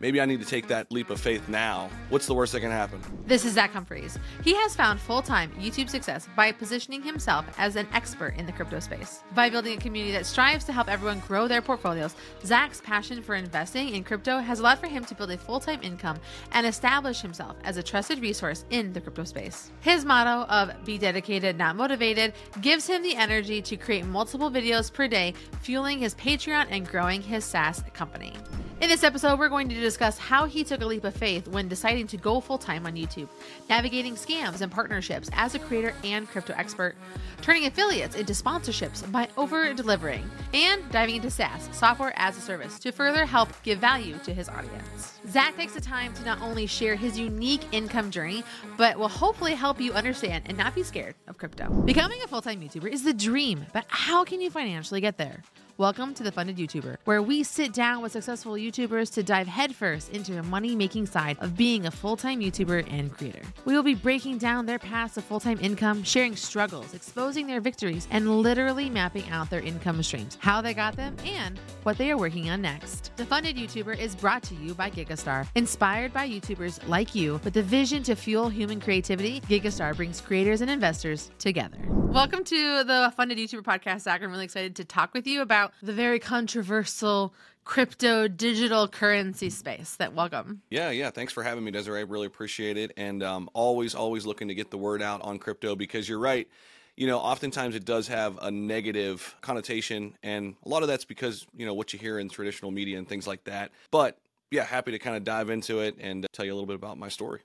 maybe 0.00 0.20
I 0.20 0.26
need 0.26 0.40
to 0.40 0.46
take 0.46 0.68
that 0.68 0.90
leap 0.92 1.10
of 1.10 1.20
faith 1.20 1.48
now. 1.48 1.88
What's 2.08 2.26
the 2.26 2.34
worst 2.34 2.52
that 2.52 2.60
can 2.60 2.70
happen? 2.70 3.00
This 3.26 3.44
is 3.44 3.54
Zach 3.54 3.72
Humphries. 3.72 4.18
He 4.44 4.54
has 4.54 4.74
found 4.74 5.00
full 5.00 5.22
time 5.22 5.50
YouTube 5.52 5.90
success 5.90 6.28
by 6.36 6.52
positioning 6.52 7.02
himself 7.02 7.44
as 7.58 7.76
an 7.76 7.86
expert 7.92 8.34
in 8.36 8.46
the 8.46 8.52
crypto 8.52 8.80
space. 8.80 9.22
By 9.34 9.50
building 9.50 9.76
a 9.76 9.80
community 9.80 10.12
that 10.12 10.26
strives 10.26 10.64
to 10.66 10.72
help 10.72 10.88
everyone 10.88 11.20
grow 11.20 11.48
their 11.48 11.62
portfolios, 11.62 12.14
Zach's 12.44 12.80
passion 12.80 13.22
for 13.22 13.34
investing 13.34 13.90
in 13.90 14.04
crypto 14.04 14.38
has 14.38 14.60
allowed 14.60 14.78
for 14.78 14.86
him 14.86 15.04
to 15.04 15.14
build 15.14 15.30
a 15.30 15.38
full 15.38 15.60
time 15.60 15.80
income 15.82 16.18
and 16.52 16.66
establish 16.66 17.20
himself 17.20 17.56
as 17.64 17.76
a 17.76 17.82
trusted 17.82 18.20
resource 18.20 18.64
in 18.70 18.92
the 18.92 19.00
crypto 19.00 19.24
space. 19.24 19.70
His 19.80 20.04
motto 20.04 20.48
of 20.50 20.84
be 20.84 20.98
dedicated, 20.98 21.58
not 21.58 21.76
motivated 21.76 22.32
gives 22.60 22.86
him 22.86 23.02
the 23.02 23.16
energy 23.16 23.60
to 23.62 23.76
create 23.76 24.04
multiple 24.04 24.50
videos 24.50 24.92
per 24.92 25.08
day, 25.08 25.34
fueling 25.60 25.98
his 25.98 26.14
Patreon 26.14 26.66
and 26.70 26.88
growing 26.88 27.22
his 27.22 27.44
SaaS 27.44 27.82
company. 27.94 28.32
In 28.80 28.88
this 28.88 29.02
episode, 29.02 29.40
we're 29.40 29.48
going 29.48 29.68
to 29.70 29.74
discuss 29.88 30.18
how 30.18 30.44
he 30.44 30.62
took 30.62 30.82
a 30.82 30.86
leap 30.86 31.04
of 31.04 31.14
faith 31.14 31.48
when 31.48 31.66
deciding 31.66 32.06
to 32.06 32.18
go 32.18 32.40
full 32.40 32.58
time 32.58 32.84
on 32.84 32.92
YouTube, 32.92 33.26
navigating 33.70 34.16
scams 34.16 34.60
and 34.60 34.70
partnerships 34.70 35.30
as 35.32 35.54
a 35.54 35.58
creator 35.58 35.94
and 36.04 36.28
crypto 36.28 36.52
expert, 36.58 36.94
turning 37.40 37.64
affiliates 37.64 38.14
into 38.14 38.34
sponsorships 38.34 39.10
by 39.10 39.26
over 39.38 39.72
delivering, 39.72 40.30
and 40.52 40.82
diving 40.90 41.16
into 41.16 41.30
SaaS, 41.30 41.70
software 41.72 42.12
as 42.16 42.36
a 42.36 42.40
service, 42.42 42.78
to 42.80 42.92
further 42.92 43.24
help 43.24 43.48
give 43.62 43.78
value 43.78 44.18
to 44.24 44.34
his 44.34 44.50
audience. 44.50 45.18
Zach 45.28 45.56
takes 45.56 45.72
the 45.72 45.80
time 45.80 46.12
to 46.14 46.24
not 46.24 46.42
only 46.42 46.66
share 46.66 46.94
his 46.94 47.18
unique 47.18 47.62
income 47.72 48.10
journey, 48.10 48.44
but 48.76 48.98
will 48.98 49.08
hopefully 49.08 49.54
help 49.54 49.80
you 49.80 49.94
understand 49.94 50.44
and 50.46 50.58
not 50.58 50.74
be 50.74 50.82
scared 50.82 51.14
of 51.28 51.38
crypto. 51.38 51.70
Becoming 51.86 52.20
a 52.22 52.28
full 52.28 52.42
time 52.42 52.60
YouTuber 52.60 52.92
is 52.92 53.04
the 53.04 53.14
dream, 53.14 53.64
but 53.72 53.86
how 53.88 54.22
can 54.24 54.42
you 54.42 54.50
financially 54.50 55.00
get 55.00 55.16
there? 55.16 55.42
Welcome 55.78 56.12
to 56.14 56.24
the 56.24 56.32
Funded 56.32 56.56
YouTuber, 56.56 56.96
where 57.04 57.22
we 57.22 57.44
sit 57.44 57.72
down 57.72 58.02
with 58.02 58.10
successful 58.10 58.54
YouTubers 58.54 59.14
to 59.14 59.22
dive 59.22 59.46
headfirst 59.46 60.10
into 60.10 60.32
the 60.32 60.42
money 60.42 60.74
making 60.74 61.06
side 61.06 61.36
of 61.38 61.56
being 61.56 61.86
a 61.86 61.90
full 61.92 62.16
time 62.16 62.40
YouTuber 62.40 62.92
and 62.92 63.12
creator. 63.12 63.42
We 63.64 63.76
will 63.76 63.84
be 63.84 63.94
breaking 63.94 64.38
down 64.38 64.66
their 64.66 64.80
paths 64.80 65.14
to 65.14 65.22
full 65.22 65.38
time 65.38 65.56
income, 65.60 66.02
sharing 66.02 66.34
struggles, 66.34 66.94
exposing 66.94 67.46
their 67.46 67.60
victories, 67.60 68.08
and 68.10 68.42
literally 68.42 68.90
mapping 68.90 69.28
out 69.28 69.50
their 69.50 69.60
income 69.60 70.02
streams, 70.02 70.36
how 70.40 70.60
they 70.60 70.74
got 70.74 70.96
them, 70.96 71.14
and 71.24 71.60
what 71.84 71.96
they 71.96 72.10
are 72.10 72.18
working 72.18 72.50
on 72.50 72.60
next. 72.60 73.12
The 73.16 73.24
Funded 73.24 73.54
YouTuber 73.54 73.96
is 73.96 74.16
brought 74.16 74.42
to 74.42 74.56
you 74.56 74.74
by 74.74 74.90
Gigastar. 74.90 75.46
Inspired 75.54 76.12
by 76.12 76.28
YouTubers 76.28 76.88
like 76.88 77.14
you 77.14 77.40
with 77.44 77.54
the 77.54 77.62
vision 77.62 78.02
to 78.02 78.16
fuel 78.16 78.48
human 78.48 78.80
creativity, 78.80 79.42
Gigastar 79.42 79.94
brings 79.94 80.20
creators 80.20 80.60
and 80.60 80.72
investors 80.72 81.30
together. 81.38 81.78
Welcome 81.86 82.42
to 82.44 82.82
the 82.84 83.12
Funded 83.16 83.38
YouTuber 83.38 83.62
podcast, 83.62 84.00
Zach. 84.00 84.22
I'm 84.22 84.30
really 84.32 84.46
excited 84.46 84.74
to 84.76 84.84
talk 84.84 85.12
with 85.14 85.26
you 85.26 85.42
about 85.42 85.67
the 85.82 85.92
very 85.92 86.18
controversial 86.18 87.34
crypto 87.64 88.26
digital 88.28 88.88
currency 88.88 89.50
space 89.50 89.96
that 89.96 90.14
welcome. 90.14 90.62
Yeah 90.70 90.90
yeah. 90.90 91.10
Thanks 91.10 91.32
for 91.32 91.42
having 91.42 91.64
me 91.64 91.70
desiree. 91.70 92.04
Really 92.04 92.26
appreciate 92.26 92.78
it. 92.78 92.92
And 92.96 93.22
um, 93.22 93.50
always 93.52 93.94
always 93.94 94.24
looking 94.24 94.48
to 94.48 94.54
get 94.54 94.70
the 94.70 94.78
word 94.78 95.02
out 95.02 95.20
on 95.22 95.38
crypto 95.38 95.76
because 95.76 96.08
you're 96.08 96.18
right. 96.18 96.48
You 96.96 97.06
know 97.06 97.18
oftentimes 97.18 97.74
it 97.74 97.84
does 97.84 98.08
have 98.08 98.38
a 98.40 98.50
negative 98.50 99.36
connotation 99.42 100.16
and 100.22 100.56
a 100.64 100.68
lot 100.68 100.82
of 100.82 100.88
that's 100.88 101.04
because 101.04 101.46
you 101.54 101.66
know 101.66 101.74
what 101.74 101.92
you 101.92 101.98
hear 101.98 102.18
in 102.18 102.28
traditional 102.30 102.70
media 102.70 102.96
and 102.98 103.06
things 103.06 103.26
like 103.26 103.44
that. 103.44 103.70
But 103.90 104.18
yeah 104.50 104.64
happy 104.64 104.92
to 104.92 104.98
kind 104.98 105.16
of 105.16 105.24
dive 105.24 105.50
into 105.50 105.80
it 105.80 105.96
and 106.00 106.26
tell 106.32 106.46
you 106.46 106.52
a 106.52 106.56
little 106.56 106.66
bit 106.66 106.76
about 106.76 106.98
my 106.98 107.08
story. 107.08 107.40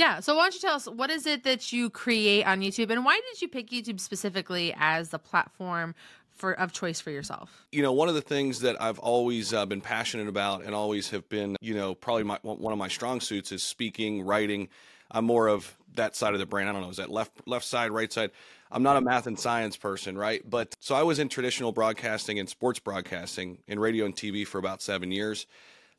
Yeah. 0.00 0.20
So 0.20 0.34
why 0.34 0.44
don't 0.44 0.54
you 0.54 0.60
tell 0.60 0.76
us 0.76 0.86
what 0.86 1.10
is 1.10 1.26
it 1.26 1.44
that 1.44 1.74
you 1.74 1.90
create 1.90 2.46
on 2.46 2.62
YouTube 2.62 2.90
and 2.90 3.04
why 3.04 3.20
did 3.30 3.42
you 3.42 3.48
pick 3.48 3.68
YouTube 3.68 4.00
specifically 4.00 4.74
as 4.78 5.10
the 5.10 5.18
platform 5.18 5.94
for 6.40 6.52
of 6.54 6.72
choice 6.72 7.00
for 7.00 7.10
yourself? 7.10 7.66
You 7.70 7.82
know, 7.82 7.92
one 7.92 8.08
of 8.08 8.14
the 8.14 8.22
things 8.22 8.60
that 8.60 8.80
I've 8.80 8.98
always 8.98 9.52
uh, 9.52 9.66
been 9.66 9.80
passionate 9.80 10.28
about 10.28 10.64
and 10.64 10.74
always 10.74 11.10
have 11.10 11.28
been, 11.28 11.56
you 11.60 11.74
know, 11.74 11.94
probably 11.94 12.24
my, 12.24 12.38
one 12.42 12.72
of 12.72 12.78
my 12.78 12.88
strong 12.88 13.20
suits 13.20 13.52
is 13.52 13.62
speaking, 13.62 14.22
writing. 14.22 14.68
I'm 15.10 15.24
more 15.24 15.48
of 15.48 15.76
that 15.94 16.16
side 16.16 16.32
of 16.34 16.40
the 16.40 16.46
brain. 16.46 16.66
I 16.66 16.72
don't 16.72 16.82
know, 16.82 16.90
is 16.90 16.96
that 16.96 17.10
left 17.10 17.32
left 17.46 17.64
side, 17.64 17.90
right 17.90 18.12
side? 18.12 18.30
I'm 18.72 18.82
not 18.82 18.96
a 18.96 19.00
math 19.00 19.26
and 19.26 19.38
science 19.38 19.76
person, 19.76 20.16
right? 20.16 20.48
But 20.48 20.76
so 20.78 20.94
I 20.94 21.02
was 21.02 21.18
in 21.18 21.28
traditional 21.28 21.72
broadcasting 21.72 22.38
and 22.38 22.48
sports 22.48 22.78
broadcasting 22.78 23.58
in 23.66 23.80
radio 23.80 24.04
and 24.06 24.14
TV 24.14 24.46
for 24.46 24.58
about 24.58 24.80
7 24.80 25.10
years. 25.10 25.46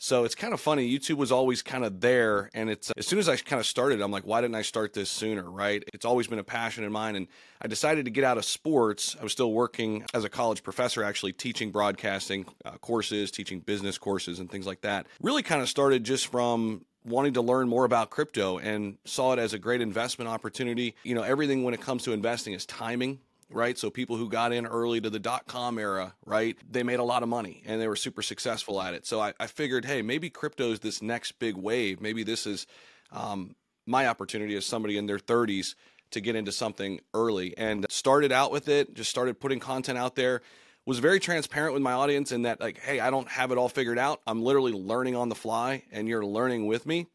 So 0.03 0.23
it's 0.23 0.33
kind 0.33 0.51
of 0.51 0.59
funny. 0.59 0.91
YouTube 0.91 1.17
was 1.17 1.31
always 1.31 1.61
kind 1.61 1.85
of 1.85 1.99
there. 2.01 2.49
And 2.55 2.71
it's 2.71 2.91
as 2.97 3.05
soon 3.05 3.19
as 3.19 3.29
I 3.29 3.35
kind 3.35 3.59
of 3.59 3.67
started, 3.67 4.01
I'm 4.01 4.09
like, 4.09 4.23
why 4.23 4.41
didn't 4.41 4.55
I 4.55 4.63
start 4.63 4.93
this 4.93 5.11
sooner? 5.11 5.47
Right. 5.47 5.83
It's 5.93 6.05
always 6.05 6.25
been 6.25 6.39
a 6.39 6.43
passion 6.43 6.83
of 6.83 6.91
mine. 6.91 7.15
And 7.15 7.27
I 7.61 7.67
decided 7.67 8.05
to 8.05 8.11
get 8.11 8.23
out 8.23 8.39
of 8.39 8.43
sports. 8.43 9.15
I 9.19 9.23
was 9.23 9.31
still 9.31 9.53
working 9.53 10.03
as 10.15 10.23
a 10.23 10.29
college 10.29 10.63
professor, 10.63 11.03
actually 11.03 11.33
teaching 11.33 11.69
broadcasting 11.69 12.47
uh, 12.65 12.71
courses, 12.79 13.29
teaching 13.29 13.59
business 13.59 13.99
courses, 13.99 14.39
and 14.39 14.49
things 14.49 14.65
like 14.65 14.81
that. 14.81 15.05
Really 15.21 15.43
kind 15.43 15.61
of 15.61 15.69
started 15.69 16.03
just 16.03 16.31
from 16.31 16.83
wanting 17.05 17.33
to 17.33 17.41
learn 17.43 17.69
more 17.69 17.85
about 17.85 18.09
crypto 18.09 18.57
and 18.57 18.97
saw 19.05 19.33
it 19.33 19.39
as 19.39 19.53
a 19.53 19.59
great 19.59 19.81
investment 19.81 20.29
opportunity. 20.29 20.95
You 21.03 21.13
know, 21.13 21.21
everything 21.21 21.63
when 21.63 21.75
it 21.75 21.81
comes 21.81 22.01
to 22.03 22.11
investing 22.11 22.53
is 22.53 22.65
timing 22.65 23.19
right? 23.53 23.77
So 23.77 23.89
people 23.89 24.17
who 24.17 24.29
got 24.29 24.53
in 24.53 24.65
early 24.65 25.01
to 25.01 25.09
the 25.09 25.19
dot 25.19 25.47
com 25.47 25.77
era, 25.77 26.13
right? 26.25 26.57
They 26.69 26.83
made 26.83 26.99
a 26.99 27.03
lot 27.03 27.23
of 27.23 27.29
money 27.29 27.63
and 27.65 27.81
they 27.81 27.87
were 27.87 27.95
super 27.95 28.21
successful 28.21 28.81
at 28.81 28.93
it. 28.93 29.05
So 29.05 29.19
I, 29.19 29.33
I 29.39 29.47
figured, 29.47 29.85
hey, 29.85 30.01
maybe 30.01 30.29
crypto 30.29 30.71
is 30.71 30.79
this 30.79 31.01
next 31.01 31.39
big 31.39 31.55
wave. 31.55 32.01
Maybe 32.01 32.23
this 32.23 32.45
is 32.45 32.67
um, 33.11 33.55
my 33.85 34.07
opportunity 34.07 34.55
as 34.55 34.65
somebody 34.65 34.97
in 34.97 35.05
their 35.05 35.19
30s 35.19 35.75
to 36.11 36.21
get 36.21 36.35
into 36.35 36.51
something 36.51 36.99
early 37.13 37.57
and 37.57 37.85
started 37.89 38.31
out 38.31 38.51
with 38.51 38.67
it, 38.67 38.93
just 38.93 39.09
started 39.09 39.39
putting 39.39 39.59
content 39.59 39.97
out 39.97 40.15
there. 40.15 40.41
Was 40.85 40.97
very 40.97 41.19
transparent 41.19 41.73
with 41.73 41.83
my 41.83 41.93
audience 41.93 42.31
in 42.31 42.41
that, 42.41 42.59
like, 42.59 42.79
hey, 42.79 42.99
I 42.99 43.11
don't 43.11 43.27
have 43.29 43.51
it 43.51 43.57
all 43.59 43.69
figured 43.69 43.99
out. 43.99 44.19
I'm 44.25 44.41
literally 44.41 44.73
learning 44.73 45.15
on 45.15 45.29
the 45.29 45.35
fly, 45.35 45.83
and 45.91 46.07
you're 46.07 46.25
learning 46.25 46.65
with 46.65 46.87
me 46.87 47.05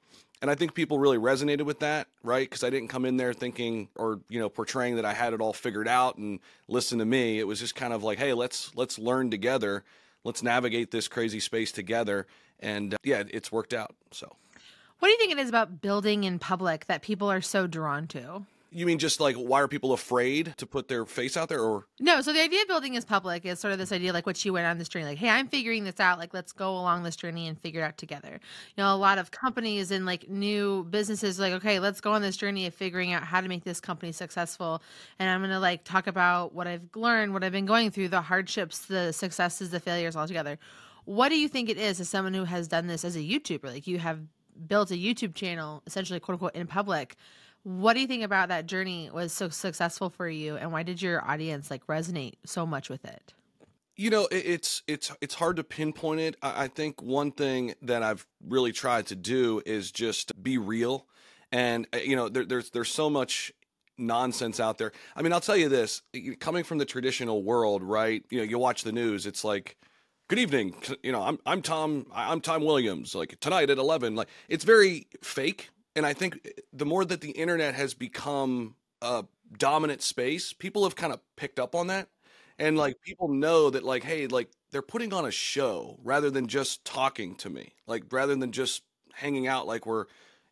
and 0.42 0.50
I 0.50 0.54
think 0.54 0.74
people 0.74 0.98
really 0.98 1.19
resonated 1.19 1.62
with 1.62 1.80
that, 1.80 2.08
right? 2.22 2.48
Because 2.48 2.62
I 2.62 2.70
didn't 2.70 2.88
come 2.88 3.04
in 3.04 3.16
there 3.16 3.32
thinking 3.32 3.88
or 3.97 4.20
you 4.28 4.38
know 4.38 4.48
portraying 4.48 4.97
that 4.97 5.04
I 5.04 5.12
had 5.12 5.32
it 5.32 5.41
all 5.41 5.52
figured 5.52 5.88
out 5.88 6.16
and 6.16 6.41
listen 6.69 6.98
to 6.98 7.04
me. 7.04 7.38
It 7.38 7.47
was 7.47 7.60
just 7.60 7.74
kind 7.74 7.92
of 7.92 8.02
like, 8.02 8.19
hey, 8.19 8.32
let's 8.32 8.74
let's 8.76 8.98
learn 8.98 9.30
together, 9.30 9.84
let's 10.24 10.42
navigate 10.42 10.91
this 10.91 11.08
crazy 11.08 11.41
space 11.41 11.72
together, 11.72 12.26
and 12.60 12.94
uh, 12.94 12.98
yeah, 13.02 13.22
it's 13.30 13.50
worked 13.50 13.72
out. 13.72 13.94
So, 14.10 14.34
what 14.98 15.08
do 15.08 15.12
you 15.12 15.19
think 15.19 15.32
it 15.32 15.38
is 15.38 15.48
about 15.48 15.80
building 15.80 16.24
in 16.24 16.38
public 16.38 16.86
that 16.86 17.03
people 17.03 17.30
are 17.30 17.41
so 17.41 17.66
drawn 17.66 18.06
to? 18.08 18.44
You 18.71 18.87
mean 18.87 18.99
just 18.99 19.21
like 19.21 19.37
why 19.37 19.60
are 19.60 19.69
people 19.69 19.93
afraid 19.93 20.54
to 20.56 20.66
put 20.66 20.88
their 20.88 21.04
face 21.06 21.37
out 21.37 21.49
there 21.49 21.60
or 21.60 21.87
No, 22.00 22.21
so 22.21 22.32
the 22.32 22.43
idea 22.43 22.62
of 22.62 22.69
building 22.69 22.94
is 22.94 23.04
public 23.04 23.44
is 23.44 23.59
sort 23.59 23.72
of 23.72 23.78
this 23.78 23.93
idea 23.93 24.12
like 24.12 24.27
what 24.27 24.37
she 24.37 24.50
went 24.50 24.66
on 24.66 24.78
this 24.78 24.88
journey 24.88 25.04
like 25.04 25.19
hey, 25.19 25.31
I'm 25.31 25.49
figuring 25.49 25.84
this 25.84 26.00
out 26.00 26.19
like 26.19 26.34
let's 26.34 26.53
go 26.53 26.71
along 26.71 27.03
this 27.03 27.16
journey 27.16 27.47
and 27.47 27.59
figure 27.59 27.82
it 27.82 27.84
out 27.84 27.99
together. 27.99 28.41
You 28.77 28.82
know, 28.82 28.94
a 28.94 28.97
lot 28.97 29.19
of 29.19 29.31
companies 29.31 29.91
and 29.91 30.04
like 30.04 30.28
new 30.28 30.84
businesses 30.84 31.38
like 31.38 31.53
okay, 31.54 31.78
let's 31.78 32.00
go 32.00 32.12
on 32.12 32.22
this 32.22 32.37
journey 32.37 32.66
of 32.66 32.75
figuring 32.75 33.12
out 33.12 33.22
how 33.22 33.41
to 33.41 33.49
make 33.49 33.65
this 33.65 33.81
company 33.81 34.12
successful 34.12 34.83
and 35.19 35.31
I'm 35.31 35.41
going 35.41 35.50
to 35.50 35.60
like 35.60 35.84
talk 35.84 36.06
about 36.06 36.54
what 36.54 36.66
I've 36.66 36.88
learned, 36.94 37.33
what 37.33 37.44
I've 37.44 37.53
been 37.53 37.66
going 37.66 37.91
through, 37.91 38.09
the 38.09 38.21
hardships, 38.21 38.87
the 38.87 39.12
successes, 39.12 39.71
the 39.71 39.81
failures 39.81 40.16
all 40.16 40.27
together. 40.27 40.59
What 41.04 41.28
do 41.28 41.38
you 41.38 41.48
think 41.48 41.69
it 41.69 41.78
is 41.78 42.00
as 42.00 42.09
someone 42.09 42.34
who 42.34 42.44
has 42.44 42.66
done 42.66 42.88
this 42.88 43.04
as 43.04 43.15
a 43.16 43.21
YouTuber? 43.21 43.65
Like 43.65 43.87
you 43.87 43.98
have 43.98 44.21
built 44.66 44.91
a 44.91 44.94
YouTube 44.94 45.34
channel 45.34 45.83
essentially 45.87 46.21
quote 46.21 46.34
unquote 46.34 46.54
in 46.54 46.66
public 46.66 47.16
what 47.66 47.94
do 47.94 48.00
you 48.00 48.06
think 48.06 48.22
about 48.22 48.50
that 48.50 48.66
journey 48.66 49.10
was 49.12 49.32
so 49.32 49.49
successful 49.49 50.09
for 50.09 50.28
you 50.28 50.56
and 50.56 50.71
why 50.71 50.84
did 50.84 51.03
your 51.03 51.28
audience 51.28 51.69
like 51.69 51.84
resonate 51.88 52.34
so 52.44 52.65
much 52.65 52.88
with 52.88 53.04
it? 53.04 53.34
You 53.97 54.09
know, 54.09 54.28
it's 54.31 54.84
it's 54.87 55.10
it's 55.21 55.34
hard 55.34 55.56
to 55.56 55.65
pinpoint 55.65 56.21
it. 56.21 56.37
I 56.43 56.69
think 56.69 57.03
one 57.03 57.32
thing 57.32 57.75
that 57.82 58.04
I've 58.04 58.25
really 58.47 58.71
tried 58.71 59.06
to 59.06 59.16
do 59.16 59.62
is 59.66 59.91
just 59.91 60.41
be 60.41 60.59
real, 60.59 61.06
and 61.50 61.88
uh, 61.93 61.99
you 62.04 62.15
know, 62.15 62.28
there, 62.28 62.44
there's 62.44 62.71
there's 62.71 62.91
so 62.91 63.09
much 63.09 63.53
nonsense 63.97 64.60
out 64.60 64.77
there. 64.77 64.93
I 65.16 65.22
mean, 65.22 65.33
I'll 65.33 65.41
tell 65.41 65.56
you 65.56 65.71
this: 65.71 66.03
coming 66.41 66.62
from 66.62 66.77
the 66.77 66.84
traditional 66.84 67.43
world, 67.43 67.83
right? 67.83 68.22
You 68.28 68.38
know, 68.38 68.44
you 68.44 68.59
watch 68.59 68.83
the 68.83 68.93
news, 68.93 69.25
it's 69.25 69.44
like, 69.44 69.78
"Good 70.28 70.38
evening," 70.38 70.75
you 71.03 71.10
know, 71.10 71.22
I'm 71.22 71.38
I'm 71.47 71.62
Tom 71.62 72.04
I'm 72.15 72.43
Tom 72.43 72.65
Williams. 72.65 73.15
Like 73.15 73.41
tonight 73.41 73.71
at 73.71 73.78
eleven, 73.78 74.15
like 74.15 74.28
it's 74.50 74.65
very 74.65 75.07
fake 75.22 75.71
and 75.97 76.07
I 76.07 76.13
think 76.13 76.39
eh, 76.45 76.51
the 76.72 76.87
more 76.87 77.04
that 77.04 77.22
the 77.22 77.31
internet 77.31 77.75
has 77.75 77.95
become 77.95 78.77
a 79.03 79.25
dominant 79.59 80.03
space, 80.03 80.53
people 80.53 80.84
have 80.84 80.95
kind 80.95 81.13
of 81.13 81.21
picked 81.37 81.59
up 81.59 81.75
on 81.75 81.89
that. 81.89 82.09
And 82.59 82.77
mm. 82.77 82.81
like 82.81 83.01
people 83.01 83.28
know 83.28 83.71
that 83.71 83.83
like 83.83 84.04
hey, 84.04 84.28
like 84.28 84.51
they're 84.71 84.83
putting 84.83 85.13
on 85.13 85.25
a 85.25 85.31
show 85.31 85.98
rather 86.04 86.31
than 86.31 86.47
just 86.47 86.84
talking 86.84 87.34
to 87.37 87.51
me. 87.51 87.75
Like 87.87 88.04
rather 88.13 88.37
than 88.37 88.53
just 88.53 88.83
hanging 89.15 89.47
out 89.48 89.66
like 89.66 89.87
we're 89.87 90.04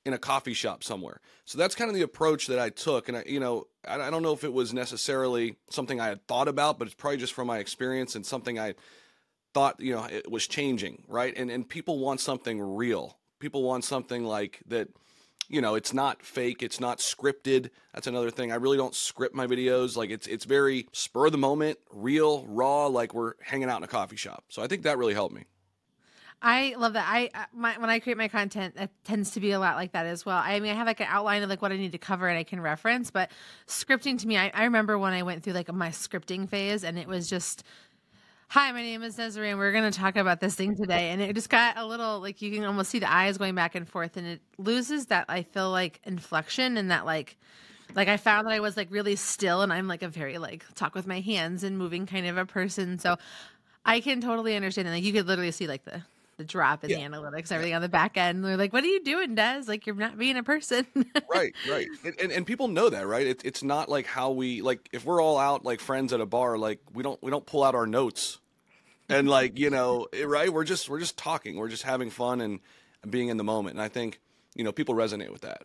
in 0.06 0.12
a 0.12 0.18
coffee 0.18 0.54
shop 0.54 0.82
somewhere. 0.82 1.20
So 1.44 1.58
that's 1.58 1.74
kind 1.74 1.88
of 1.88 1.94
the 1.94 2.02
approach 2.02 2.46
that 2.48 2.58
I 2.58 2.70
took 2.70 3.08
and 3.08 3.18
I 3.18 3.24
you 3.26 3.40
know, 3.40 3.66
I, 3.86 4.00
I 4.00 4.10
don't 4.10 4.22
know 4.22 4.32
if 4.32 4.44
it 4.44 4.52
was 4.52 4.72
necessarily 4.72 5.56
something 5.70 6.00
I 6.00 6.08
had 6.08 6.26
thought 6.26 6.48
about, 6.48 6.78
but 6.78 6.86
it's 6.86 6.94
probably 6.94 7.18
just 7.18 7.34
from 7.34 7.46
my 7.46 7.58
experience 7.58 8.14
and 8.14 8.24
something 8.24 8.58
I 8.58 8.74
thought, 9.52 9.78
you 9.80 9.94
know, 9.94 10.04
it 10.04 10.30
was 10.30 10.46
changing, 10.46 11.04
right? 11.08 11.34
And 11.36 11.50
and 11.50 11.68
people 11.68 11.98
want 11.98 12.20
something 12.20 12.60
real. 12.60 13.18
People 13.40 13.62
want 13.62 13.84
something 13.84 14.24
like 14.24 14.60
that 14.66 14.88
you 15.48 15.60
know 15.60 15.74
it's 15.74 15.92
not 15.92 16.22
fake 16.22 16.62
it's 16.62 16.80
not 16.80 16.98
scripted. 16.98 17.70
That's 17.92 18.06
another 18.06 18.30
thing. 18.30 18.52
I 18.52 18.56
really 18.56 18.76
don't 18.76 18.94
script 18.94 19.34
my 19.34 19.46
videos. 19.46 19.96
Like 19.96 20.10
it's 20.10 20.26
it's 20.26 20.44
very 20.44 20.88
spur 20.92 21.26
of 21.26 21.32
the 21.32 21.38
moment 21.38 21.78
real 21.92 22.44
raw 22.46 22.86
like 22.86 23.14
we're 23.14 23.34
hanging 23.42 23.68
out 23.68 23.78
in 23.78 23.84
a 23.84 23.88
coffee 23.88 24.16
shop. 24.16 24.44
So 24.48 24.62
i 24.62 24.66
think 24.66 24.82
that 24.82 24.98
really 24.98 25.14
helped 25.14 25.34
me. 25.34 25.44
I 26.46 26.74
love 26.76 26.92
that. 26.92 27.06
I 27.08 27.30
uh, 27.34 27.44
my, 27.54 27.78
when 27.78 27.88
I 27.88 28.00
create 28.00 28.18
my 28.18 28.28
content, 28.28 28.74
it 28.76 28.90
tends 29.04 29.30
to 29.30 29.40
be 29.40 29.52
a 29.52 29.58
lot 29.58 29.76
like 29.76 29.92
that 29.92 30.04
as 30.04 30.26
well. 30.26 30.36
I 30.36 30.60
mean, 30.60 30.72
I 30.72 30.74
have 30.74 30.86
like 30.86 31.00
an 31.00 31.06
outline 31.08 31.42
of 31.42 31.48
like 31.48 31.62
what 31.62 31.72
I 31.72 31.78
need 31.78 31.92
to 31.92 31.98
cover 31.98 32.28
and 32.28 32.36
I 32.38 32.44
can 32.44 32.60
reference, 32.60 33.10
but 33.10 33.30
scripting 33.66 34.18
to 34.18 34.26
me, 34.26 34.36
I, 34.36 34.50
I 34.52 34.64
remember 34.64 34.98
when 34.98 35.14
I 35.14 35.22
went 35.22 35.42
through 35.42 35.54
like 35.54 35.72
my 35.72 35.88
scripting 35.88 36.46
phase, 36.46 36.84
and 36.84 36.98
it 36.98 37.08
was 37.08 37.30
just, 37.30 37.64
"Hi, 38.48 38.70
my 38.72 38.82
name 38.82 39.02
is 39.02 39.16
Desiree, 39.16 39.50
and 39.50 39.58
we're 39.58 39.72
going 39.72 39.90
to 39.90 39.98
talk 39.98 40.16
about 40.16 40.40
this 40.40 40.54
thing 40.54 40.76
today," 40.76 41.10
and 41.10 41.20
it 41.20 41.34
just 41.34 41.50
got 41.50 41.76
a 41.76 41.84
little 41.84 42.20
like 42.20 42.40
you 42.42 42.52
can 42.52 42.64
almost 42.64 42.90
see 42.90 42.98
the 42.98 43.12
eyes 43.12 43.38
going 43.38 43.54
back 43.54 43.74
and 43.74 43.88
forth, 43.88 44.16
and 44.16 44.26
it 44.26 44.40
loses 44.58 45.06
that 45.06 45.24
I 45.28 45.42
feel 45.42 45.70
like 45.70 46.00
inflection 46.04 46.76
and 46.76 46.90
that 46.90 47.04
like 47.06 47.36
like 47.94 48.08
I 48.08 48.16
found 48.16 48.46
that 48.46 48.52
I 48.52 48.60
was 48.60 48.76
like 48.76 48.88
really 48.90 49.16
still 49.16 49.62
and 49.62 49.72
I'm 49.72 49.88
like 49.88 50.02
a 50.02 50.08
very 50.08 50.38
like 50.38 50.64
talk 50.74 50.94
with 50.94 51.06
my 51.06 51.20
hands 51.20 51.64
and 51.64 51.78
moving 51.78 52.06
kind 52.06 52.26
of 52.26 52.36
a 52.36 52.46
person. 52.46 52.98
So 52.98 53.16
I 53.84 54.00
can 54.00 54.20
totally 54.20 54.56
understand 54.56 54.88
that. 54.88 54.92
Like 54.92 55.04
you 55.04 55.12
could 55.12 55.26
literally 55.26 55.52
see 55.52 55.66
like 55.66 55.84
the 55.84 56.02
the 56.36 56.44
drop 56.44 56.84
in 56.84 56.90
yeah. 56.90 56.96
the 56.96 57.02
analytics, 57.02 57.52
everything 57.52 57.74
on 57.74 57.82
the 57.82 57.88
back 57.88 58.16
end. 58.16 58.44
They're 58.44 58.56
like, 58.56 58.72
"What 58.72 58.84
are 58.84 58.88
you 58.88 59.02
doing, 59.02 59.34
Des? 59.34 59.62
Like 59.66 59.86
you're 59.86 59.96
not 59.96 60.18
being 60.18 60.36
a 60.36 60.42
person." 60.42 60.86
right, 61.30 61.54
right, 61.70 61.88
and, 62.04 62.14
and, 62.20 62.32
and 62.32 62.46
people 62.46 62.68
know 62.68 62.90
that, 62.90 63.06
right? 63.06 63.26
It, 63.26 63.42
it's 63.44 63.62
not 63.62 63.88
like 63.88 64.06
how 64.06 64.30
we 64.30 64.62
like 64.62 64.88
if 64.92 65.04
we're 65.04 65.22
all 65.22 65.38
out 65.38 65.64
like 65.64 65.80
friends 65.80 66.12
at 66.12 66.20
a 66.20 66.26
bar, 66.26 66.58
like 66.58 66.80
we 66.92 67.02
don't 67.02 67.22
we 67.22 67.30
don't 67.30 67.46
pull 67.46 67.62
out 67.62 67.74
our 67.74 67.86
notes 67.86 68.40
and 69.08 69.28
like 69.28 69.58
you 69.58 69.70
know, 69.70 70.06
eh, 70.12 70.24
right? 70.24 70.52
We're 70.52 70.64
just 70.64 70.88
we're 70.88 71.00
just 71.00 71.16
talking, 71.16 71.56
we're 71.56 71.68
just 71.68 71.82
having 71.82 72.10
fun 72.10 72.40
and 72.40 72.60
being 73.08 73.28
in 73.28 73.36
the 73.36 73.44
moment, 73.44 73.74
and 73.74 73.82
I 73.82 73.88
think 73.88 74.20
you 74.54 74.64
know 74.64 74.72
people 74.72 74.94
resonate 74.94 75.30
with 75.30 75.42
that. 75.42 75.62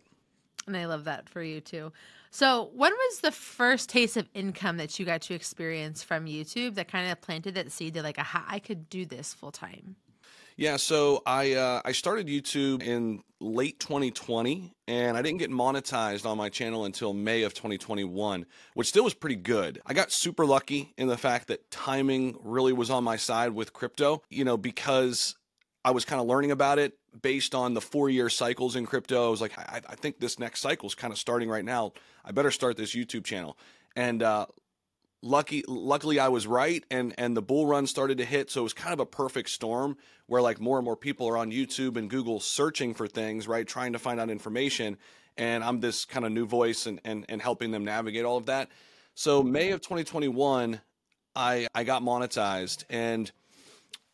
And 0.66 0.76
I 0.76 0.86
love 0.86 1.04
that 1.04 1.28
for 1.28 1.42
you 1.42 1.60
too. 1.60 1.92
So, 2.30 2.70
when 2.74 2.92
was 2.92 3.20
the 3.20 3.32
first 3.32 3.88
taste 3.88 4.16
of 4.16 4.28
income 4.34 4.76
that 4.76 4.98
you 4.98 5.06
got 5.06 5.22
to 5.22 5.34
experience 5.34 6.02
from 6.02 6.26
YouTube 6.26 6.76
that 6.76 6.86
kind 6.86 7.10
of 7.10 7.20
planted 7.20 7.56
that 7.56 7.72
seed 7.72 7.94
that 7.94 8.04
like, 8.04 8.18
aha, 8.18 8.44
I 8.46 8.60
could 8.60 8.88
do 8.88 9.04
this 9.04 9.34
full 9.34 9.50
time? 9.50 9.96
Yeah, 10.60 10.76
so 10.76 11.22
I 11.24 11.54
uh, 11.54 11.80
I 11.86 11.92
started 11.92 12.26
YouTube 12.26 12.82
in 12.82 13.22
late 13.40 13.80
2020, 13.80 14.74
and 14.86 15.16
I 15.16 15.22
didn't 15.22 15.38
get 15.38 15.50
monetized 15.50 16.26
on 16.26 16.36
my 16.36 16.50
channel 16.50 16.84
until 16.84 17.14
May 17.14 17.44
of 17.44 17.54
2021, 17.54 18.44
which 18.74 18.86
still 18.86 19.04
was 19.04 19.14
pretty 19.14 19.36
good. 19.36 19.80
I 19.86 19.94
got 19.94 20.12
super 20.12 20.44
lucky 20.44 20.92
in 20.98 21.08
the 21.08 21.16
fact 21.16 21.48
that 21.48 21.70
timing 21.70 22.36
really 22.44 22.74
was 22.74 22.90
on 22.90 23.04
my 23.04 23.16
side 23.16 23.52
with 23.52 23.72
crypto, 23.72 24.20
you 24.28 24.44
know, 24.44 24.58
because 24.58 25.34
I 25.82 25.92
was 25.92 26.04
kind 26.04 26.20
of 26.20 26.26
learning 26.26 26.50
about 26.50 26.78
it 26.78 26.92
based 27.22 27.54
on 27.54 27.72
the 27.72 27.80
four 27.80 28.10
year 28.10 28.28
cycles 28.28 28.76
in 28.76 28.84
crypto. 28.84 29.28
I 29.28 29.30
was 29.30 29.40
like, 29.40 29.58
I, 29.58 29.80
I 29.88 29.94
think 29.94 30.20
this 30.20 30.38
next 30.38 30.60
cycle 30.60 30.88
is 30.88 30.94
kind 30.94 31.10
of 31.10 31.18
starting 31.18 31.48
right 31.48 31.64
now. 31.64 31.94
I 32.22 32.32
better 32.32 32.50
start 32.50 32.76
this 32.76 32.94
YouTube 32.94 33.24
channel. 33.24 33.56
And 33.96 34.22
uh, 34.22 34.44
lucky, 35.22 35.64
luckily, 35.66 36.18
I 36.18 36.28
was 36.28 36.46
right, 36.46 36.84
and 36.90 37.14
and 37.18 37.36
the 37.36 37.42
bull 37.42 37.66
run 37.66 37.86
started 37.86 38.18
to 38.18 38.24
hit. 38.24 38.50
So 38.50 38.60
it 38.60 38.64
was 38.64 38.72
kind 38.72 38.92
of 38.92 39.00
a 39.00 39.06
perfect 39.06 39.50
storm 39.50 39.96
where 40.26 40.42
like 40.42 40.60
more 40.60 40.78
and 40.78 40.84
more 40.84 40.96
people 40.96 41.28
are 41.28 41.36
on 41.36 41.50
YouTube 41.50 41.96
and 41.96 42.08
Google 42.08 42.40
searching 42.40 42.94
for 42.94 43.06
things, 43.06 43.48
right, 43.48 43.66
trying 43.66 43.92
to 43.92 43.98
find 43.98 44.20
out 44.20 44.30
information. 44.30 44.96
And 45.36 45.64
I'm 45.64 45.80
this 45.80 46.04
kind 46.04 46.26
of 46.26 46.32
new 46.32 46.46
voice 46.46 46.86
and 46.86 47.00
and 47.04 47.24
and 47.28 47.40
helping 47.42 47.70
them 47.70 47.84
navigate 47.84 48.24
all 48.24 48.36
of 48.36 48.46
that. 48.46 48.68
So 49.14 49.42
May 49.42 49.72
of 49.72 49.80
2021, 49.80 50.80
I 51.34 51.66
I 51.74 51.84
got 51.84 52.02
monetized 52.02 52.84
and 52.88 53.30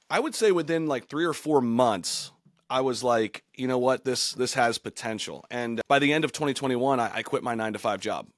I 0.08 0.20
would 0.20 0.34
say 0.34 0.52
within 0.52 0.86
like 0.86 1.08
three 1.08 1.24
or 1.24 1.32
four 1.32 1.60
months, 1.60 2.30
I 2.70 2.80
was 2.80 3.02
like, 3.02 3.42
you 3.54 3.66
know 3.66 3.78
what, 3.78 4.04
this 4.04 4.32
this 4.32 4.54
has 4.54 4.78
potential. 4.78 5.44
And 5.50 5.80
by 5.88 5.98
the 5.98 6.12
end 6.12 6.24
of 6.24 6.32
2021, 6.32 7.00
I, 7.00 7.16
I 7.16 7.22
quit 7.22 7.42
my 7.42 7.54
nine 7.54 7.72
to 7.72 7.78
five 7.78 8.00
job. 8.00 8.28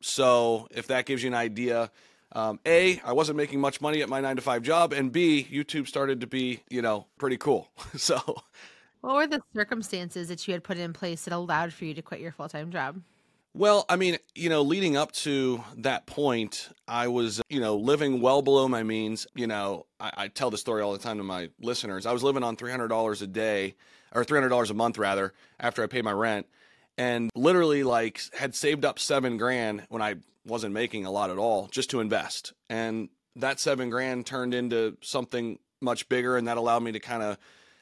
So 0.00 0.68
if 0.70 0.86
that 0.88 1.06
gives 1.06 1.22
you 1.22 1.28
an 1.28 1.34
idea, 1.34 1.90
um, 2.32 2.60
a, 2.66 3.00
I 3.00 3.12
wasn't 3.12 3.36
making 3.36 3.60
much 3.60 3.80
money 3.80 4.02
at 4.02 4.08
my 4.08 4.20
nine 4.20 4.36
to 4.36 4.42
five 4.42 4.62
job, 4.62 4.92
and 4.92 5.10
B, 5.10 5.46
YouTube 5.50 5.86
started 5.86 6.20
to 6.20 6.26
be, 6.26 6.60
you 6.68 6.82
know, 6.82 7.06
pretty 7.18 7.38
cool. 7.38 7.70
so, 7.96 8.20
what 9.00 9.14
were 9.14 9.26
the 9.26 9.40
circumstances 9.54 10.28
that 10.28 10.46
you 10.46 10.52
had 10.52 10.62
put 10.62 10.76
in 10.76 10.92
place 10.92 11.24
that 11.24 11.32
allowed 11.32 11.72
for 11.72 11.84
you 11.84 11.94
to 11.94 12.02
quit 12.02 12.20
your 12.20 12.32
full 12.32 12.48
time 12.48 12.70
job? 12.70 13.00
Well, 13.54 13.86
I 13.88 13.96
mean, 13.96 14.18
you 14.34 14.50
know, 14.50 14.62
leading 14.62 14.96
up 14.96 15.12
to 15.12 15.64
that 15.78 16.06
point, 16.06 16.68
I 16.86 17.08
was, 17.08 17.40
you 17.48 17.60
know, 17.60 17.76
living 17.76 18.20
well 18.20 18.42
below 18.42 18.68
my 18.68 18.82
means. 18.82 19.26
You 19.34 19.46
know, 19.46 19.86
I, 19.98 20.12
I 20.16 20.28
tell 20.28 20.50
the 20.50 20.58
story 20.58 20.82
all 20.82 20.92
the 20.92 20.98
time 20.98 21.16
to 21.16 21.24
my 21.24 21.48
listeners. 21.60 22.06
I 22.06 22.12
was 22.12 22.22
living 22.22 22.44
on 22.44 22.56
$300 22.56 23.22
a 23.22 23.26
day, 23.26 23.74
or 24.14 24.24
$300 24.24 24.70
a 24.70 24.74
month 24.74 24.98
rather, 24.98 25.32
after 25.58 25.82
I 25.82 25.86
paid 25.86 26.04
my 26.04 26.12
rent, 26.12 26.46
and 26.98 27.30
literally 27.34 27.84
like 27.84 28.20
had 28.34 28.54
saved 28.54 28.84
up 28.84 28.98
seven 28.98 29.38
grand 29.38 29.86
when 29.88 30.02
I 30.02 30.16
wasn't 30.44 30.74
making 30.74 31.06
a 31.06 31.10
lot 31.10 31.30
at 31.30 31.38
all 31.38 31.68
just 31.68 31.90
to 31.90 32.00
invest. 32.00 32.52
And 32.68 33.08
that 33.36 33.60
seven 33.60 33.88
grand 33.88 34.26
turned 34.26 34.52
into 34.52 34.96
something 35.00 35.58
much 35.80 36.08
bigger, 36.08 36.36
and 36.36 36.48
that 36.48 36.56
allowed 36.56 36.82
me 36.82 36.92
to 36.92 37.00
kind 37.00 37.22
of 37.22 37.38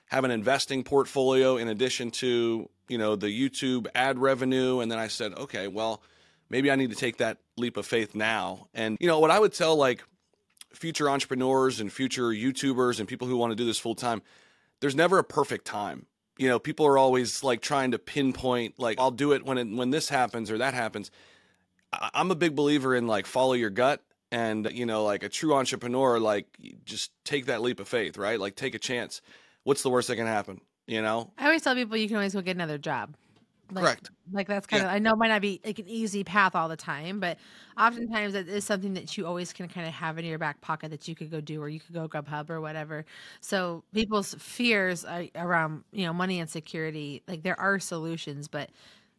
have 0.07 0.25
an 0.25 0.31
investing 0.31 0.85
portfolio 0.85 1.57
in 1.57 1.69
addition 1.69 2.11
to 2.11 2.69
you 2.89 2.99
know 2.99 3.17
the 3.17 3.29
YouTube 3.29 3.87
ad 3.95 4.19
revenue. 4.19 4.81
And 4.81 4.93
then 4.93 4.99
I 4.99 5.09
said 5.09 5.33
okay 5.35 5.67
well 5.67 6.03
maybe 6.49 6.71
I 6.71 6.77
need 6.77 6.91
to 6.91 6.97
take 6.97 7.17
that 7.17 7.39
leap 7.57 7.77
of 7.77 7.87
faith 7.87 8.15
now. 8.15 8.69
And 8.75 8.97
you 9.01 9.09
know 9.09 9.19
what 9.19 9.31
I 9.31 9.39
would 9.41 9.53
tell 9.53 9.77
like 9.77 10.05
future 10.73 11.09
entrepreneurs 11.09 11.81
and 11.81 11.91
future 11.91 12.29
YouTubers 12.29 13.01
and 13.01 13.09
people 13.09 13.27
who 13.27 13.37
want 13.37 13.51
to 13.51 13.57
do 13.57 13.65
this 13.65 13.79
full 13.79 13.95
time 13.95 14.23
there's 14.81 14.95
never 14.95 15.19
a 15.19 15.25
perfect 15.25 15.65
time 15.65 16.07
you 16.39 16.49
know 16.49 16.59
people 16.59 16.87
are 16.87 16.99
always 16.99 17.43
like 17.43 17.61
trying 17.61 17.93
to 17.93 17.99
pinpoint 17.99 18.79
like 18.79 18.99
I'll 19.01 19.11
do 19.11 19.33
it 19.33 19.45
when 19.45 19.59
it, 19.59 19.69
when 19.69 19.91
this 19.91 20.09
happens 20.09 20.51
or 20.51 20.59
that 20.59 20.75
happens 20.75 21.11
I'm 21.93 22.31
a 22.31 22.35
big 22.35 22.55
believer 22.55 22.95
in 22.95 23.07
like 23.07 23.27
follow 23.27 23.55
your 23.55 23.71
gut 23.71 24.03
and 24.31 24.69
you 24.73 24.87
know 24.87 25.05
like 25.05 25.23
a 25.23 25.29
true 25.29 25.55
entrepreneur 25.55 26.19
like 26.19 26.47
just 26.85 27.13
take 27.25 27.47
that 27.47 27.63
leap 27.63 27.81
of 27.81 27.89
faith 27.89 28.19
right 28.19 28.39
like 28.39 28.57
take 28.57 28.75
a 28.75 28.79
chance 28.79 29.23
what's 29.67 29.83
the 29.83 29.91
worst 29.91 30.07
that 30.09 30.17
can 30.17 30.27
happen? 30.27 30.61
You 30.87 31.03
know? 31.03 31.33
I 31.37 31.47
always 31.47 31.63
tell 31.63 31.75
people 31.75 31.97
you 31.97 32.07
can 32.07 32.17
always 32.17 32.33
go 32.33 32.41
get 32.41 32.57
another 32.57 32.79
job. 32.79 33.17
Like, 33.71 33.83
Correct. 33.83 34.11
Like 34.33 34.47
that's 34.47 34.67
kind 34.67 34.83
yeah. 34.83 34.89
of 34.89 34.95
I 34.95 34.99
know 35.01 35.13
it 35.13 35.19
might 35.19 35.29
not 35.29 35.43
be 35.43 35.61
like 35.65 35.79
an 35.81 35.89
easy 35.89 36.23
path 36.23 36.55
all 36.55 36.69
the 36.69 36.77
time, 36.77 37.19
but 37.19 37.37
oftentimes 37.77 38.35
it 38.35 38.49
is 38.49 38.65
something 38.65 38.95
that 38.95 39.17
you 39.17 39.27
always 39.27 39.53
can 39.53 39.69
kind 39.69 39.89
of 39.89 39.93
have 39.93 40.19
in 40.19 40.25
your 40.25 40.39
back 40.39 40.61
pocket 40.61 40.91
that 40.91 41.09
you 41.09 41.17
could 41.17 41.31
go 41.33 41.41
do, 41.41 41.61
or 41.61 41.69
you 41.69 41.81
could 41.81 41.95
go 41.95 42.09
Grubhub 42.09 42.49
or 42.49 42.61
whatever. 42.61 43.05
So 43.41 43.83
people's 43.93 44.35
fears 44.39 45.05
around 45.35 45.83
you 45.93 46.07
know 46.07 46.13
money 46.13 46.39
and 46.39 46.49
security, 46.49 47.23
like 47.27 47.43
there 47.43 47.59
are 47.59 47.81
solutions, 47.81 48.47
but 48.47 48.71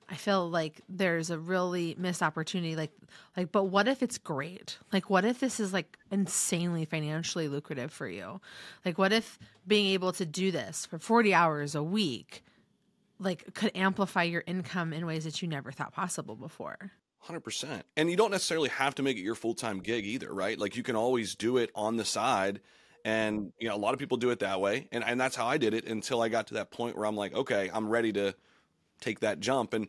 I 0.10 0.16
feel 0.16 0.50
like 0.50 0.82
there's 0.88 1.30
a 1.30 1.38
really 1.38 1.96
missed 1.98 2.24
opportunity. 2.24 2.76
Like, 2.78 2.92
like, 3.36 3.52
but 3.52 3.66
what 3.66 3.88
if 3.90 4.02
it's 4.02 4.18
great? 4.18 4.78
Like, 4.94 5.10
what 5.10 5.26
if 5.26 5.40
this 5.40 5.60
is 5.60 5.74
like 5.74 5.98
insanely 6.12 6.86
financially 6.86 7.50
lucrative 7.50 7.92
for 7.92 8.08
you? 8.08 8.40
Like, 8.86 8.98
what 8.98 9.12
if 9.12 9.38
being 9.68 9.88
able 9.88 10.14
to 10.14 10.26
do 10.26 10.52
this 10.52 10.86
for 10.86 10.98
40 10.98 11.34
hours 11.34 11.76
a 11.76 11.84
week, 11.84 12.44
like, 13.20 13.54
could 13.54 13.72
amplify 13.76 14.24
your 14.24 14.44
income 14.46 14.94
in 14.94 15.06
ways 15.06 15.24
that 15.24 15.42
you 15.42 15.48
never 15.48 15.72
thought 15.72 15.94
possible 15.94 16.36
before? 16.36 16.92
100%. 17.26 17.82
And 17.96 18.10
you 18.10 18.16
don't 18.16 18.32
necessarily 18.32 18.70
have 18.70 18.96
to 18.96 19.04
make 19.04 19.18
it 19.18 19.22
your 19.22 19.36
full 19.36 19.54
time 19.54 19.80
gig 19.80 20.06
either, 20.06 20.34
right? 20.34 20.58
Like, 20.58 20.76
you 20.76 20.84
can 20.84 20.96
always 20.96 21.36
do 21.36 21.58
it 21.58 21.72
on 21.76 21.98
the 21.98 22.06
side. 22.06 22.62
And, 23.04 23.54
you 23.60 23.68
know, 23.68 23.76
a 23.76 23.78
lot 23.78 23.94
of 23.94 24.00
people 24.00 24.18
do 24.18 24.30
it 24.30 24.40
that 24.40 24.60
way. 24.60 24.88
And, 24.92 25.04
and 25.04 25.20
that's 25.20 25.36
how 25.36 25.48
I 25.48 25.58
did 25.58 25.74
it 25.74 25.86
until 25.86 26.22
I 26.22 26.30
got 26.30 26.48
to 26.48 26.56
that 26.56 26.72
point 26.72 26.98
where 26.98 27.06
I'm 27.06 27.16
like, 27.16 27.34
okay, 27.34 27.70
I'm 27.74 27.90
ready 27.90 28.12
to 28.14 28.36
take 29.00 29.22
that 29.22 29.40
jump. 29.40 29.74
And 29.74 29.88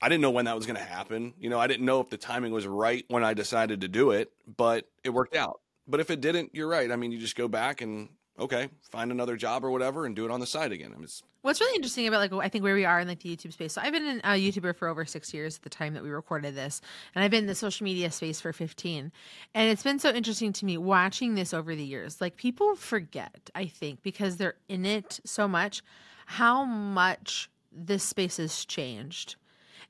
I 0.00 0.08
didn't 0.08 0.22
know 0.22 0.30
when 0.30 0.46
that 0.46 0.56
was 0.56 0.66
going 0.66 0.78
to 0.78 0.84
happen. 0.84 1.34
You 1.38 1.50
know, 1.50 1.58
I 1.58 1.66
didn't 1.66 1.84
know 1.86 2.00
if 2.00 2.10
the 2.10 2.16
timing 2.16 2.52
was 2.52 2.66
right 2.66 3.04
when 3.08 3.24
I 3.24 3.34
decided 3.34 3.82
to 3.82 3.88
do 3.88 4.10
it, 4.10 4.32
but 4.56 4.88
it 5.04 5.10
worked 5.10 5.36
out. 5.36 5.60
But 5.88 6.00
if 6.00 6.10
it 6.10 6.20
didn't, 6.20 6.54
you're 6.54 6.68
right. 6.68 6.90
I 6.90 6.96
mean, 6.96 7.12
you 7.12 7.18
just 7.18 7.36
go 7.36 7.48
back 7.48 7.80
and 7.80 8.08
okay, 8.38 8.68
find 8.90 9.10
another 9.10 9.36
job 9.36 9.64
or 9.64 9.70
whatever 9.70 10.06
and 10.06 10.16
do 10.16 10.24
it 10.24 10.30
on 10.30 10.40
the 10.40 10.46
side 10.46 10.72
again. 10.72 10.92
I 10.94 10.98
mean, 10.98 11.08
What's 11.46 11.60
really 11.60 11.76
interesting 11.76 12.08
about 12.08 12.18
like 12.18 12.32
I 12.32 12.48
think 12.48 12.64
where 12.64 12.74
we 12.74 12.84
are 12.84 12.98
in 12.98 13.06
like 13.06 13.20
the 13.20 13.36
YouTube 13.36 13.52
space. 13.52 13.74
So 13.74 13.80
I've 13.80 13.92
been 13.92 14.20
a 14.24 14.30
YouTuber 14.30 14.74
for 14.74 14.88
over 14.88 15.04
six 15.04 15.32
years 15.32 15.54
at 15.54 15.62
the 15.62 15.70
time 15.70 15.94
that 15.94 16.02
we 16.02 16.10
recorded 16.10 16.56
this, 16.56 16.80
and 17.14 17.22
I've 17.22 17.30
been 17.30 17.44
in 17.44 17.46
the 17.46 17.54
social 17.54 17.84
media 17.84 18.10
space 18.10 18.40
for 18.40 18.52
fifteen. 18.52 19.12
And 19.54 19.70
it's 19.70 19.84
been 19.84 20.00
so 20.00 20.10
interesting 20.10 20.52
to 20.54 20.64
me 20.64 20.76
watching 20.76 21.36
this 21.36 21.54
over 21.54 21.76
the 21.76 21.84
years. 21.84 22.20
Like 22.20 22.36
people 22.36 22.74
forget, 22.74 23.48
I 23.54 23.66
think, 23.66 24.02
because 24.02 24.38
they're 24.38 24.56
in 24.68 24.84
it 24.84 25.20
so 25.24 25.46
much, 25.46 25.82
how 26.26 26.64
much 26.64 27.48
this 27.70 28.02
space 28.02 28.38
has 28.38 28.64
changed. 28.64 29.36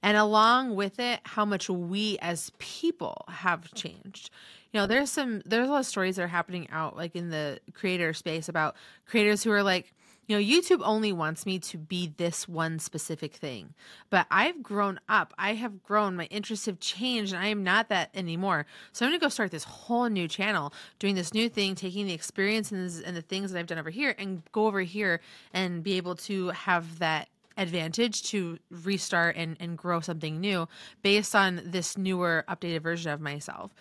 And 0.03 0.19
along 0.19 0.75
with 0.75 1.01
it, 1.01 1.21
how 1.25 1.47
much 1.47 1.71
we 1.71 2.19
as 2.21 2.53
people 2.59 3.25
have 3.29 3.73
changed. 3.73 4.29
You 4.77 4.83
know, 4.83 4.87
there's 4.87 5.11
some 5.11 5.41
there's 5.47 5.69
a 5.69 5.71
lot 5.71 5.79
of 5.79 5.87
stories 5.87 6.17
that 6.17 6.25
are 6.25 6.29
happening 6.29 6.69
out 6.71 6.99
like 6.99 7.17
in 7.17 7.31
the 7.31 7.61
creator 7.73 8.13
space 8.13 8.47
about 8.47 8.77
creators 9.07 9.43
who 9.43 9.51
are 9.51 9.63
like, 9.63 9.95
you 10.27 10.37
know, 10.37 10.43
YouTube 10.43 10.83
only 10.85 11.15
wants 11.15 11.47
me 11.47 11.59
to 11.61 11.79
be 11.79 12.13
this 12.19 12.47
one 12.47 12.79
specific 12.79 13.37
thing. 13.37 13.73
But 14.11 14.27
I've 14.31 14.63
grown 14.63 15.01
up. 15.09 15.33
I 15.39 15.55
have 15.55 15.83
grown. 15.83 16.15
My 16.15 16.27
interests 16.27 16.67
have 16.67 16.79
changed, 16.79 17.33
and 17.33 17.43
I 17.43 17.47
am 17.47 17.65
not 17.65 17.89
that 17.89 18.11
anymore. 18.13 18.67
So 18.93 19.07
I'm 19.07 19.13
going 19.13 19.19
to 19.19 19.25
go 19.25 19.31
start 19.31 19.51
this 19.51 19.65
whole 19.65 20.11
new 20.11 20.29
channel, 20.29 20.75
doing 20.99 21.15
this 21.15 21.33
new 21.33 21.49
thing, 21.49 21.75
taking 21.75 22.07
the 22.07 22.13
experiences 22.13 23.01
and 23.01 23.17
the 23.17 23.23
things 23.23 23.53
that 23.53 23.59
I've 23.59 23.67
done 23.67 23.79
over 23.79 23.89
here 23.89 24.15
and 24.19 24.43
go 24.53 24.67
over 24.67 24.83
here 24.83 25.23
and 25.55 25.83
be 25.83 25.97
able 25.97 26.17
to 26.17 26.49
have 26.49 26.99
that 26.99 27.31
advantage 27.57 28.25
to 28.25 28.59
restart 28.71 29.37
and, 29.37 29.57
and 29.59 29.79
grow 29.79 30.01
something 30.01 30.39
new 30.39 30.69
based 31.01 31.35
on 31.35 31.63
this 31.65 31.97
newer 31.97 32.45
updated 32.47 32.83
version 32.83 33.11
of 33.11 33.23
myself 33.23 33.73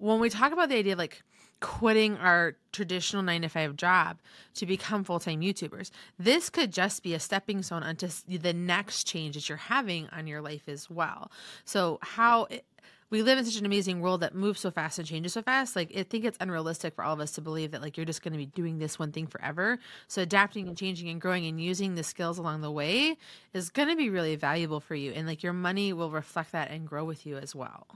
when 0.00 0.18
we 0.18 0.28
talk 0.28 0.52
about 0.52 0.68
the 0.68 0.76
idea 0.76 0.94
of 0.94 0.98
like 0.98 1.22
quitting 1.60 2.16
our 2.16 2.56
traditional 2.72 3.22
nine 3.22 3.42
to 3.42 3.48
five 3.48 3.76
job 3.76 4.18
to 4.54 4.66
become 4.66 5.04
full 5.04 5.20
time 5.20 5.40
YouTubers. 5.40 5.90
This 6.18 6.50
could 6.50 6.72
just 6.72 7.02
be 7.02 7.14
a 7.14 7.20
stepping 7.20 7.62
stone 7.62 7.82
onto 7.82 8.08
the 8.26 8.52
next 8.52 9.04
change 9.04 9.34
that 9.34 9.48
you're 9.48 9.58
having 9.58 10.08
on 10.08 10.26
your 10.26 10.40
life 10.40 10.68
as 10.68 10.90
well. 10.90 11.30
So, 11.64 11.98
how 12.02 12.44
it, 12.44 12.64
we 13.10 13.22
live 13.22 13.38
in 13.38 13.44
such 13.44 13.58
an 13.58 13.66
amazing 13.66 14.00
world 14.00 14.20
that 14.20 14.36
moves 14.36 14.60
so 14.60 14.70
fast 14.70 14.98
and 14.98 15.06
changes 15.06 15.32
so 15.32 15.42
fast. 15.42 15.74
Like, 15.74 15.92
I 15.96 16.04
think 16.04 16.24
it's 16.24 16.38
unrealistic 16.40 16.94
for 16.94 17.02
all 17.02 17.12
of 17.12 17.20
us 17.20 17.32
to 17.32 17.40
believe 17.40 17.72
that, 17.72 17.82
like, 17.82 17.96
you're 17.96 18.06
just 18.06 18.22
going 18.22 18.32
to 18.32 18.38
be 18.38 18.46
doing 18.46 18.78
this 18.78 18.98
one 18.98 19.12
thing 19.12 19.26
forever. 19.26 19.78
So, 20.08 20.22
adapting 20.22 20.68
and 20.68 20.78
changing 20.78 21.08
and 21.08 21.20
growing 21.20 21.46
and 21.46 21.60
using 21.60 21.94
the 21.94 22.04
skills 22.04 22.38
along 22.38 22.62
the 22.62 22.70
way 22.70 23.16
is 23.52 23.68
going 23.68 23.88
to 23.88 23.96
be 23.96 24.08
really 24.10 24.36
valuable 24.36 24.80
for 24.80 24.94
you. 24.94 25.12
And, 25.12 25.26
like, 25.26 25.42
your 25.42 25.52
money 25.52 25.92
will 25.92 26.10
reflect 26.10 26.52
that 26.52 26.70
and 26.70 26.86
grow 26.86 27.04
with 27.04 27.26
you 27.26 27.36
as 27.36 27.54
well. 27.54 27.86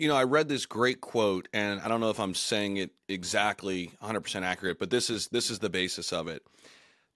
You 0.00 0.08
know, 0.08 0.16
I 0.16 0.22
read 0.24 0.48
this 0.48 0.64
great 0.64 1.02
quote, 1.02 1.46
and 1.52 1.78
I 1.82 1.86
don't 1.86 2.00
know 2.00 2.08
if 2.08 2.18
I'm 2.18 2.34
saying 2.34 2.78
it 2.78 2.92
exactly 3.06 3.90
100% 4.02 4.40
accurate, 4.40 4.78
but 4.78 4.88
this 4.88 5.10
is 5.10 5.28
this 5.28 5.50
is 5.50 5.58
the 5.58 5.68
basis 5.68 6.10
of 6.10 6.26
it. 6.26 6.42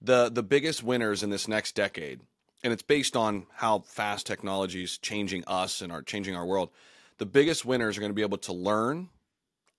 the 0.03 0.29
The 0.31 0.43
biggest 0.43 0.83
winners 0.83 1.23
in 1.23 1.31
this 1.31 1.49
next 1.49 1.75
decade, 1.75 2.21
and 2.63 2.75
it's 2.75 2.83
based 2.83 3.17
on 3.17 3.47
how 3.55 3.79
fast 3.87 4.27
technology 4.27 4.85
is 4.85 4.99
changing 4.99 5.45
us 5.47 5.81
and 5.81 5.91
are 5.91 6.03
changing 6.03 6.37
our 6.37 6.45
world. 6.45 6.69
The 7.17 7.25
biggest 7.25 7.65
winners 7.65 7.97
are 7.97 8.01
going 8.01 8.11
to 8.11 8.15
be 8.15 8.21
able 8.21 8.37
to 8.37 8.53
learn, 8.53 9.09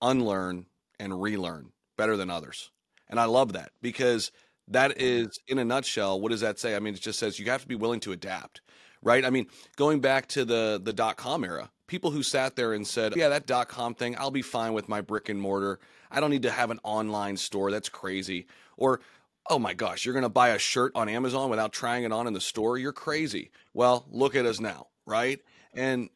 unlearn, 0.02 0.66
and 0.98 1.22
relearn 1.22 1.70
better 1.96 2.16
than 2.16 2.28
others, 2.28 2.72
and 3.08 3.20
I 3.20 3.26
love 3.26 3.52
that 3.52 3.70
because 3.80 4.32
that 4.66 5.00
is, 5.00 5.38
in 5.46 5.60
a 5.60 5.64
nutshell, 5.64 6.20
what 6.20 6.32
does 6.32 6.40
that 6.40 6.58
say? 6.58 6.74
I 6.74 6.80
mean, 6.80 6.94
it 6.94 7.02
just 7.02 7.20
says 7.20 7.38
you 7.38 7.48
have 7.52 7.62
to 7.62 7.68
be 7.68 7.76
willing 7.76 8.00
to 8.00 8.10
adapt, 8.10 8.62
right? 9.00 9.24
I 9.24 9.30
mean, 9.30 9.46
going 9.76 10.00
back 10.00 10.26
to 10.30 10.44
the 10.44 10.80
the 10.82 10.92
dot 10.92 11.16
com 11.16 11.44
era 11.44 11.70
people 11.86 12.10
who 12.10 12.22
sat 12.22 12.56
there 12.56 12.72
and 12.72 12.86
said, 12.86 13.14
yeah, 13.16 13.28
that 13.28 13.46
dot 13.46 13.68
com 13.68 13.94
thing, 13.94 14.16
I'll 14.18 14.30
be 14.30 14.42
fine 14.42 14.72
with 14.72 14.88
my 14.88 15.00
brick 15.00 15.28
and 15.28 15.40
mortar. 15.40 15.78
I 16.10 16.20
don't 16.20 16.30
need 16.30 16.42
to 16.42 16.50
have 16.50 16.70
an 16.70 16.80
online 16.82 17.36
store. 17.36 17.70
That's 17.70 17.88
crazy. 17.88 18.46
Or, 18.76 19.00
oh 19.48 19.58
my 19.58 19.74
gosh, 19.74 20.04
you're 20.04 20.12
going 20.12 20.22
to 20.22 20.28
buy 20.28 20.50
a 20.50 20.58
shirt 20.58 20.92
on 20.94 21.08
Amazon 21.08 21.50
without 21.50 21.72
trying 21.72 22.04
it 22.04 22.12
on 22.12 22.26
in 22.26 22.32
the 22.32 22.40
store? 22.40 22.78
You're 22.78 22.92
crazy. 22.92 23.50
Well, 23.74 24.06
look 24.10 24.34
at 24.34 24.46
us 24.46 24.60
now, 24.60 24.88
right? 25.06 25.40
And 25.74 26.10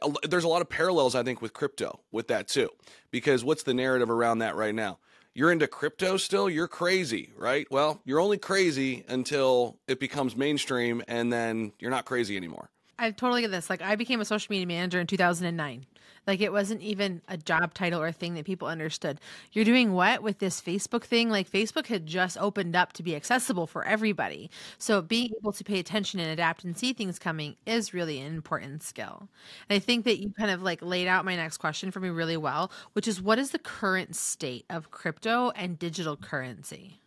uh, 0.00 0.12
there's 0.28 0.44
a 0.44 0.48
lot 0.48 0.62
of 0.62 0.68
parallels, 0.68 1.14
I 1.14 1.22
think, 1.22 1.42
with 1.42 1.52
crypto 1.52 2.00
with 2.10 2.28
that 2.28 2.48
too. 2.48 2.70
Because 3.10 3.44
what's 3.44 3.62
the 3.62 3.74
narrative 3.74 4.10
around 4.10 4.38
that 4.38 4.56
right 4.56 4.74
now? 4.74 4.98
You're 5.34 5.52
into 5.52 5.66
crypto 5.66 6.18
still? 6.18 6.50
You're 6.50 6.68
crazy, 6.68 7.32
right? 7.36 7.66
Well, 7.70 8.02
you're 8.04 8.20
only 8.20 8.36
crazy 8.38 9.04
until 9.08 9.78
it 9.88 9.98
becomes 10.00 10.36
mainstream 10.36 11.02
and 11.08 11.32
then 11.32 11.72
you're 11.78 11.90
not 11.90 12.04
crazy 12.04 12.36
anymore. 12.36 12.70
I 13.02 13.10
totally 13.10 13.42
get 13.42 13.50
this. 13.50 13.68
Like 13.68 13.82
I 13.82 13.96
became 13.96 14.20
a 14.20 14.24
social 14.24 14.52
media 14.52 14.66
manager 14.66 15.00
in 15.00 15.08
2009. 15.08 15.86
Like 16.24 16.40
it 16.40 16.52
wasn't 16.52 16.82
even 16.82 17.20
a 17.26 17.36
job 17.36 17.74
title 17.74 18.00
or 18.00 18.12
thing 18.12 18.34
that 18.34 18.44
people 18.44 18.68
understood. 18.68 19.20
You're 19.50 19.64
doing 19.64 19.92
what 19.92 20.22
with 20.22 20.38
this 20.38 20.60
Facebook 20.60 21.02
thing? 21.02 21.28
Like 21.28 21.50
Facebook 21.50 21.88
had 21.88 22.06
just 22.06 22.38
opened 22.38 22.76
up 22.76 22.92
to 22.92 23.02
be 23.02 23.16
accessible 23.16 23.66
for 23.66 23.84
everybody. 23.84 24.52
So 24.78 25.02
being 25.02 25.30
able 25.40 25.50
to 25.50 25.64
pay 25.64 25.80
attention 25.80 26.20
and 26.20 26.30
adapt 26.30 26.62
and 26.62 26.78
see 26.78 26.92
things 26.92 27.18
coming 27.18 27.56
is 27.66 27.92
really 27.92 28.20
an 28.20 28.36
important 28.36 28.84
skill. 28.84 29.28
And 29.68 29.76
I 29.76 29.80
think 29.80 30.04
that 30.04 30.22
you 30.22 30.32
kind 30.38 30.52
of 30.52 30.62
like 30.62 30.80
laid 30.80 31.08
out 31.08 31.24
my 31.24 31.34
next 31.34 31.56
question 31.56 31.90
for 31.90 31.98
me 31.98 32.08
really 32.08 32.36
well, 32.36 32.70
which 32.92 33.08
is 33.08 33.20
what 33.20 33.40
is 33.40 33.50
the 33.50 33.58
current 33.58 34.14
state 34.14 34.64
of 34.70 34.92
crypto 34.92 35.50
and 35.56 35.76
digital 35.76 36.16
currency? 36.16 37.00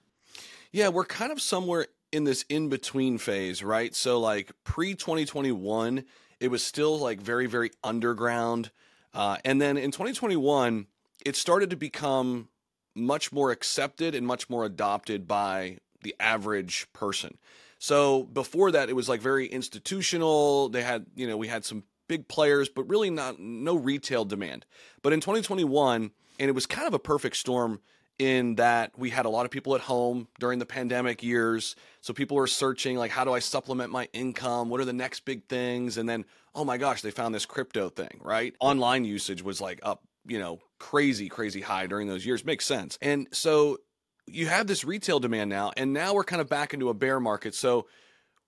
Yeah, 0.74 0.90
we're 0.90 1.06
kind 1.06 1.32
of 1.32 1.42
somewhere 1.42 1.88
in 2.12 2.24
this 2.24 2.44
in 2.50 2.70
between 2.70 3.18
phase, 3.18 3.64
right? 3.64 3.94
So 3.96 4.20
like 4.20 4.52
pre 4.64 4.96
2021, 4.96 6.06
it 6.40 6.50
was 6.50 6.64
still 6.64 6.98
like 6.98 7.22
very 7.22 7.46
very 7.46 7.72
underground, 7.84 8.72
uh, 9.14 9.38
and 9.46 9.62
then 9.62 9.78
in 9.78 9.92
2021, 9.92 10.88
it 11.26 11.36
started 11.36 11.70
to 11.70 11.76
become 11.76 12.50
much 12.94 13.32
more 13.32 13.52
accepted 13.52 14.16
and 14.16 14.26
much 14.26 14.50
more 14.50 14.66
adopted 14.66 15.28
by 15.28 15.78
the 16.02 16.16
average 16.20 16.88
person. 16.94 17.38
So 17.78 18.24
before 18.24 18.72
that, 18.72 18.90
it 18.90 18.96
was 18.96 19.10
like 19.10 19.22
very 19.22 19.48
institutional. 19.48 20.70
They 20.70 20.84
had 20.84 21.06
you 21.16 21.28
know 21.28 21.38
we 21.38 21.48
had 21.48 21.66
some 21.66 21.84
big 22.08 22.28
players, 22.28 22.70
but 22.70 22.88
really 22.88 23.10
not 23.10 23.40
no 23.40 23.76
retail 23.76 24.26
demand. 24.26 24.66
But 25.02 25.14
in 25.14 25.22
2021, 25.22 26.12
and 26.40 26.50
it 26.50 26.54
was 26.54 26.66
kind 26.66 26.88
of 26.88 26.94
a 26.94 27.00
perfect 27.00 27.38
storm 27.38 27.82
in 28.18 28.56
that 28.56 28.92
we 28.98 29.10
had 29.10 29.26
a 29.26 29.30
lot 29.30 29.46
of 29.46 29.52
people 29.52 29.76
at 29.76 29.82
home 29.82 30.28
during 30.40 30.60
the 30.60 30.66
pandemic 30.66 31.22
years. 31.22 31.76
So 32.02 32.14
people 32.14 32.38
were 32.38 32.48
searching, 32.48 32.98
like, 32.98 33.12
how 33.12 33.26
do 33.26 33.34
I 33.34 33.40
supplement 33.40 33.92
my 33.92 34.08
income? 34.14 34.70
What 34.70 34.80
are 34.80 34.86
the 34.86 34.94
next 34.94 35.26
big 35.26 35.48
things? 35.48 35.98
And 35.98 36.08
then, 36.08 36.26
oh 36.54 36.64
my 36.64 36.78
gosh, 36.78 37.02
they 37.02 37.12
found 37.12 37.36
this 37.36 37.46
crypto 37.46 37.90
thing, 37.90 38.20
right? 38.22 38.56
Online 38.60 39.04
usage 39.04 39.44
was 39.44 39.60
like 39.60 39.80
up, 39.84 40.04
you 40.26 40.40
know, 40.40 40.60
crazy, 40.80 41.28
crazy 41.30 41.62
high 41.62 41.88
during 41.88 42.08
those 42.08 42.26
years. 42.26 42.46
Makes 42.46 42.66
sense. 42.66 42.98
And 43.02 43.28
so 43.32 43.80
you 44.28 44.48
have 44.48 44.68
this 44.68 44.84
retail 44.84 45.20
demand 45.20 45.50
now, 45.50 45.72
and 45.76 45.94
now 45.94 46.14
we're 46.14 46.24
kind 46.24 46.42
of 46.42 46.50
back 46.50 46.74
into 46.74 46.90
a 46.90 46.94
bear 46.94 47.20
market. 47.20 47.54
So 47.54 47.88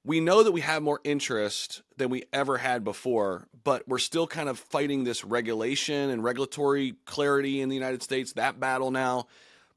we 0.04 0.22
know 0.22 0.42
that 0.44 0.54
we 0.54 0.62
have 0.62 0.82
more 0.82 1.02
interest 1.04 1.82
than 1.98 2.10
we 2.10 2.24
ever 2.32 2.58
had 2.58 2.84
before, 2.86 3.48
but 3.64 3.86
we're 3.88 3.98
still 3.98 4.26
kind 4.26 4.48
of 4.48 4.58
fighting 4.58 5.04
this 5.04 5.26
regulation 5.26 6.10
and 6.10 6.24
regulatory 6.24 6.96
clarity 7.06 7.60
in 7.60 7.68
the 7.68 7.76
United 7.76 8.02
States, 8.02 8.34
that 8.34 8.60
battle 8.60 8.90
now. 8.90 9.28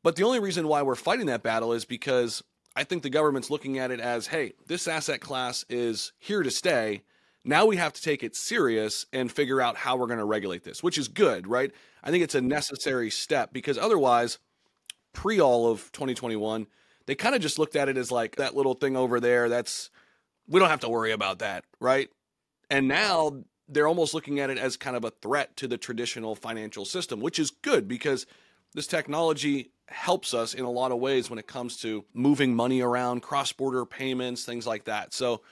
But 0.03 0.17
the 0.17 0.25
only 0.25 0.41
reason 0.41 0.69
why 0.69 0.83
we're 0.83 0.95
fighting 0.95 1.27
that 1.27 1.43
battle 1.43 1.73
is 1.73 1.85
because 1.85 2.43
I 2.75 2.85
think 2.85 3.03
the 3.03 3.11
government's 3.11 3.51
looking 3.51 3.79
at 3.79 3.91
it 3.91 4.01
as 4.01 4.29
hey, 4.29 4.53
this 4.67 4.89
asset 4.89 5.21
class 5.21 5.65
is 5.69 6.13
here 6.19 6.43
to 6.43 6.51
stay. 6.51 7.03
Now 7.45 7.67
we 7.67 7.77
have 7.77 7.93
to 7.95 8.03
take 8.03 8.23
it 8.23 8.37
serious 8.37 9.07
and 9.13 9.33
figure 9.33 9.61
out 9.61 9.77
how 9.77 9.97
we're 9.97 10.07
going 10.07 10.19
to 10.19 10.25
regulate 10.25 10.65
this, 10.65 10.83
which 10.83 10.99
is 10.99 11.09
good, 11.09 11.47
right? 11.47 11.73
I 12.03 12.11
think 12.11 12.23
it's 12.23 12.35
a 12.35 12.41
necessary 12.41 13.11
step 13.11 13.53
because 13.53 13.79
otherwise, 13.79 14.39
pre 15.13 15.41
all 15.41 15.71
of 15.71 15.91
2021, 15.93 16.67
they 17.07 17.15
kind 17.15 17.35
of 17.35 17.41
just 17.41 17.59
looked 17.59 17.77
at 17.77 17.89
it 17.89 17.97
as 17.97 18.13
like 18.13 18.37
that 18.37 18.55
little 18.55 18.75
thing 18.75 18.97
over 18.97 19.21
there. 19.21 19.49
That's, 19.49 19.91
we 20.47 20.61
don't 20.61 20.69
have 20.69 20.81
to 20.81 20.89
worry 20.89 21.13
about 21.13 21.39
that, 21.39 21.65
right? 21.81 22.11
And 22.69 22.89
now 22.89 23.43
they're 23.69 23.89
almost 23.89 24.15
looking 24.15 24.39
at 24.39 24.51
it 24.51 24.59
as 24.59 24.77
kind 24.77 24.97
of 24.97 25.05
a 25.05 25.11
threat 25.11 25.57
to 25.57 25.69
the 25.69 25.79
traditional 25.79 26.35
financial 26.35 26.85
system, 26.85 27.21
which 27.21 27.39
is 27.39 27.51
good 27.51 27.89
because 27.89 28.27
this 28.75 28.87
technology 28.87 29.71
helps 29.89 30.35
us 30.35 30.55
in 30.55 30.65
a 30.65 30.71
lot 30.71 30.93
of 30.93 30.99
ways 30.99 31.29
when 31.29 31.39
it 31.39 31.47
comes 31.47 31.77
to 31.79 32.05
moving 32.15 32.55
money 32.55 32.81
around, 32.81 33.21
cross 33.23 33.53
border 33.53 33.85
payments, 33.85 34.45
things 34.45 34.67
like 34.67 34.85
that. 34.85 35.13
So 35.13 35.43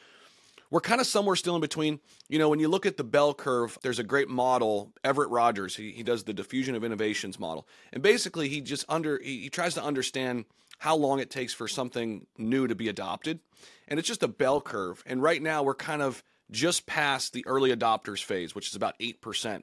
we're 0.71 0.81
kind 0.81 1.01
of 1.01 1.07
somewhere 1.07 1.37
still 1.37 1.55
in 1.55 1.61
between. 1.61 1.99
You 2.29 2.39
know, 2.39 2.49
when 2.49 2.61
you 2.61 2.69
look 2.69 2.87
at 2.87 2.97
the 2.97 3.05
bell 3.05 3.35
curve, 3.35 3.79
there's 3.83 3.99
a 3.99 4.05
great 4.05 4.29
model, 4.29 4.93
Everett 5.03 5.31
Rogers. 5.31 5.75
He, 5.75 5.93
he 5.93 6.03
does 6.03 6.25
the 6.25 6.35
diffusion 6.35 6.75
of 6.75 6.85
innovations 6.85 7.39
model. 7.39 7.67
And 7.93 8.03
basically, 8.03 8.49
he 8.49 8.61
just 8.61 8.85
under 8.89 9.19
he, 9.19 9.41
he 9.41 9.51
tries 9.51 9.75
to 9.75 9.83
understand 9.83 10.45
how 10.79 10.95
long 10.95 11.19
it 11.19 11.31
takes 11.31 11.53
for 11.53 11.67
something 11.67 12.27
new 12.37 12.67
to 12.69 12.75
be 12.75 12.89
adopted. 12.89 13.41
And 13.89 13.99
it's 13.99 14.07
just 14.07 14.23
a 14.23 14.29
bell 14.29 14.61
curve. 14.61 15.03
And 15.07 15.23
right 15.23 15.43
now, 15.43 15.63
we're 15.63 15.75
kind 15.75 16.03
of 16.03 16.23
just 16.51 16.87
past 16.87 17.33
the 17.33 17.45
early 17.47 17.75
adopters 17.75 18.23
phase, 18.23 18.55
which 18.55 18.69
is 18.69 18.77
about 18.77 18.99
8%. 18.99 19.63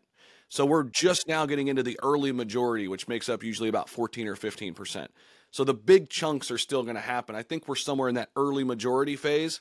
So 0.56 0.66
we're 0.66 0.84
just 0.84 1.28
now 1.28 1.46
getting 1.46 1.68
into 1.68 1.84
the 1.84 2.00
early 2.02 2.32
majority, 2.32 2.88
which 2.88 3.10
makes 3.10 3.28
up 3.28 3.44
usually 3.44 3.68
about 3.68 3.90
14 3.90 4.26
or 4.26 4.38
15%. 4.38 5.08
So 5.52 5.66
the 5.66 5.74
big 5.74 6.10
chunks 6.10 6.50
are 6.50 6.58
still 6.58 6.84
going 6.84 6.96
to 6.96 7.02
happen. 7.02 7.36
I 7.36 7.44
think 7.44 7.68
we're 7.68 7.76
somewhere 7.76 8.08
in 8.08 8.16
that 8.16 8.30
early 8.38 8.64
majority 8.64 9.18
phase, 9.18 9.60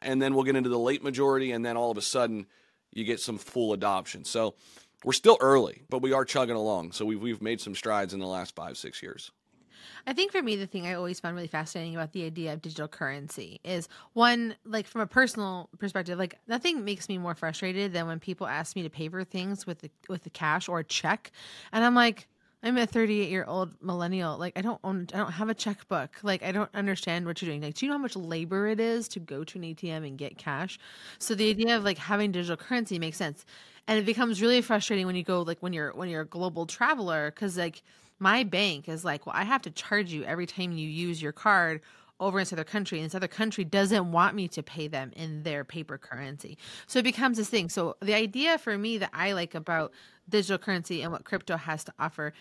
and 0.00 0.20
then 0.20 0.34
we'll 0.34 0.42
get 0.42 0.56
into 0.56 0.68
the 0.68 0.80
late 0.80 1.04
majority, 1.04 1.52
and 1.52 1.64
then 1.64 1.76
all 1.76 1.92
of 1.92 1.96
a 1.96 2.02
sudden 2.02 2.46
you 2.92 3.04
get 3.04 3.20
some 3.20 3.38
full 3.38 3.72
adoption. 3.72 4.24
So 4.24 4.56
we're 5.04 5.12
still 5.12 5.38
early, 5.40 5.82
but 5.88 6.02
we 6.02 6.12
are 6.12 6.24
chugging 6.24 6.56
along. 6.56 6.90
So 6.90 7.04
we've, 7.04 7.22
we've 7.22 7.40
made 7.40 7.60
some 7.60 7.76
strides 7.76 8.12
in 8.12 8.18
the 8.18 8.26
last 8.26 8.56
five, 8.56 8.76
six 8.76 9.00
years. 9.00 9.30
I 10.06 10.12
think 10.12 10.32
for 10.32 10.42
me, 10.42 10.56
the 10.56 10.66
thing 10.66 10.86
I 10.86 10.94
always 10.94 11.20
found 11.20 11.36
really 11.36 11.48
fascinating 11.48 11.94
about 11.94 12.12
the 12.12 12.24
idea 12.24 12.52
of 12.52 12.62
digital 12.62 12.88
currency 12.88 13.60
is 13.64 13.88
one, 14.12 14.56
like 14.64 14.86
from 14.86 15.00
a 15.00 15.06
personal 15.06 15.68
perspective, 15.78 16.18
like 16.18 16.38
nothing 16.46 16.84
makes 16.84 17.08
me 17.08 17.18
more 17.18 17.34
frustrated 17.34 17.92
than 17.92 18.06
when 18.06 18.20
people 18.20 18.46
ask 18.46 18.76
me 18.76 18.82
to 18.82 18.90
pay 18.90 19.08
for 19.08 19.24
things 19.24 19.66
with 19.66 19.80
the 19.80 19.90
with 20.08 20.24
the 20.24 20.30
cash 20.30 20.68
or 20.68 20.80
a 20.80 20.84
check, 20.84 21.30
and 21.72 21.84
I'm 21.84 21.94
like, 21.94 22.28
I'm 22.64 22.76
a 22.78 22.86
38 22.86 23.28
year 23.30 23.44
old 23.46 23.74
millennial. 23.82 24.38
Like 24.38 24.56
I 24.56 24.60
don't 24.62 24.78
own, 24.84 25.08
I 25.12 25.18
don't 25.18 25.32
have 25.32 25.48
a 25.48 25.54
checkbook. 25.54 26.18
Like 26.22 26.42
I 26.44 26.52
don't 26.52 26.70
understand 26.74 27.26
what 27.26 27.42
you're 27.42 27.50
doing. 27.50 27.62
Like, 27.62 27.74
do 27.74 27.84
you 27.84 27.90
know 27.90 27.98
how 27.98 28.02
much 28.02 28.14
labor 28.16 28.68
it 28.68 28.78
is 28.78 29.08
to 29.08 29.20
go 29.20 29.42
to 29.44 29.58
an 29.58 29.64
ATM 29.64 30.06
and 30.06 30.16
get 30.16 30.38
cash? 30.38 30.78
So 31.18 31.34
the 31.34 31.50
idea 31.50 31.76
of 31.76 31.84
like 31.84 31.98
having 31.98 32.30
digital 32.32 32.56
currency 32.56 32.98
makes 32.98 33.16
sense, 33.16 33.44
and 33.88 33.98
it 33.98 34.06
becomes 34.06 34.40
really 34.40 34.60
frustrating 34.62 35.06
when 35.06 35.16
you 35.16 35.24
go 35.24 35.42
like 35.42 35.58
when 35.60 35.72
you're 35.72 35.92
when 35.94 36.08
you're 36.08 36.22
a 36.22 36.26
global 36.26 36.66
traveler 36.66 37.30
because 37.30 37.58
like 37.58 37.82
my 38.22 38.44
bank 38.44 38.88
is 38.88 39.04
like, 39.04 39.26
well, 39.26 39.34
I 39.36 39.42
have 39.42 39.62
to 39.62 39.70
charge 39.70 40.12
you 40.12 40.22
every 40.22 40.46
time 40.46 40.70
you 40.70 40.88
use 40.88 41.20
your 41.20 41.32
card 41.32 41.80
over 42.20 42.38
in 42.38 42.42
this 42.42 42.52
other 42.52 42.62
country, 42.62 42.98
and 42.98 43.06
this 43.06 43.16
other 43.16 43.26
country 43.26 43.64
doesn't 43.64 44.12
want 44.12 44.36
me 44.36 44.46
to 44.46 44.62
pay 44.62 44.86
them 44.86 45.10
in 45.16 45.42
their 45.42 45.64
paper 45.64 45.98
currency. 45.98 46.56
So 46.86 47.00
it 47.00 47.02
becomes 47.02 47.36
this 47.36 47.48
thing. 47.48 47.68
So 47.68 47.96
the 48.00 48.14
idea 48.14 48.58
for 48.58 48.78
me 48.78 48.96
that 48.98 49.10
I 49.12 49.32
like 49.32 49.56
about 49.56 49.92
digital 50.28 50.58
currency 50.58 51.02
and 51.02 51.10
what 51.10 51.24
crypto 51.24 51.56
has 51.56 51.82
to 51.82 51.92
offer 51.98 52.32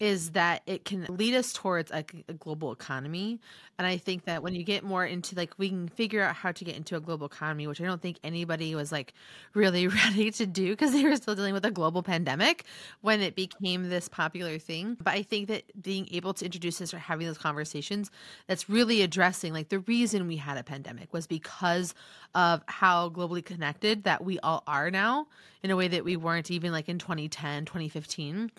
is 0.00 0.30
that 0.30 0.62
it 0.66 0.86
can 0.86 1.04
lead 1.10 1.34
us 1.34 1.52
towards 1.52 1.90
a, 1.90 2.02
a, 2.26 2.32
global 2.32 2.72
economy. 2.72 3.38
And 3.78 3.86
i 3.86 3.96
think 3.96 4.24
that 4.24 4.42
when 4.42 4.54
you 4.54 4.62
get 4.62 4.82
more 4.82 5.06
into 5.06 5.34
like 5.36 5.52
we 5.56 5.68
can 5.68 5.88
figure 5.88 6.22
out 6.22 6.34
how 6.34 6.52
to 6.52 6.64
get 6.64 6.76
into 6.76 6.96
a 6.96 7.00
global 7.00 7.26
economy 7.26 7.66
which 7.66 7.80
i 7.80 7.84
don't 7.84 8.02
think 8.02 8.18
anybody 8.22 8.74
was 8.74 8.92
like 8.92 9.14
really 9.54 9.88
ready 10.04 10.30
to 10.32 10.44
do 10.44 10.70
because 10.70 10.92
they 10.92 11.02
were 11.04 11.16
still 11.16 11.34
dealing 11.34 11.54
with 11.54 11.64
a 11.64 11.70
global 11.70 12.02
pandemic 12.02 12.64
when 13.00 13.22
it 13.22 13.34
became 13.34 13.88
this 13.88 14.08
popular 14.08 14.58
thing. 14.58 14.96
But 15.00 15.14
i 15.14 15.22
think 15.22 15.48
that 15.48 15.64
being 15.82 16.08
able 16.12 16.34
to 16.34 16.44
introduce 16.44 16.78
this 16.78 16.92
or 16.92 16.98
having 16.98 17.26
those 17.26 17.38
conversations 17.38 18.10
that's 18.46 18.68
really 18.68 19.02
addressing 19.02 19.52
like 19.52 19.68
the 19.68 19.80
reason 19.80 20.26
we 20.26 20.36
had 20.36 20.56
a 20.56 20.62
pandemic 20.62 21.12
was 21.12 21.26
because 21.26 21.94
of 22.34 22.62
how 22.66 23.08
globally 23.10 23.44
connected 23.44 24.04
that 24.04 24.24
we 24.24 24.38
all 24.40 24.62
are 24.66 24.90
now 24.90 25.26
in 25.62 25.70
a 25.70 25.76
way 25.76 25.88
that 25.88 26.04
we 26.04 26.16
weren't 26.16 26.50
even 26.50 26.72
like 26.72 26.88
in 26.88 26.98
2010 26.98 27.64
2015 27.64 28.50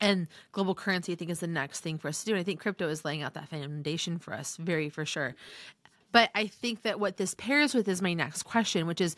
and 0.00 0.28
global 0.52 0.74
currency 0.74 1.12
i 1.12 1.14
think 1.14 1.30
is 1.30 1.40
the 1.40 1.46
next 1.46 1.80
thing 1.80 1.98
for 1.98 2.08
us 2.08 2.20
to 2.20 2.26
do. 2.26 2.32
And 2.32 2.40
i 2.40 2.44
think 2.44 2.60
crypto 2.60 2.88
is 2.88 3.04
laying 3.04 3.22
out 3.22 3.34
that 3.34 3.48
foundation 3.48 4.18
for 4.18 4.34
us 4.34 4.56
very 4.56 4.88
for 4.88 5.04
sure. 5.04 5.34
But 6.12 6.30
i 6.34 6.46
think 6.46 6.82
that 6.82 7.00
what 7.00 7.16
this 7.16 7.34
pairs 7.34 7.74
with 7.74 7.88
is 7.88 8.02
my 8.02 8.14
next 8.14 8.44
question 8.44 8.86
which 8.86 9.00
is 9.00 9.16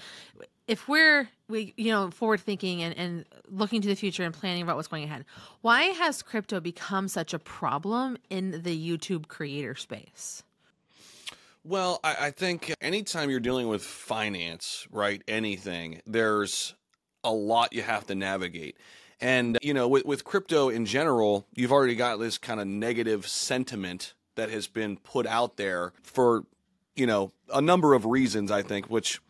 if 0.67 0.89
we're 0.89 1.29
we 1.49 1.75
you 1.77 1.91
know 1.91 2.11
forward 2.11 2.41
thinking 2.41 2.83
and, 2.83 2.97
and 2.97 3.25
looking 3.49 3.81
to 3.83 3.89
the 3.89 3.97
future 3.97 4.23
and 4.23 4.35
planning 4.35 4.63
about 4.63 4.77
what's 4.77 4.89
going 4.89 5.05
ahead 5.05 5.25
why 5.61 5.83
has 5.85 6.23
crypto 6.23 6.61
become 6.61 7.09
such 7.09 7.35
a 7.35 7.39
problem 7.39 8.17
in 8.31 8.63
the 8.63 8.91
youtube 8.91 9.29
creator 9.29 9.75
space? 9.75 10.43
Well 11.63 12.01
I, 12.03 12.17
I 12.27 12.31
think 12.31 12.73
anytime 12.81 13.31
you're 13.31 13.41
dealing 13.41 13.69
with 13.69 13.83
finance 13.83 14.87
right 14.91 15.23
anything 15.29 16.01
there's 16.07 16.75
a 17.23 17.33
lot 17.33 17.73
you 17.73 17.83
have 17.83 18.07
to 18.07 18.15
navigate 18.15 18.77
and, 19.21 19.59
you 19.63 19.75
know, 19.75 19.89
with, 19.89 20.05
with 20.05 20.25
crypto 20.25 20.69
in 20.69 20.87
general, 20.87 21.47
you've 21.55 21.73
already 21.73 21.95
got 21.95 22.19
this 22.19 22.39
kind 22.39 22.61
of 22.61 22.67
negative 22.67 23.27
sentiment 23.27 24.15
that 24.37 24.51
has 24.51 24.67
been 24.67 24.97
put 24.97 25.27
out 25.27 25.57
there 25.57 25.93
for, 26.03 26.45
you 26.97 27.07
know, 27.07 27.33
a 27.53 27.61
number 27.61 27.95
of 27.95 28.07
reasons, 28.07 28.51
I 28.51 28.63
think, 28.63 28.89
which 28.89 29.21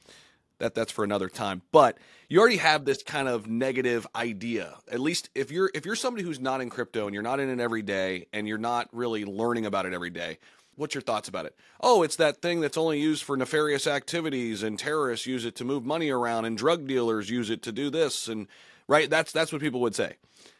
that 0.58 0.74
that's 0.74 0.92
for 0.92 1.02
another 1.02 1.28
time. 1.28 1.62
But 1.72 1.98
you 2.28 2.38
already 2.38 2.58
have 2.58 2.84
this 2.84 3.02
kind 3.02 3.26
of 3.26 3.48
negative 3.48 4.06
idea. 4.14 4.76
At 4.90 5.00
least 5.00 5.30
if 5.34 5.50
you're 5.50 5.70
if 5.74 5.84
you're 5.84 5.96
somebody 5.96 6.22
who's 6.22 6.38
not 6.38 6.60
in 6.60 6.70
crypto 6.70 7.06
and 7.06 7.14
you're 7.14 7.22
not 7.22 7.40
in 7.40 7.50
it 7.50 7.60
every 7.60 7.82
day 7.82 8.26
and 8.32 8.46
you're 8.46 8.58
not 8.58 8.88
really 8.92 9.24
learning 9.24 9.66
about 9.66 9.86
it 9.86 9.92
every 9.92 10.10
day, 10.10 10.38
what's 10.76 10.94
your 10.94 11.02
thoughts 11.02 11.28
about 11.28 11.46
it? 11.46 11.56
Oh, 11.80 12.02
it's 12.02 12.16
that 12.16 12.40
thing 12.40 12.60
that's 12.60 12.76
only 12.76 13.00
used 13.00 13.24
for 13.24 13.36
nefarious 13.36 13.86
activities 13.86 14.62
and 14.62 14.78
terrorists 14.78 15.26
use 15.26 15.44
it 15.44 15.56
to 15.56 15.64
move 15.64 15.84
money 15.84 16.10
around 16.10 16.44
and 16.44 16.56
drug 16.56 16.86
dealers 16.86 17.30
use 17.30 17.50
it 17.50 17.62
to 17.62 17.72
do 17.72 17.90
this 17.90 18.28
and 18.28 18.46
right? 18.90 19.08
That's 19.08 19.30
that's 19.32 19.52
what 19.52 19.62
people 19.62 19.80
would 19.80 19.94
say. 19.94 20.16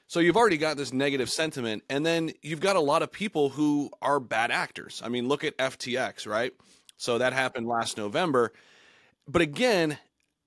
So 0.06 0.20
you've 0.20 0.36
already 0.36 0.56
got 0.56 0.76
this 0.76 0.92
negative 0.92 1.28
sentiment, 1.28 1.82
and 1.90 2.06
then 2.06 2.32
you've 2.42 2.60
got 2.60 2.76
a 2.76 2.80
lot 2.80 3.02
of 3.02 3.12
people 3.12 3.50
who 3.50 3.90
are 4.00 4.18
bad 4.20 4.50
actors. 4.50 5.02
I 5.04 5.08
mean, 5.08 5.28
look 5.28 5.44
at 5.44 5.56
FTX, 5.58 6.26
right? 6.26 6.52
So 6.96 7.18
that 7.18 7.32
happened 7.32 7.66
last 7.66 7.96
November. 7.96 8.52
But 9.28 9.42
again, 9.42 9.98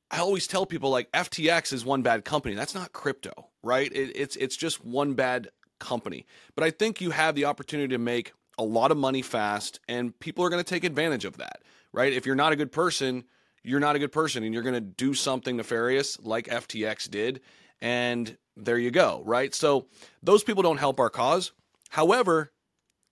I 0.10 0.20
always 0.20 0.48
tell 0.48 0.66
people 0.66 0.90
like 0.90 1.12
FTX 1.12 1.74
is 1.74 1.86
one 1.86 2.02
bad 2.02 2.26
company. 2.26 2.56
That's 2.56 2.74
not 2.74 2.94
crypto, 2.94 3.50
right? 3.62 3.92
It, 3.92 4.16
it's 4.16 4.38
it's 4.38 4.56
just 4.56 4.84
one 4.84 5.14
bad 5.14 5.50
company. 5.80 6.26
But 6.56 6.64
I 6.64 6.72
think 6.72 7.02
you 7.02 7.12
have 7.12 7.36
the 7.36 7.46
opportunity 7.46 7.90
to 7.90 8.00
make 8.00 8.32
a 8.58 8.64
lot 8.64 8.92
of 8.92 8.98
money 8.98 9.22
fast, 9.22 9.82
and 9.90 10.18
people 10.20 10.46
are 10.46 10.50
going 10.50 10.64
to 10.64 10.70
take 10.70 10.86
advantage 10.86 11.26
of 11.26 11.38
that, 11.38 11.62
right? 11.92 12.14
If 12.14 12.26
you're 12.26 12.36
not 12.36 12.54
a 12.54 12.56
good 12.56 12.72
person, 12.72 13.26
you're 13.62 13.82
not 13.82 13.98
a 13.98 14.00
good 14.00 14.12
person, 14.12 14.44
and 14.44 14.54
you're 14.54 14.64
going 14.64 14.76
to 14.76 14.82
do 14.82 15.14
something 15.14 15.58
nefarious 15.58 16.20
like 16.22 16.48
FTX 16.48 17.10
did, 17.10 17.42
and 17.84 18.38
there 18.56 18.78
you 18.78 18.92
go, 18.92 19.22
right? 19.26 19.54
So 19.54 19.88
those 20.24 20.42
people 20.42 20.64
don't 20.64 20.78
help 20.78 21.02
our 21.02 21.10
cause. 21.10 21.52
However, 21.90 22.52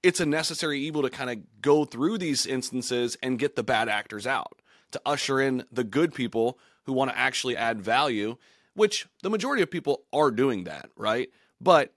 it's 0.02 0.22
a 0.22 0.26
necessary 0.26 0.80
evil 0.80 1.02
to 1.02 1.10
kind 1.10 1.30
of 1.30 1.62
go 1.62 1.84
through 1.84 2.18
these 2.18 2.48
instances 2.48 3.18
and 3.22 3.38
get 3.38 3.58
the 3.58 3.64
bad 3.64 3.90
actors 3.90 4.26
out, 4.26 4.62
to 4.92 5.02
usher 5.06 5.42
in 5.42 5.66
the 5.72 5.84
good 5.84 6.14
people 6.14 6.58
who 6.86 6.94
want 6.94 7.12
to 7.12 7.18
actually 7.18 7.58
add 7.58 7.82
value, 7.82 8.38
which 8.74 9.08
the 9.24 9.30
majority 9.30 9.62
of 9.62 9.70
people 9.70 10.04
are 10.14 10.32
doing 10.32 10.64
that, 10.64 10.90
right? 10.96 11.30
But 11.60 11.94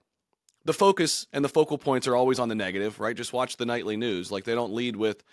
the 0.65 0.73
focus 0.73 1.27
and 1.31 1.45
the 1.45 1.49
focal 1.49 1.77
points 1.77 2.07
are 2.07 2.15
always 2.15 2.39
on 2.39 2.49
the 2.49 2.55
negative, 2.55 2.99
right? 2.99 3.15
Just 3.15 3.31
watch 3.31 3.55
the 3.55 3.65
nightly 3.65 3.95
news. 3.95 4.33
Like 4.33 4.43
they 4.43 4.53
don't 4.53 4.73
lead 4.73 4.97
with 4.97 5.23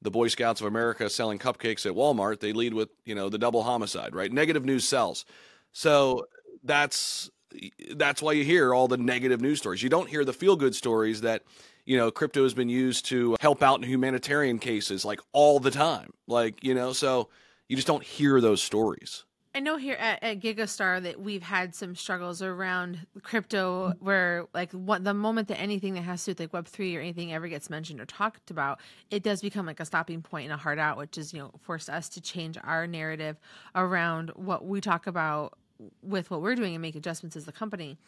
the 0.00 0.10
Boy 0.10 0.28
Scouts 0.28 0.60
of 0.60 0.68
America 0.68 1.10
selling 1.10 1.40
cupcakes 1.40 1.84
at 1.84 1.96
Walmart. 1.96 2.38
They 2.38 2.52
lead 2.52 2.74
with, 2.74 2.90
you 3.04 3.16
know, 3.16 3.28
the 3.28 3.38
double 3.38 3.64
homicide, 3.64 4.14
right? 4.14 4.32
Negative 4.32 4.64
news 4.64 4.86
sells. 4.86 5.24
So 5.72 6.26
that's 6.62 7.30
that's 7.96 8.22
why 8.22 8.32
you 8.32 8.44
hear 8.44 8.74
all 8.74 8.88
the 8.88 8.96
negative 8.96 9.40
news 9.40 9.58
stories. 9.58 9.82
You 9.82 9.88
don't 9.88 10.08
hear 10.08 10.24
the 10.24 10.32
feel 10.32 10.56
good 10.56 10.74
stories 10.74 11.20
that 11.22 11.42
you 11.84 11.96
know 11.96 12.10
crypto 12.10 12.42
has 12.42 12.54
been 12.54 12.68
used 12.68 13.06
to 13.06 13.36
help 13.40 13.62
out 13.62 13.82
in 13.82 13.88
humanitarian 13.88 14.58
cases 14.58 15.04
like 15.04 15.20
all 15.32 15.60
the 15.60 15.70
time. 15.70 16.12
Like 16.26 16.62
you 16.64 16.74
know, 16.74 16.92
so 16.92 17.28
you 17.68 17.76
just 17.76 17.88
don't 17.88 18.02
hear 18.02 18.40
those 18.40 18.62
stories. 18.62 19.24
I 19.54 19.60
know 19.60 19.76
here 19.76 19.96
at, 19.96 20.22
at 20.22 20.40
Gigastar 20.40 21.02
that 21.02 21.20
we've 21.20 21.42
had 21.42 21.74
some 21.74 21.94
struggles 21.94 22.40
around 22.40 23.06
crypto 23.22 23.92
where 24.00 24.46
like 24.54 24.72
what 24.72 25.04
the 25.04 25.12
moment 25.12 25.48
that 25.48 25.60
anything 25.60 25.92
that 25.94 26.02
has 26.02 26.24
to 26.24 26.30
do 26.30 26.30
with 26.30 26.40
like 26.40 26.52
web 26.54 26.66
three 26.66 26.96
or 26.96 27.00
anything 27.00 27.34
ever 27.34 27.48
gets 27.48 27.68
mentioned 27.68 28.00
or 28.00 28.06
talked 28.06 28.50
about, 28.50 28.80
it 29.10 29.22
does 29.22 29.42
become 29.42 29.66
like 29.66 29.78
a 29.78 29.84
stopping 29.84 30.22
point 30.22 30.44
and 30.44 30.54
a 30.54 30.56
hard 30.56 30.78
out, 30.78 30.96
which 30.96 31.18
is, 31.18 31.34
you 31.34 31.38
know, 31.38 31.50
forced 31.60 31.90
us 31.90 32.08
to 32.10 32.20
change 32.22 32.56
our 32.64 32.86
narrative 32.86 33.36
around 33.74 34.30
what 34.36 34.64
we 34.64 34.80
talk 34.80 35.06
about 35.06 35.58
with 36.02 36.30
what 36.30 36.42
we're 36.42 36.54
doing 36.54 36.74
and 36.74 36.82
make 36.82 36.94
adjustments 36.94 37.36
as 37.36 37.44
the 37.44 37.52
company. 37.52 37.98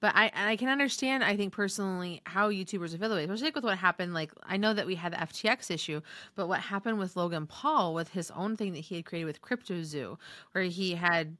But 0.00 0.12
I 0.14 0.30
I 0.34 0.56
can 0.56 0.68
understand 0.68 1.24
I 1.24 1.36
think 1.36 1.52
personally 1.52 2.20
how 2.24 2.50
YouTubers 2.50 2.98
feel 2.98 3.12
especially 3.12 3.44
like 3.44 3.54
with 3.54 3.64
what 3.64 3.78
happened. 3.78 4.14
Like 4.14 4.32
I 4.44 4.56
know 4.56 4.74
that 4.74 4.86
we 4.86 4.96
had 4.96 5.12
the 5.12 5.18
FTX 5.18 5.70
issue, 5.70 6.00
but 6.34 6.48
what 6.48 6.60
happened 6.60 6.98
with 6.98 7.16
Logan 7.16 7.46
Paul 7.46 7.94
with 7.94 8.10
his 8.10 8.30
own 8.30 8.56
thing 8.56 8.72
that 8.72 8.80
he 8.80 8.96
had 8.96 9.06
created 9.06 9.26
with 9.26 9.42
CryptoZoo, 9.42 10.18
where 10.52 10.64
he 10.64 10.94
had 10.94 11.36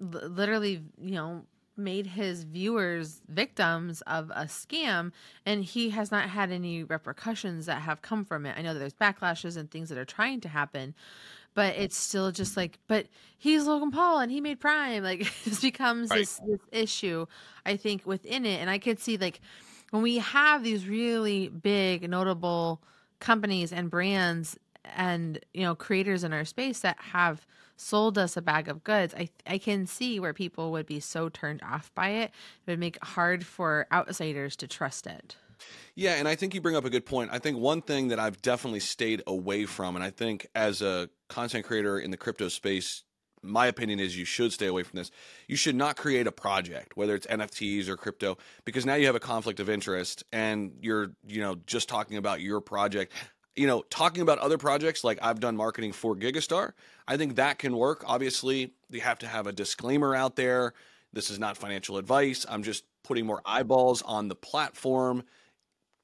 l- 0.00 0.28
literally 0.28 0.82
you 1.00 1.14
know 1.14 1.44
made 1.78 2.08
his 2.08 2.42
viewers 2.42 3.22
victims 3.28 4.02
of 4.02 4.30
a 4.30 4.44
scam 4.44 5.12
and 5.46 5.64
he 5.64 5.90
has 5.90 6.10
not 6.10 6.28
had 6.28 6.50
any 6.50 6.82
repercussions 6.82 7.66
that 7.66 7.82
have 7.82 8.02
come 8.02 8.24
from 8.24 8.44
it. 8.44 8.56
I 8.58 8.62
know 8.62 8.74
that 8.74 8.80
there's 8.80 8.94
backlashes 8.94 9.56
and 9.56 9.70
things 9.70 9.88
that 9.88 9.96
are 9.96 10.04
trying 10.04 10.40
to 10.40 10.48
happen, 10.48 10.94
but 11.58 11.74
it's 11.74 11.96
still 11.96 12.30
just 12.30 12.56
like, 12.56 12.78
but 12.86 13.08
he's 13.36 13.66
Logan 13.66 13.90
Paul 13.90 14.20
and 14.20 14.30
he 14.30 14.40
made 14.40 14.60
Prime. 14.60 15.02
Like 15.02 15.22
it 15.22 15.32
just 15.42 15.60
becomes 15.60 16.08
right. 16.08 16.20
this, 16.20 16.40
this 16.46 16.60
issue, 16.70 17.26
I 17.66 17.76
think, 17.76 18.06
within 18.06 18.46
it. 18.46 18.60
And 18.60 18.70
I 18.70 18.78
could 18.78 19.00
see 19.00 19.16
like 19.16 19.40
when 19.90 20.00
we 20.00 20.18
have 20.18 20.62
these 20.62 20.86
really 20.86 21.48
big, 21.48 22.08
notable 22.08 22.80
companies 23.18 23.72
and 23.72 23.90
brands 23.90 24.56
and 24.84 25.40
you 25.52 25.62
know 25.62 25.74
creators 25.74 26.22
in 26.22 26.32
our 26.32 26.44
space 26.44 26.78
that 26.82 26.96
have 27.00 27.44
sold 27.76 28.16
us 28.16 28.36
a 28.36 28.40
bag 28.40 28.68
of 28.68 28.82
goods 28.84 29.12
i 29.16 29.28
i 29.46 29.58
can 29.58 29.86
see 29.86 30.18
where 30.18 30.32
people 30.32 30.70
would 30.70 30.86
be 30.86 30.98
so 30.98 31.28
turned 31.28 31.60
off 31.62 31.92
by 31.94 32.08
it 32.08 32.30
it 32.64 32.70
would 32.70 32.78
make 32.78 32.96
it 32.96 33.04
hard 33.04 33.44
for 33.44 33.86
outsiders 33.92 34.56
to 34.56 34.66
trust 34.66 35.06
it 35.06 35.36
yeah, 35.94 36.14
and 36.14 36.28
I 36.28 36.34
think 36.34 36.54
you 36.54 36.60
bring 36.60 36.76
up 36.76 36.84
a 36.84 36.90
good 36.90 37.06
point. 37.06 37.30
I 37.32 37.38
think 37.38 37.58
one 37.58 37.82
thing 37.82 38.08
that 38.08 38.18
I've 38.18 38.40
definitely 38.42 38.80
stayed 38.80 39.22
away 39.26 39.64
from, 39.66 39.96
and 39.96 40.04
I 40.04 40.10
think 40.10 40.46
as 40.54 40.82
a 40.82 41.08
content 41.28 41.64
creator 41.64 41.98
in 41.98 42.10
the 42.10 42.16
crypto 42.16 42.48
space, 42.48 43.02
my 43.42 43.66
opinion 43.66 44.00
is 44.00 44.16
you 44.16 44.24
should 44.24 44.52
stay 44.52 44.66
away 44.66 44.82
from 44.82 44.98
this. 44.98 45.10
You 45.46 45.56
should 45.56 45.76
not 45.76 45.96
create 45.96 46.26
a 46.26 46.32
project, 46.32 46.96
whether 46.96 47.14
it's 47.14 47.26
NFTs 47.26 47.88
or 47.88 47.96
crypto, 47.96 48.38
because 48.64 48.84
now 48.84 48.94
you 48.94 49.06
have 49.06 49.14
a 49.14 49.20
conflict 49.20 49.60
of 49.60 49.70
interest 49.70 50.24
and 50.32 50.72
you're, 50.80 51.12
you 51.26 51.40
know, 51.40 51.56
just 51.66 51.88
talking 51.88 52.16
about 52.16 52.40
your 52.40 52.60
project. 52.60 53.12
You 53.56 53.66
know, 53.66 53.82
talking 53.90 54.22
about 54.22 54.38
other 54.38 54.56
projects 54.56 55.02
like 55.02 55.18
I've 55.20 55.40
done 55.40 55.56
marketing 55.56 55.92
for 55.92 56.14
Gigastar, 56.14 56.72
I 57.08 57.16
think 57.16 57.36
that 57.36 57.58
can 57.58 57.76
work. 57.76 58.04
Obviously, 58.06 58.72
you 58.88 59.00
have 59.00 59.18
to 59.18 59.26
have 59.26 59.48
a 59.48 59.52
disclaimer 59.52 60.14
out 60.14 60.36
there. 60.36 60.74
This 61.12 61.28
is 61.28 61.40
not 61.40 61.56
financial 61.56 61.96
advice. 61.96 62.46
I'm 62.48 62.62
just 62.62 62.84
putting 63.02 63.26
more 63.26 63.42
eyeballs 63.44 64.02
on 64.02 64.28
the 64.28 64.36
platform 64.36 65.24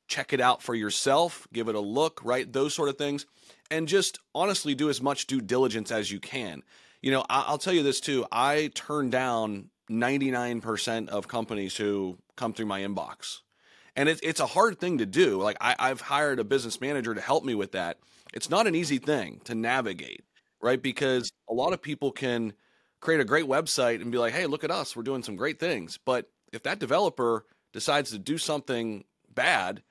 check 0.08 0.32
it 0.32 0.40
out 0.40 0.62
for 0.62 0.74
yourself, 0.74 1.46
give 1.52 1.68
it 1.68 1.74
a 1.74 1.80
look, 1.80 2.20
right? 2.24 2.50
Those 2.50 2.74
sort 2.74 2.88
of 2.88 2.98
things. 2.98 3.26
And 3.70 3.88
just 3.88 4.18
honestly 4.34 4.74
do 4.74 4.90
as 4.90 5.00
much 5.00 5.26
due 5.26 5.40
diligence 5.40 5.90
as 5.90 6.10
you 6.10 6.20
can. 6.20 6.62
You 7.00 7.10
know, 7.10 7.24
I'll 7.28 7.58
tell 7.58 7.72
you 7.72 7.82
this 7.82 8.00
too. 8.00 8.26
I 8.30 8.70
turn 8.74 9.10
down 9.10 9.70
99% 9.90 11.08
of 11.08 11.28
companies 11.28 11.76
who 11.76 12.18
come 12.36 12.52
through 12.52 12.66
my 12.66 12.80
inbox. 12.80 13.40
And 13.96 14.08
it's, 14.08 14.20
it's 14.22 14.40
a 14.40 14.46
hard 14.46 14.80
thing 14.80 14.98
to 14.98 15.06
do. 15.06 15.40
Like, 15.40 15.56
I, 15.60 15.76
I've 15.78 16.00
hired 16.00 16.40
a 16.40 16.44
business 16.44 16.80
manager 16.80 17.14
to 17.14 17.20
help 17.20 17.44
me 17.44 17.54
with 17.54 17.72
that. 17.72 17.98
It's 18.32 18.50
not 18.50 18.66
an 18.66 18.74
easy 18.74 18.98
thing 18.98 19.40
to 19.44 19.54
navigate, 19.54 20.24
right? 20.60 20.82
Because 20.82 21.30
a 21.48 21.54
lot 21.54 21.72
of 21.72 21.80
people 21.80 22.10
can 22.10 22.54
create 23.00 23.20
a 23.20 23.24
great 23.24 23.44
website 23.44 24.00
and 24.00 24.10
be 24.10 24.18
like, 24.18 24.32
hey, 24.32 24.46
look 24.46 24.64
at 24.64 24.70
us. 24.70 24.96
We're 24.96 25.02
doing 25.04 25.22
some 25.22 25.36
great 25.36 25.60
things. 25.60 25.98
But 26.04 26.28
if 26.52 26.62
that 26.64 26.80
developer 26.80 27.44
decides 27.72 28.10
to 28.10 28.18
do 28.18 28.38
something 28.38 29.04
bad, 29.32 29.82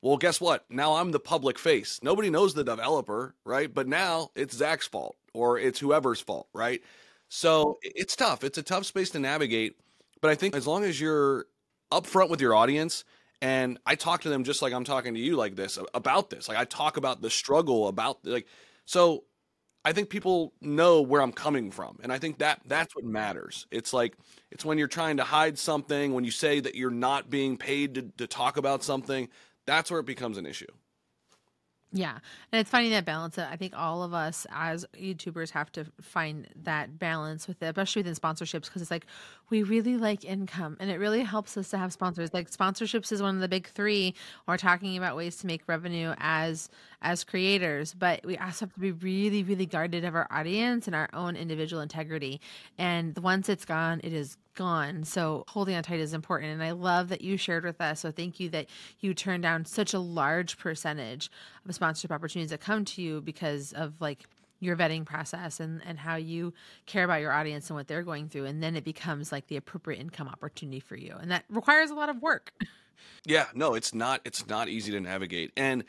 well, 0.00 0.16
guess 0.16 0.40
what? 0.40 0.64
Now 0.70 0.94
I'm 0.94 1.10
the 1.10 1.20
public 1.20 1.58
face. 1.58 2.00
Nobody 2.02 2.30
knows 2.30 2.54
the 2.54 2.64
developer, 2.64 3.34
right? 3.44 3.72
But 3.72 3.88
now 3.88 4.30
it's 4.34 4.56
Zach's 4.56 4.86
fault 4.86 5.16
or 5.34 5.58
it's 5.58 5.80
whoever's 5.80 6.20
fault, 6.20 6.48
right? 6.52 6.82
So 7.28 7.78
it's 7.82 8.16
tough. 8.16 8.44
It's 8.44 8.58
a 8.58 8.62
tough 8.62 8.86
space 8.86 9.10
to 9.10 9.18
navigate. 9.18 9.76
But 10.20 10.30
I 10.30 10.34
think 10.34 10.54
as 10.54 10.66
long 10.66 10.84
as 10.84 11.00
you're 11.00 11.46
upfront 11.92 12.30
with 12.30 12.40
your 12.40 12.54
audience 12.54 13.04
and 13.40 13.78
I 13.86 13.94
talk 13.94 14.22
to 14.22 14.28
them 14.28 14.44
just 14.44 14.62
like 14.62 14.72
I'm 14.72 14.84
talking 14.84 15.14
to 15.14 15.20
you 15.20 15.36
like 15.36 15.56
this 15.56 15.78
about 15.94 16.30
this. 16.30 16.48
Like 16.48 16.58
I 16.58 16.64
talk 16.64 16.96
about 16.96 17.20
the 17.20 17.30
struggle 17.30 17.88
about 17.88 18.18
like 18.24 18.46
so 18.84 19.24
I 19.84 19.92
think 19.92 20.10
people 20.10 20.52
know 20.60 21.00
where 21.00 21.22
I'm 21.22 21.32
coming 21.32 21.70
from. 21.70 21.98
And 22.02 22.12
I 22.12 22.18
think 22.18 22.38
that 22.38 22.60
that's 22.66 22.94
what 22.94 23.04
matters. 23.04 23.66
It's 23.70 23.92
like 23.92 24.16
it's 24.50 24.64
when 24.64 24.76
you're 24.76 24.88
trying 24.88 25.18
to 25.18 25.24
hide 25.24 25.58
something, 25.58 26.12
when 26.12 26.24
you 26.24 26.30
say 26.30 26.60
that 26.60 26.74
you're 26.74 26.90
not 26.90 27.30
being 27.30 27.56
paid 27.56 27.94
to, 27.94 28.02
to 28.18 28.26
talk 28.26 28.56
about 28.56 28.82
something, 28.82 29.28
that's 29.68 29.90
where 29.90 30.00
it 30.00 30.06
becomes 30.06 30.38
an 30.38 30.46
issue. 30.46 30.66
Yeah. 31.92 32.18
And 32.52 32.60
it's 32.60 32.70
finding 32.70 32.92
that 32.92 33.04
balance. 33.04 33.38
I 33.38 33.56
think 33.56 33.72
all 33.76 34.02
of 34.02 34.12
us 34.12 34.46
as 34.50 34.84
YouTubers 34.94 35.50
have 35.50 35.72
to 35.72 35.86
find 36.00 36.46
that 36.64 36.98
balance 36.98 37.48
with 37.48 37.62
it, 37.62 37.66
especially 37.66 38.00
within 38.00 38.14
sponsorships, 38.14 38.64
because 38.64 38.82
it's 38.82 38.90
like 38.90 39.06
we 39.50 39.62
really 39.62 39.96
like 39.96 40.24
income 40.24 40.76
and 40.80 40.90
it 40.90 40.98
really 40.98 41.22
helps 41.22 41.56
us 41.56 41.70
to 41.70 41.78
have 41.78 41.92
sponsors. 41.92 42.34
Like 42.34 42.50
sponsorships 42.50 43.12
is 43.12 43.22
one 43.22 43.34
of 43.34 43.40
the 43.40 43.48
big 43.48 43.68
three. 43.68 44.14
We're 44.46 44.56
talking 44.56 44.96
about 44.96 45.16
ways 45.16 45.36
to 45.36 45.46
make 45.46 45.62
revenue 45.66 46.14
as 46.18 46.68
as 47.00 47.22
creators, 47.24 47.94
but 47.94 48.24
we 48.24 48.36
also 48.36 48.66
have 48.66 48.74
to 48.74 48.80
be 48.80 48.90
really, 48.90 49.42
really 49.44 49.66
guarded 49.66 50.04
of 50.04 50.14
our 50.14 50.26
audience 50.30 50.86
and 50.86 50.96
our 50.96 51.08
own 51.12 51.36
individual 51.36 51.80
integrity. 51.80 52.40
And 52.76 53.16
once 53.18 53.48
it's 53.48 53.64
gone, 53.64 54.00
it 54.02 54.12
is 54.12 54.36
gone. 54.56 55.04
So 55.04 55.44
holding 55.46 55.76
on 55.76 55.84
tight 55.84 56.00
is 56.00 56.12
important. 56.12 56.52
And 56.52 56.62
I 56.62 56.72
love 56.72 57.08
that 57.10 57.20
you 57.20 57.36
shared 57.36 57.64
with 57.64 57.80
us. 57.80 58.00
So 58.00 58.10
thank 58.10 58.40
you 58.40 58.48
that 58.50 58.66
you 58.98 59.14
turned 59.14 59.44
down 59.44 59.64
such 59.64 59.94
a 59.94 60.00
large 60.00 60.58
percentage 60.58 61.30
of 61.66 61.74
sponsorship 61.74 62.10
opportunities 62.10 62.50
that 62.50 62.60
come 62.60 62.84
to 62.86 63.00
you 63.00 63.20
because 63.20 63.72
of 63.72 63.94
like 64.00 64.28
your 64.60 64.76
vetting 64.76 65.04
process 65.04 65.60
and, 65.60 65.80
and 65.86 65.98
how 65.98 66.16
you 66.16 66.52
care 66.86 67.04
about 67.04 67.20
your 67.20 67.32
audience 67.32 67.70
and 67.70 67.76
what 67.76 67.86
they're 67.86 68.02
going 68.02 68.28
through. 68.28 68.46
And 68.46 68.62
then 68.62 68.76
it 68.76 68.84
becomes 68.84 69.30
like 69.32 69.46
the 69.46 69.56
appropriate 69.56 70.00
income 70.00 70.28
opportunity 70.28 70.80
for 70.80 70.96
you. 70.96 71.14
And 71.20 71.30
that 71.30 71.44
requires 71.48 71.90
a 71.90 71.94
lot 71.94 72.08
of 72.08 72.20
work. 72.22 72.52
Yeah, 73.24 73.46
no, 73.54 73.74
it's 73.74 73.94
not 73.94 74.20
it's 74.24 74.46
not 74.48 74.68
easy 74.68 74.90
to 74.92 75.00
navigate. 75.00 75.52
And 75.56 75.84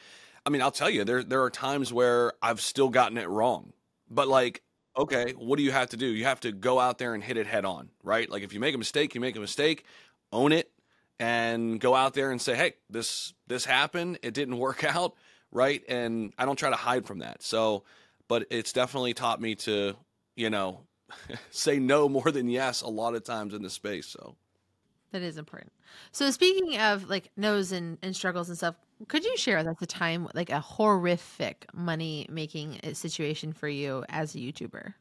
I 0.45 0.49
mean, 0.49 0.61
I'll 0.61 0.71
tell 0.71 0.89
you, 0.89 1.03
there 1.03 1.23
there 1.23 1.41
are 1.43 1.49
times 1.49 1.91
where 1.91 2.33
I've 2.41 2.61
still 2.61 2.89
gotten 2.89 3.17
it 3.17 3.27
wrong. 3.27 3.73
But 4.09 4.27
like 4.27 4.61
okay, 4.97 5.31
what 5.31 5.57
do 5.57 5.63
you 5.63 5.71
have 5.71 5.89
to 5.89 5.97
do? 5.97 6.05
You 6.05 6.25
have 6.25 6.41
to 6.41 6.51
go 6.51 6.79
out 6.79 6.97
there 6.97 7.13
and 7.13 7.23
hit 7.23 7.37
it 7.37 7.47
head 7.47 7.65
on, 7.65 7.89
right? 8.03 8.29
Like 8.29 8.43
if 8.43 8.53
you 8.53 8.59
make 8.59 8.75
a 8.75 8.77
mistake, 8.77 9.15
you 9.15 9.21
make 9.21 9.35
a 9.35 9.39
mistake, 9.39 9.85
own 10.31 10.51
it 10.51 10.71
and 11.19 11.79
go 11.79 11.95
out 11.95 12.13
there 12.13 12.31
and 12.31 12.41
say, 12.41 12.55
"Hey, 12.55 12.73
this 12.89 13.33
this 13.47 13.65
happened. 13.65 14.19
It 14.23 14.33
didn't 14.33 14.57
work 14.59 14.83
out." 14.83 15.15
Right? 15.51 15.81
And 15.89 16.31
I 16.37 16.45
don't 16.45 16.57
try 16.57 16.69
to 16.69 16.75
hide 16.75 17.07
from 17.07 17.19
that. 17.19 17.41
So, 17.41 17.83
but 18.29 18.45
it's 18.49 18.71
definitely 18.71 19.13
taught 19.13 19.41
me 19.41 19.55
to, 19.55 19.97
you 20.37 20.49
know, 20.49 20.79
say 21.51 21.79
no 21.79 22.07
more 22.07 22.31
than 22.31 22.47
yes 22.47 22.81
a 22.81 22.87
lot 22.87 23.15
of 23.15 23.25
times 23.25 23.53
in 23.53 23.61
this 23.61 23.73
space. 23.73 24.07
So, 24.07 24.37
that 25.11 25.21
is 25.21 25.37
important. 25.37 25.73
So 26.11 26.29
speaking 26.31 26.79
of 26.79 27.09
like 27.09 27.31
no's 27.35 27.71
and, 27.71 27.97
and 28.01 28.15
struggles 28.15 28.47
and 28.47 28.57
stuff, 28.57 28.75
could 29.07 29.25
you 29.25 29.35
share 29.37 29.57
us 29.57 29.65
a 29.81 29.85
time 29.85 30.27
like 30.33 30.49
a 30.49 30.59
horrific 30.59 31.65
money 31.73 32.27
making 32.29 32.79
uh, 32.83 32.93
situation 32.93 33.53
for 33.53 33.67
you 33.67 34.05
as 34.09 34.35
a 34.35 34.37
YouTuber? 34.37 34.93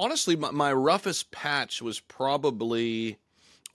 Honestly, 0.00 0.36
my, 0.36 0.50
my 0.50 0.72
roughest 0.72 1.30
patch 1.30 1.80
was 1.80 2.00
probably 2.00 3.18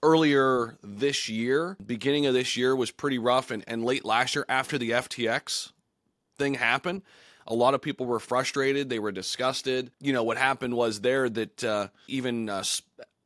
earlier 0.02 0.76
this 0.82 1.28
year. 1.28 1.76
Beginning 1.84 2.26
of 2.26 2.34
this 2.34 2.56
year 2.56 2.76
was 2.76 2.90
pretty 2.90 3.18
rough, 3.18 3.50
and, 3.50 3.64
and 3.66 3.84
late 3.84 4.04
last 4.04 4.34
year 4.34 4.44
after 4.48 4.78
the 4.78 4.90
FTX 4.90 5.72
thing 6.38 6.54
happened. 6.54 7.02
A 7.46 7.54
lot 7.54 7.74
of 7.74 7.82
people 7.82 8.06
were 8.06 8.20
frustrated. 8.20 8.88
They 8.88 8.98
were 8.98 9.12
disgusted. 9.12 9.90
You 10.00 10.12
know, 10.12 10.22
what 10.22 10.38
happened 10.38 10.74
was 10.74 11.00
there 11.00 11.28
that 11.28 11.64
uh, 11.64 11.88
even 12.08 12.48
uh, 12.48 12.64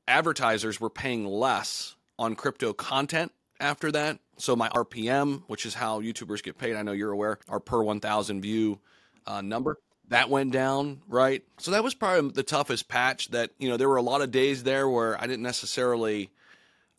advertisers 0.06 0.80
were 0.80 0.90
paying 0.90 1.24
less 1.24 1.94
on 2.18 2.34
crypto 2.34 2.72
content 2.72 3.32
after 3.60 3.92
that. 3.92 4.18
So 4.38 4.56
my 4.56 4.68
RPM, 4.70 5.42
which 5.46 5.66
is 5.66 5.74
how 5.74 6.00
YouTubers 6.00 6.42
get 6.42 6.58
paid, 6.58 6.76
I 6.76 6.82
know 6.82 6.92
you're 6.92 7.12
aware, 7.12 7.38
our 7.48 7.60
per 7.60 7.82
1,000 7.82 8.40
view 8.40 8.78
uh, 9.26 9.40
number, 9.40 9.78
that 10.08 10.30
went 10.30 10.52
down, 10.52 11.02
right? 11.08 11.42
So 11.58 11.72
that 11.72 11.84
was 11.84 11.94
probably 11.94 12.30
the 12.30 12.42
toughest 12.42 12.88
patch. 12.88 13.28
That 13.28 13.50
you 13.58 13.68
know 13.68 13.76
there 13.76 13.88
were 13.88 13.96
a 13.96 14.02
lot 14.02 14.22
of 14.22 14.30
days 14.30 14.62
there 14.62 14.88
where 14.88 15.20
I 15.20 15.26
didn't 15.26 15.42
necessarily, 15.42 16.30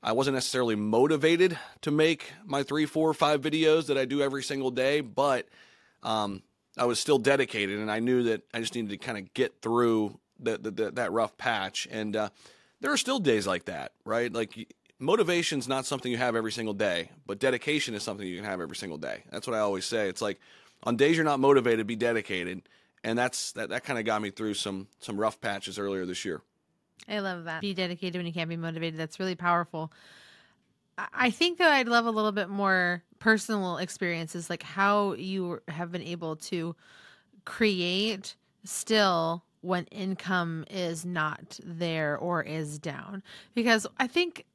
I 0.04 0.12
wasn't 0.12 0.36
necessarily 0.36 0.76
motivated 0.76 1.58
to 1.82 1.92
make 1.92 2.32
my 2.46 2.64
three, 2.64 2.86
four, 2.86 3.14
five 3.14 3.42
videos 3.42 3.88
that 3.88 3.98
I 3.98 4.06
do 4.06 4.22
every 4.22 4.44
single 4.44 4.72
day, 4.72 5.02
but 5.02 5.48
um, 6.04 6.44
I 6.80 6.86
was 6.86 7.00
still 7.00 7.20
dedicated, 7.20 7.80
and 7.80 7.92
I 7.92 8.00
knew 8.00 8.24
that 8.24 8.44
I 8.54 8.62
just 8.62 8.74
needed 8.74 8.90
to 8.90 8.98
kind 8.98 9.18
of 9.18 9.34
get 9.34 9.62
through 9.62 10.18
the, 10.40 10.92
that 10.96 11.12
rough 11.12 11.38
patch. 11.38 11.88
And 11.92 12.16
uh, 12.16 12.30
there 12.80 12.92
are 12.92 12.98
still 12.98 13.20
days 13.20 13.46
like 13.46 13.66
that, 13.66 13.92
right? 14.06 14.32
Like 14.32 14.74
motivation's 14.98 15.68
not 15.68 15.86
something 15.86 16.12
you 16.12 16.18
have 16.18 16.36
every 16.36 16.52
single 16.52 16.74
day, 16.74 17.12
but 17.26 17.40
dedication 17.40 17.94
is 17.94 18.04
something 18.04 18.26
you 18.26 18.38
can 18.38 18.46
have 18.46 18.62
every 18.62 18.76
single 18.76 18.98
day. 18.98 19.24
That's 19.32 19.48
what 19.48 19.56
I 19.56 19.60
always 19.60 19.86
say. 19.86 20.08
It's 20.08 20.22
like 20.22 20.40
on 20.84 20.96
days 20.96 21.16
you're 21.16 21.26
not 21.26 21.40
motivated, 21.40 21.86
be 21.88 21.96
dedicated. 21.96 22.62
And 23.04 23.18
that's 23.18 23.54
that 23.54 23.70
that 23.70 23.84
kind 23.84 23.98
of 23.98 24.06
got 24.06 24.22
me 24.22 24.30
through 24.30 24.56
some 24.56 24.88
some 25.00 25.18
rough 25.18 25.40
patches 25.40 25.80
earlier 25.80 26.06
this 26.06 26.26
year. 26.26 26.42
I 27.08 27.20
love 27.20 27.46
that. 27.46 27.62
Be 27.62 27.74
dedicated 27.74 28.20
when 28.20 28.26
you 28.26 28.34
can't 28.34 28.50
be 28.50 28.58
motivated. 28.58 29.00
That's 29.00 29.20
really 29.20 29.36
powerful. 29.36 29.92
I 31.14 31.30
think 31.30 31.58
that 31.60 31.72
I'd 31.72 31.88
love 31.88 32.06
a 32.06 32.12
little 32.12 32.32
bit 32.32 32.50
more 32.50 33.04
personal 33.20 33.78
experiences, 33.78 34.50
like 34.50 34.64
how 34.64 35.14
you 35.14 35.62
have 35.68 35.92
been 35.92 36.04
able 36.04 36.36
to 36.38 36.76
create 37.46 38.36
still 38.64 39.44
when 39.62 39.86
income 39.86 40.66
is 40.70 41.06
not 41.06 41.60
there 41.64 42.18
or 42.18 42.42
is 42.44 42.80
down. 42.80 43.24
Because 43.54 43.86
I 43.98 44.08
think 44.08 44.46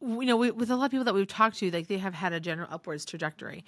you 0.00 0.26
know, 0.26 0.36
we, 0.36 0.50
with 0.50 0.70
a 0.70 0.76
lot 0.76 0.86
of 0.86 0.90
people 0.90 1.04
that 1.04 1.14
we've 1.14 1.26
talked 1.26 1.58
to, 1.58 1.70
like 1.70 1.88
they 1.88 1.98
have 1.98 2.14
had 2.14 2.32
a 2.32 2.40
general 2.40 2.68
upwards 2.70 3.04
trajectory. 3.04 3.64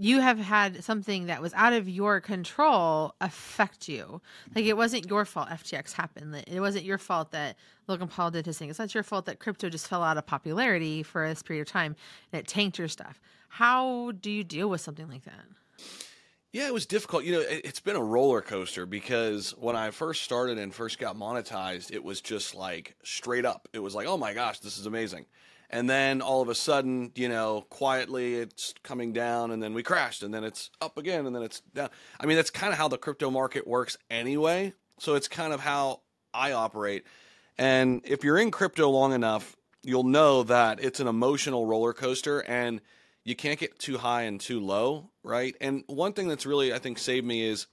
You 0.00 0.20
have 0.20 0.38
had 0.38 0.82
something 0.82 1.26
that 1.26 1.42
was 1.42 1.52
out 1.52 1.74
of 1.74 1.86
your 1.86 2.22
control 2.22 3.14
affect 3.20 3.86
you. 3.86 4.22
Like 4.54 4.64
it 4.64 4.76
wasn't 4.76 5.10
your 5.10 5.26
fault 5.26 5.50
FTX 5.50 5.92
happened. 5.92 6.34
It 6.46 6.60
wasn't 6.60 6.86
your 6.86 6.96
fault 6.96 7.32
that 7.32 7.56
Logan 7.86 8.08
Paul 8.08 8.30
did 8.30 8.46
his 8.46 8.56
thing. 8.56 8.70
It's 8.70 8.78
not 8.78 8.94
your 8.94 9.02
fault 9.02 9.26
that 9.26 9.40
crypto 9.40 9.68
just 9.68 9.86
fell 9.86 10.02
out 10.02 10.16
of 10.16 10.24
popularity 10.24 11.02
for 11.02 11.28
this 11.28 11.42
period 11.42 11.62
of 11.62 11.68
time 11.68 11.96
and 12.32 12.40
it 12.40 12.48
tanked 12.48 12.78
your 12.78 12.88
stuff. 12.88 13.20
How 13.50 14.12
do 14.12 14.30
you 14.30 14.42
deal 14.42 14.70
with 14.70 14.80
something 14.80 15.06
like 15.06 15.24
that? 15.24 15.44
Yeah, 16.52 16.66
it 16.66 16.72
was 16.72 16.86
difficult. 16.86 17.24
You 17.24 17.32
know, 17.34 17.40
it, 17.40 17.66
has 17.66 17.80
been 17.80 17.96
a 17.96 18.02
roller 18.02 18.40
coaster 18.40 18.86
because 18.86 19.50
when 19.58 19.76
I 19.76 19.90
first 19.90 20.22
started 20.22 20.56
and 20.56 20.74
first 20.74 20.98
got 20.98 21.14
monetized, 21.14 21.92
it 21.92 22.02
was 22.02 22.22
just 22.22 22.54
like 22.54 22.96
straight 23.04 23.44
up. 23.44 23.68
It 23.74 23.80
was 23.80 23.94
like, 23.94 24.06
oh 24.06 24.16
my 24.16 24.32
gosh, 24.32 24.60
this 24.60 24.78
is 24.78 24.86
amazing. 24.86 25.26
And 25.72 25.88
then 25.88 26.20
all 26.20 26.42
of 26.42 26.48
a 26.48 26.54
sudden, 26.54 27.12
you 27.14 27.28
know, 27.28 27.64
quietly 27.70 28.34
it's 28.34 28.74
coming 28.82 29.12
down 29.12 29.52
and 29.52 29.62
then 29.62 29.72
we 29.72 29.84
crashed 29.84 30.24
and 30.24 30.34
then 30.34 30.42
it's 30.42 30.68
up 30.80 30.98
again 30.98 31.26
and 31.26 31.34
then 31.34 31.42
it's 31.42 31.60
down. 31.60 31.90
I 32.18 32.26
mean, 32.26 32.36
that's 32.36 32.50
kind 32.50 32.72
of 32.72 32.78
how 32.78 32.88
the 32.88 32.98
crypto 32.98 33.30
market 33.30 33.66
works 33.66 33.96
anyway. 34.10 34.74
So 34.98 35.14
it's 35.14 35.28
kind 35.28 35.52
of 35.52 35.60
how 35.60 36.00
I 36.34 36.52
operate. 36.52 37.04
And 37.56 38.00
if 38.04 38.24
you're 38.24 38.38
in 38.38 38.50
crypto 38.50 38.90
long 38.90 39.12
enough, 39.12 39.56
you'll 39.82 40.04
know 40.04 40.42
that 40.42 40.82
it's 40.82 40.98
an 40.98 41.06
emotional 41.06 41.66
roller 41.66 41.92
coaster 41.92 42.40
and 42.40 42.80
you 43.24 43.36
can't 43.36 43.58
get 43.58 43.78
too 43.78 43.98
high 43.98 44.22
and 44.22 44.40
too 44.40 44.60
low, 44.60 45.10
right? 45.22 45.54
And 45.60 45.84
one 45.86 46.14
thing 46.14 46.26
that's 46.26 46.46
really 46.46 46.72
I 46.72 46.78
think 46.78 46.98
saved 46.98 47.26
me 47.26 47.42
is, 47.42 47.66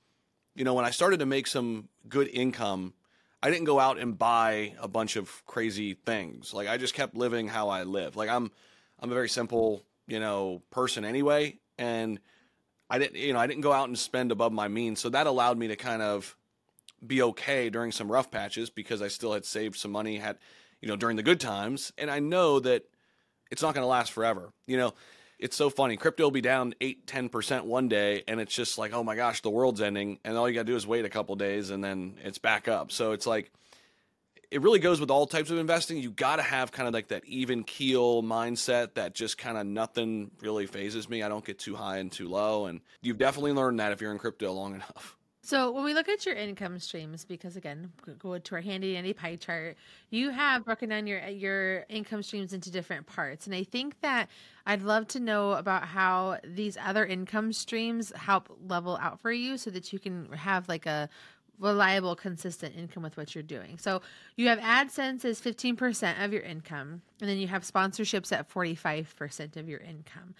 you 0.55 0.63
know, 0.63 0.75
when 0.75 0.85
I 0.85 0.91
started 0.91 1.19
to 1.19 1.25
make 1.25 1.47
some 1.47 1.89
good 2.07 2.27
income, 2.27 2.93
I 3.41 3.51
didn't 3.51 3.65
go 3.65 3.79
out 3.79 3.99
and 3.99 4.17
buy 4.17 4.75
a 4.79 4.87
bunch 4.87 5.15
of 5.15 5.45
crazy 5.45 5.93
things. 5.93 6.53
Like 6.53 6.67
I 6.67 6.77
just 6.77 6.93
kept 6.93 7.15
living 7.15 7.47
how 7.47 7.69
I 7.69 7.83
live. 7.83 8.15
Like 8.15 8.29
I'm 8.29 8.51
I'm 8.99 9.11
a 9.11 9.13
very 9.13 9.29
simple, 9.29 9.83
you 10.07 10.19
know, 10.19 10.61
person 10.71 11.05
anyway, 11.05 11.59
and 11.77 12.19
I 12.89 12.99
didn't 12.99 13.17
you 13.17 13.33
know, 13.33 13.39
I 13.39 13.47
didn't 13.47 13.61
go 13.61 13.73
out 13.73 13.87
and 13.87 13.97
spend 13.97 14.31
above 14.31 14.51
my 14.51 14.67
means. 14.67 14.99
So 14.99 15.09
that 15.09 15.27
allowed 15.27 15.57
me 15.57 15.67
to 15.67 15.75
kind 15.75 16.01
of 16.01 16.35
be 17.05 17.21
okay 17.21 17.69
during 17.69 17.91
some 17.91 18.11
rough 18.11 18.31
patches 18.31 18.71
because 18.71 19.01
I 19.01 19.07
still 19.07 19.33
had 19.33 19.45
saved 19.45 19.75
some 19.75 19.91
money 19.91 20.17
had 20.17 20.37
you 20.81 20.87
know 20.87 20.95
during 20.95 21.15
the 21.15 21.23
good 21.23 21.39
times 21.39 21.93
and 21.97 22.09
I 22.09 22.19
know 22.19 22.59
that 22.59 22.85
it's 23.51 23.61
not 23.61 23.73
going 23.73 23.83
to 23.83 23.87
last 23.87 24.11
forever. 24.11 24.51
You 24.65 24.77
know, 24.77 24.93
it's 25.39 25.55
so 25.55 25.69
funny. 25.69 25.97
Crypto 25.97 26.23
will 26.23 26.31
be 26.31 26.41
down 26.41 26.73
8, 26.81 27.05
10% 27.05 27.65
one 27.65 27.87
day, 27.87 28.23
and 28.27 28.39
it's 28.39 28.53
just 28.53 28.77
like, 28.77 28.93
oh 28.93 29.03
my 29.03 29.15
gosh, 29.15 29.41
the 29.41 29.49
world's 29.49 29.81
ending. 29.81 30.19
And 30.23 30.35
all 30.35 30.47
you 30.49 30.55
got 30.55 30.61
to 30.61 30.71
do 30.71 30.75
is 30.75 30.87
wait 30.87 31.05
a 31.05 31.09
couple 31.09 31.35
days, 31.35 31.69
and 31.69 31.83
then 31.83 32.15
it's 32.23 32.39
back 32.39 32.67
up. 32.67 32.91
So 32.91 33.11
it's 33.11 33.27
like, 33.27 33.51
it 34.49 34.61
really 34.61 34.79
goes 34.79 34.99
with 34.99 35.11
all 35.11 35.27
types 35.27 35.51
of 35.51 35.57
investing. 35.57 35.97
You 35.97 36.09
got 36.09 36.37
to 36.37 36.41
have 36.41 36.71
kind 36.71 36.87
of 36.87 36.93
like 36.93 37.09
that 37.09 37.25
even 37.25 37.63
keel 37.63 38.23
mindset 38.23 38.93
that 38.93 39.13
just 39.13 39.37
kind 39.37 39.57
of 39.57 39.65
nothing 39.65 40.31
really 40.41 40.65
phases 40.65 41.09
me. 41.09 41.21
I 41.21 41.29
don't 41.29 41.43
get 41.45 41.59
too 41.59 41.75
high 41.75 41.97
and 41.97 42.11
too 42.11 42.29
low. 42.29 42.65
And 42.65 42.81
you've 43.01 43.17
definitely 43.17 43.51
learned 43.51 43.79
that 43.79 43.91
if 43.91 44.01
you're 44.01 44.11
in 44.11 44.19
crypto 44.19 44.51
long 44.53 44.75
enough. 44.75 45.16
So 45.47 45.71
when 45.71 45.85
we 45.85 45.93
look 45.93 46.09
at 46.09 46.25
your 46.25 46.35
income 46.35 46.77
streams, 46.77 47.23
because 47.23 47.55
again, 47.55 47.93
go 48.19 48.37
to 48.37 48.55
our 48.55 48.59
handy 48.59 48.95
dandy 48.95 49.13
pie 49.13 49.37
chart, 49.37 49.77
you 50.09 50.29
have 50.31 50.65
broken 50.65 50.89
down 50.89 51.07
your 51.07 51.25
your 51.29 51.85
income 51.87 52.21
streams 52.21 52.51
into 52.51 52.69
different 52.69 53.07
parts, 53.07 53.45
and 53.45 53.55
I 53.55 53.63
think 53.63 54.01
that 54.01 54.27
I'd 54.65 54.81
love 54.81 55.07
to 55.07 55.21
know 55.21 55.53
about 55.53 55.85
how 55.85 56.39
these 56.43 56.75
other 56.75 57.05
income 57.05 57.53
streams 57.53 58.11
help 58.13 58.49
level 58.67 58.97
out 59.01 59.21
for 59.21 59.31
you, 59.31 59.57
so 59.57 59.69
that 59.69 59.93
you 59.93 59.99
can 59.99 60.29
have 60.33 60.67
like 60.67 60.85
a 60.85 61.07
reliable, 61.59 62.13
consistent 62.13 62.75
income 62.75 63.03
with 63.03 63.15
what 63.15 63.33
you're 63.33 63.41
doing. 63.41 63.77
So 63.77 64.01
you 64.35 64.49
have 64.49 64.59
AdSense 64.59 65.23
is 65.23 65.39
15% 65.39 66.25
of 66.25 66.33
your 66.33 66.41
income, 66.41 67.03
and 67.21 67.29
then 67.29 67.37
you 67.37 67.47
have 67.47 67.63
sponsorships 67.63 68.33
at 68.33 68.49
45% 68.49 69.55
of 69.55 69.69
your 69.69 69.79
income. 69.79 70.35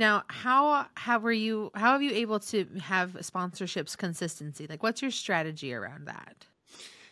Now, 0.00 0.24
how 0.28 0.86
how 0.94 1.18
were 1.18 1.30
you 1.30 1.70
how 1.74 1.92
have 1.92 2.02
you 2.02 2.12
able 2.12 2.40
to 2.40 2.64
have 2.82 3.12
sponsorships 3.20 3.98
consistency? 3.98 4.66
Like 4.66 4.82
what's 4.82 5.02
your 5.02 5.10
strategy 5.10 5.74
around 5.74 6.06
that? 6.06 6.46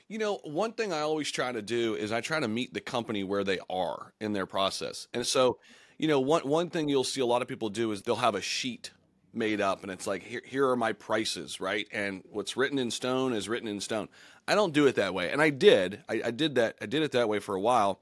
You 0.08 0.18
know, 0.18 0.40
one 0.42 0.72
thing 0.72 0.94
I 0.94 1.00
always 1.00 1.30
try 1.30 1.52
to 1.52 1.60
do 1.60 1.96
is 1.96 2.12
I 2.12 2.22
try 2.22 2.40
to 2.40 2.48
meet 2.48 2.72
the 2.72 2.80
company 2.80 3.24
where 3.24 3.44
they 3.44 3.58
are 3.68 4.14
in 4.22 4.32
their 4.32 4.46
process. 4.46 5.06
And 5.12 5.26
so, 5.26 5.58
you 5.98 6.08
know, 6.08 6.18
one 6.18 6.48
one 6.48 6.70
thing 6.70 6.88
you'll 6.88 7.04
see 7.04 7.20
a 7.20 7.26
lot 7.26 7.42
of 7.42 7.48
people 7.48 7.68
do 7.68 7.92
is 7.92 8.00
they'll 8.00 8.16
have 8.16 8.34
a 8.34 8.40
sheet 8.40 8.90
made 9.34 9.60
up 9.60 9.82
and 9.82 9.92
it's 9.92 10.06
like 10.06 10.22
here 10.22 10.40
here 10.46 10.66
are 10.70 10.76
my 10.76 10.94
prices, 10.94 11.60
right? 11.60 11.86
And 11.92 12.24
what's 12.30 12.56
written 12.56 12.78
in 12.78 12.90
stone 12.90 13.34
is 13.34 13.50
written 13.50 13.68
in 13.68 13.80
stone. 13.80 14.08
I 14.48 14.54
don't 14.54 14.72
do 14.72 14.86
it 14.86 14.94
that 14.94 15.12
way. 15.12 15.30
And 15.30 15.42
I 15.42 15.50
did. 15.50 16.02
I, 16.08 16.22
I 16.24 16.30
did 16.30 16.54
that 16.54 16.76
I 16.80 16.86
did 16.86 17.02
it 17.02 17.12
that 17.12 17.28
way 17.28 17.38
for 17.38 17.54
a 17.54 17.60
while. 17.60 18.00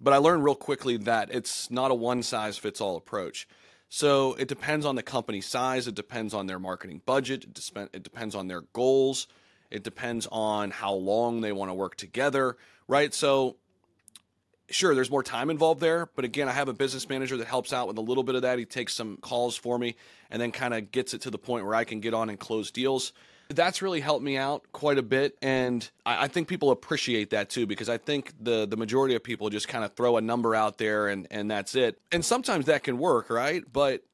But 0.00 0.12
I 0.14 0.18
learned 0.18 0.44
real 0.44 0.54
quickly 0.54 0.96
that 0.98 1.34
it's 1.34 1.68
not 1.68 1.90
a 1.90 1.96
one 1.96 2.22
size 2.22 2.56
fits 2.58 2.80
all 2.80 2.96
approach. 2.96 3.48
So 3.92 4.34
it 4.34 4.46
depends 4.46 4.86
on 4.86 4.94
the 4.94 5.02
company 5.02 5.40
size, 5.40 5.88
it 5.88 5.96
depends 5.96 6.32
on 6.32 6.46
their 6.46 6.60
marketing 6.60 7.02
budget, 7.04 7.44
it, 7.92 8.02
depends 8.04 8.36
on 8.36 8.46
their 8.46 8.60
goals, 8.72 9.26
it 9.68 9.82
depends 9.82 10.28
on 10.30 10.70
how 10.70 10.94
long 10.94 11.40
they 11.40 11.50
want 11.50 11.70
to 11.70 11.74
work 11.74 11.96
together, 11.96 12.56
right? 12.86 13.12
So 13.12 13.56
sure, 14.70 14.94
there's 14.94 15.10
more 15.10 15.24
time 15.24 15.50
involved 15.50 15.80
there, 15.80 16.08
but 16.14 16.24
again, 16.24 16.48
I 16.48 16.52
have 16.52 16.68
a 16.68 16.72
business 16.72 17.08
manager 17.08 17.36
that 17.38 17.48
helps 17.48 17.72
out 17.72 17.88
with 17.88 17.98
a 17.98 18.00
little 18.00 18.22
bit 18.22 18.36
of 18.36 18.42
that. 18.42 18.60
He 18.60 18.64
takes 18.64 18.94
some 18.94 19.16
calls 19.16 19.56
for 19.56 19.76
me 19.76 19.96
and 20.30 20.40
then 20.40 20.52
kind 20.52 20.72
of 20.72 20.92
gets 20.92 21.12
it 21.12 21.22
to 21.22 21.30
the 21.30 21.38
point 21.38 21.66
where 21.66 21.74
I 21.74 21.82
can 21.82 21.98
get 21.98 22.14
on 22.14 22.30
and 22.30 22.38
close 22.38 22.70
deals. 22.70 23.12
That's 23.52 23.82
really 23.82 24.00
helped 24.00 24.24
me 24.24 24.36
out 24.36 24.64
quite 24.72 24.96
a 24.96 25.02
bit, 25.02 25.36
and 25.42 25.88
I, 26.06 26.24
I 26.24 26.28
think 26.28 26.48
people 26.48 26.70
appreciate 26.70 27.30
that 27.30 27.50
too 27.50 27.66
because 27.66 27.88
I 27.88 27.98
think 27.98 28.32
the 28.40 28.66
the 28.66 28.76
majority 28.76 29.14
of 29.16 29.24
people 29.24 29.50
just 29.50 29.68
kind 29.68 29.84
of 29.84 29.94
throw 29.94 30.16
a 30.16 30.20
number 30.20 30.54
out 30.54 30.78
there 30.78 31.08
and 31.08 31.26
and 31.30 31.50
that's 31.50 31.74
it. 31.74 32.00
And 32.12 32.24
sometimes 32.24 32.66
that 32.66 32.84
can 32.84 32.96
work, 32.98 33.28
right? 33.28 33.64
But 33.70 34.04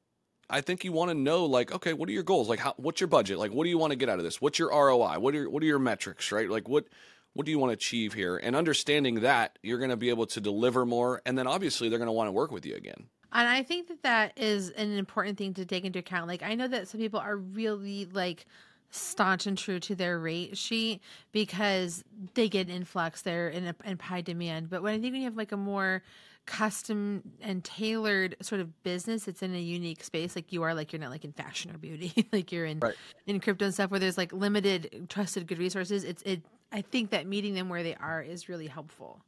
I 0.49 0.61
think 0.61 0.83
you 0.83 0.91
want 0.91 1.11
to 1.11 1.15
know 1.15 1.45
like, 1.45 1.71
okay, 1.71 1.93
what 1.93 2.09
are 2.09 2.13
your 2.13 2.23
goals? 2.23 2.49
Like, 2.49 2.59
how, 2.59 2.73
what's 2.77 3.01
your 3.01 3.07
budget? 3.07 3.37
Like, 3.37 3.51
what 3.51 3.65
do 3.65 3.69
you 3.69 3.77
want 3.77 3.91
to 3.91 3.97
get 3.97 4.09
out 4.09 4.17
of 4.17 4.23
this? 4.23 4.41
What's 4.41 4.57
your 4.59 4.69
ROI? 4.69 5.19
What 5.19 5.35
are 5.35 5.49
what 5.49 5.61
are 5.61 5.67
your 5.67 5.79
metrics? 5.79 6.31
Right? 6.31 6.49
Like, 6.49 6.67
what 6.67 6.85
what 7.33 7.45
do 7.45 7.51
you 7.51 7.59
want 7.59 7.69
to 7.69 7.73
achieve 7.73 8.13
here? 8.13 8.37
And 8.37 8.55
understanding 8.55 9.21
that, 9.21 9.59
you're 9.61 9.77
going 9.77 9.91
to 9.91 9.97
be 9.97 10.09
able 10.09 10.25
to 10.27 10.41
deliver 10.41 10.85
more, 10.85 11.21
and 11.25 11.37
then 11.37 11.45
obviously 11.45 11.89
they're 11.89 11.99
going 11.99 12.07
to 12.07 12.13
want 12.13 12.27
to 12.27 12.31
work 12.31 12.51
with 12.51 12.65
you 12.65 12.75
again. 12.75 13.07
And 13.31 13.47
I 13.47 13.61
think 13.61 13.89
that 13.89 14.03
that 14.03 14.33
is 14.37 14.69
an 14.71 14.97
important 14.97 15.37
thing 15.37 15.53
to 15.55 15.65
take 15.65 15.83
into 15.83 15.99
account. 15.99 16.27
Like, 16.27 16.41
I 16.41 16.55
know 16.55 16.67
that 16.67 16.87
some 16.87 16.99
people 16.99 17.19
are 17.19 17.35
really 17.35 18.05
like 18.05 18.47
staunch 18.89 19.45
and 19.45 19.57
true 19.57 19.79
to 19.79 19.95
their 19.95 20.19
rate 20.19 20.57
sheet 20.57 21.01
because 21.31 22.03
they 22.33 22.47
get 22.47 22.69
influx 22.69 23.21
there 23.21 23.49
in, 23.49 23.67
a, 23.67 23.75
in 23.85 23.99
high 23.99 24.21
demand. 24.21 24.69
But 24.69 24.81
when 24.81 24.93
I 24.93 24.99
think 24.99 25.13
when 25.13 25.21
you 25.21 25.27
have 25.27 25.37
like 25.37 25.51
a 25.51 25.57
more 25.57 26.03
custom 26.47 27.21
and 27.41 27.61
tailored 27.61 28.35
sort 28.41 28.61
of 28.61 28.81
business 28.81 29.27
it's 29.27 29.43
in 29.43 29.53
a 29.53 29.59
unique 29.59 30.01
space. 30.01 30.35
Like 30.35 30.53
you 30.53 30.63
are 30.63 30.73
like 30.73 30.93
you're 30.93 31.01
not 31.01 31.11
like 31.11 31.25
in 31.25 31.33
fashion 31.33 31.69
or 31.69 31.77
beauty. 31.77 32.13
Like 32.31 32.51
you're 32.51 32.65
in 32.65 32.79
right. 32.79 32.95
in 33.25 33.39
crypto 33.39 33.65
and 33.65 33.73
stuff 33.73 33.91
where 33.91 33.99
there's 33.99 34.17
like 34.17 34.31
limited 34.33 35.07
trusted 35.09 35.45
good 35.45 35.59
resources. 35.59 36.03
It's 36.03 36.23
it 36.23 36.41
i 36.71 36.81
think 36.81 37.11
that 37.11 37.27
meeting 37.27 37.53
them 37.53 37.69
where 37.69 37.83
they 37.83 37.95
are 37.95 38.21
is 38.21 38.49
really 38.49 38.67
helpful. 38.67 39.21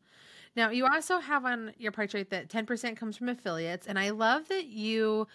Now 0.55 0.69
you 0.69 0.85
also 0.85 1.19
have 1.19 1.45
on 1.45 1.73
your 1.77 1.91
chart 1.91 2.29
that 2.29 2.49
10% 2.49 2.97
comes 2.97 3.17
from 3.17 3.29
affiliates. 3.29 3.85
And 3.85 3.99
i 3.99 4.09
love 4.11 4.47
that 4.47 4.65
you 4.67 5.27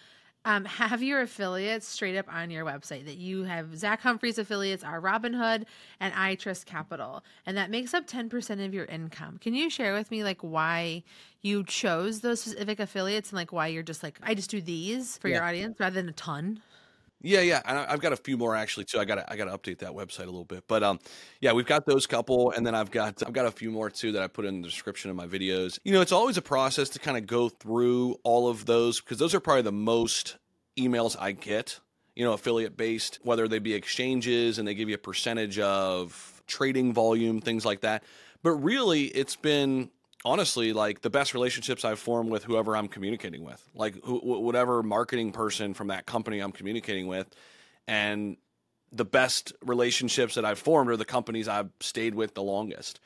um, 0.45 0.63
have 0.65 1.01
your 1.01 1.21
affiliates 1.21 1.87
straight 1.87 2.15
up 2.15 2.31
on 2.31 2.51
your 2.51 2.63
website 2.63 3.05
that 3.05 3.17
you 3.17 3.43
have 3.43 3.75
Zach 3.77 4.01
Humphries 4.01 4.37
affiliates 4.37 4.83
are 4.83 5.01
Robinhood 5.01 5.65
and 5.99 6.13
iTrustCapital, 6.13 7.21
and 7.45 7.57
that 7.57 7.71
makes 7.71 7.93
up 7.93 8.07
10% 8.07 8.63
of 8.63 8.73
your 8.73 8.85
income. 8.85 9.39
Can 9.41 9.55
you 9.55 9.69
share 9.69 9.93
with 9.93 10.11
me 10.11 10.23
like 10.23 10.41
why 10.41 11.03
you 11.41 11.63
chose 11.63 12.21
those 12.21 12.41
specific 12.41 12.79
affiliates 12.79 13.31
and 13.31 13.37
like 13.37 13.51
why 13.51 13.67
you're 13.67 13.83
just 13.83 14.03
like, 14.03 14.19
I 14.21 14.35
just 14.35 14.51
do 14.51 14.61
these 14.61 15.17
for 15.17 15.27
yeah. 15.27 15.37
your 15.37 15.43
audience 15.43 15.79
rather 15.79 15.95
than 15.95 16.09
a 16.09 16.13
ton? 16.13 16.61
Yeah, 17.25 17.41
yeah, 17.41 17.59
and 17.65 17.75
I've 17.75 18.01
got 18.01 18.13
a 18.13 18.17
few 18.17 18.37
more 18.37 18.55
actually 18.55 18.85
too. 18.85 18.99
I 18.99 19.05
got 19.05 19.31
I 19.31 19.35
got 19.35 19.45
to 19.45 19.57
update 19.57 19.79
that 19.79 19.93
website 19.93 20.23
a 20.23 20.25
little 20.25 20.45
bit, 20.45 20.65
but 20.67 20.83
um, 20.83 20.99
yeah, 21.41 21.53
we've 21.53 21.65
got 21.65 21.87
those 21.87 22.05
couple, 22.05 22.51
and 22.51 22.63
then 22.65 22.75
I've 22.75 22.91
got 22.91 23.23
I've 23.25 23.33
got 23.33 23.47
a 23.47 23.51
few 23.51 23.71
more 23.71 23.89
too 23.89 24.11
that 24.11 24.21
I 24.21 24.27
put 24.27 24.45
in 24.45 24.61
the 24.61 24.67
description 24.67 25.09
of 25.09 25.15
my 25.15 25.25
videos. 25.25 25.79
You 25.83 25.91
know, 25.91 26.01
it's 26.01 26.11
always 26.11 26.37
a 26.37 26.43
process 26.43 26.87
to 26.89 26.99
kind 26.99 27.17
of 27.17 27.25
go 27.25 27.49
through 27.49 28.19
all 28.23 28.47
of 28.47 28.67
those 28.67 29.01
because 29.01 29.17
those 29.17 29.33
are 29.33 29.39
probably 29.39 29.63
the 29.63 29.71
most 29.71 30.37
emails 30.77 31.15
I 31.19 31.31
get. 31.31 31.79
You 32.15 32.25
know, 32.25 32.33
affiliate 32.33 32.77
based, 32.77 33.17
whether 33.23 33.47
they 33.47 33.57
be 33.57 33.73
exchanges 33.73 34.59
and 34.59 34.67
they 34.67 34.75
give 34.75 34.87
you 34.87 34.95
a 34.95 34.99
percentage 34.99 35.57
of 35.57 36.43
trading 36.45 36.93
volume, 36.93 37.41
things 37.41 37.65
like 37.65 37.81
that. 37.81 38.03
But 38.43 38.51
really, 38.51 39.05
it's 39.05 39.35
been 39.35 39.89
honestly 40.25 40.73
like 40.73 41.01
the 41.01 41.09
best 41.09 41.33
relationships 41.33 41.85
I've 41.85 41.99
formed 41.99 42.31
with 42.31 42.43
whoever 42.43 42.75
I'm 42.75 42.87
communicating 42.87 43.45
with, 43.45 43.63
like 43.73 43.95
wh- 44.03 44.23
whatever 44.23 44.83
marketing 44.83 45.31
person 45.31 45.73
from 45.73 45.87
that 45.87 46.05
company 46.05 46.39
I'm 46.39 46.51
communicating 46.51 47.07
with, 47.07 47.27
and 47.87 48.35
the 48.91 49.05
best 49.05 49.53
relationships 49.63 50.35
that 50.35 50.43
I've 50.43 50.59
formed 50.59 50.89
are 50.89 50.97
the 50.97 51.05
companies 51.05 51.47
I've 51.47 51.69
stayed 51.79 52.15
with 52.15 52.33
the 52.33 52.43
longest. 52.43 52.99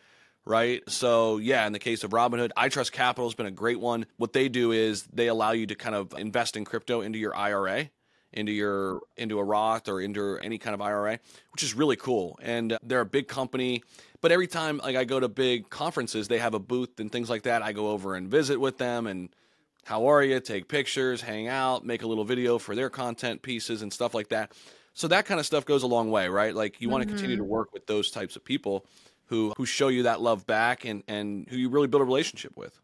Right. 0.45 0.81
So, 0.89 1.37
yeah, 1.37 1.67
in 1.67 1.73
the 1.73 1.79
case 1.79 2.03
of 2.03 2.11
Robinhood, 2.11 2.51
iTrustCapital 2.57 3.25
has 3.25 3.35
been 3.35 3.45
a 3.45 3.51
great 3.51 3.79
one. 3.79 4.07
What 4.17 4.33
they 4.33 4.49
do 4.49 4.71
is 4.71 5.03
they 5.13 5.27
allow 5.27 5.51
you 5.51 5.67
to 5.67 5.75
kind 5.75 5.93
of 5.93 6.13
invest 6.17 6.55
in 6.57 6.65
crypto 6.65 7.01
into 7.01 7.19
your 7.19 7.35
IRA 7.35 7.91
into 8.33 8.51
your 8.51 9.01
into 9.17 9.39
a 9.39 9.43
Roth 9.43 9.87
or 9.87 10.01
into 10.01 10.37
any 10.37 10.57
kind 10.57 10.73
of 10.73 10.81
IRA, 10.81 11.19
which 11.51 11.63
is 11.63 11.73
really 11.73 11.95
cool. 11.95 12.39
And 12.41 12.77
they're 12.83 13.01
a 13.01 13.05
big 13.05 13.27
company. 13.27 13.83
But 14.21 14.31
every 14.31 14.47
time 14.47 14.77
like 14.77 14.95
I 14.95 15.03
go 15.03 15.19
to 15.19 15.27
big 15.27 15.69
conferences, 15.69 16.27
they 16.27 16.39
have 16.39 16.53
a 16.53 16.59
booth 16.59 16.99
and 16.99 17.11
things 17.11 17.29
like 17.29 17.43
that. 17.43 17.61
I 17.61 17.71
go 17.71 17.89
over 17.89 18.15
and 18.15 18.27
visit 18.27 18.59
with 18.59 18.77
them 18.77 19.07
and 19.07 19.29
how 19.85 20.07
are 20.07 20.23
you? 20.23 20.39
Take 20.39 20.67
pictures, 20.67 21.21
hang 21.21 21.47
out, 21.47 21.85
make 21.85 22.03
a 22.03 22.07
little 22.07 22.25
video 22.25 22.59
for 22.59 22.75
their 22.75 22.89
content 22.89 23.41
pieces 23.41 23.81
and 23.81 23.91
stuff 23.91 24.13
like 24.13 24.29
that. 24.29 24.51
So 24.93 25.07
that 25.07 25.25
kind 25.25 25.39
of 25.39 25.45
stuff 25.45 25.65
goes 25.65 25.83
a 25.83 25.87
long 25.87 26.11
way, 26.11 26.27
right? 26.27 26.53
Like 26.53 26.79
you 26.79 26.87
mm-hmm. 26.87 26.91
want 26.91 27.03
to 27.03 27.09
continue 27.09 27.37
to 27.37 27.43
work 27.43 27.73
with 27.73 27.87
those 27.87 28.11
types 28.11 28.35
of 28.35 28.43
people 28.43 28.85
who 29.25 29.53
who 29.57 29.65
show 29.65 29.87
you 29.87 30.03
that 30.03 30.21
love 30.21 30.45
back 30.45 30.85
and 30.85 31.03
and 31.07 31.47
who 31.49 31.55
you 31.57 31.69
really 31.69 31.87
build 31.87 32.01
a 32.01 32.05
relationship 32.05 32.55
with. 32.57 32.79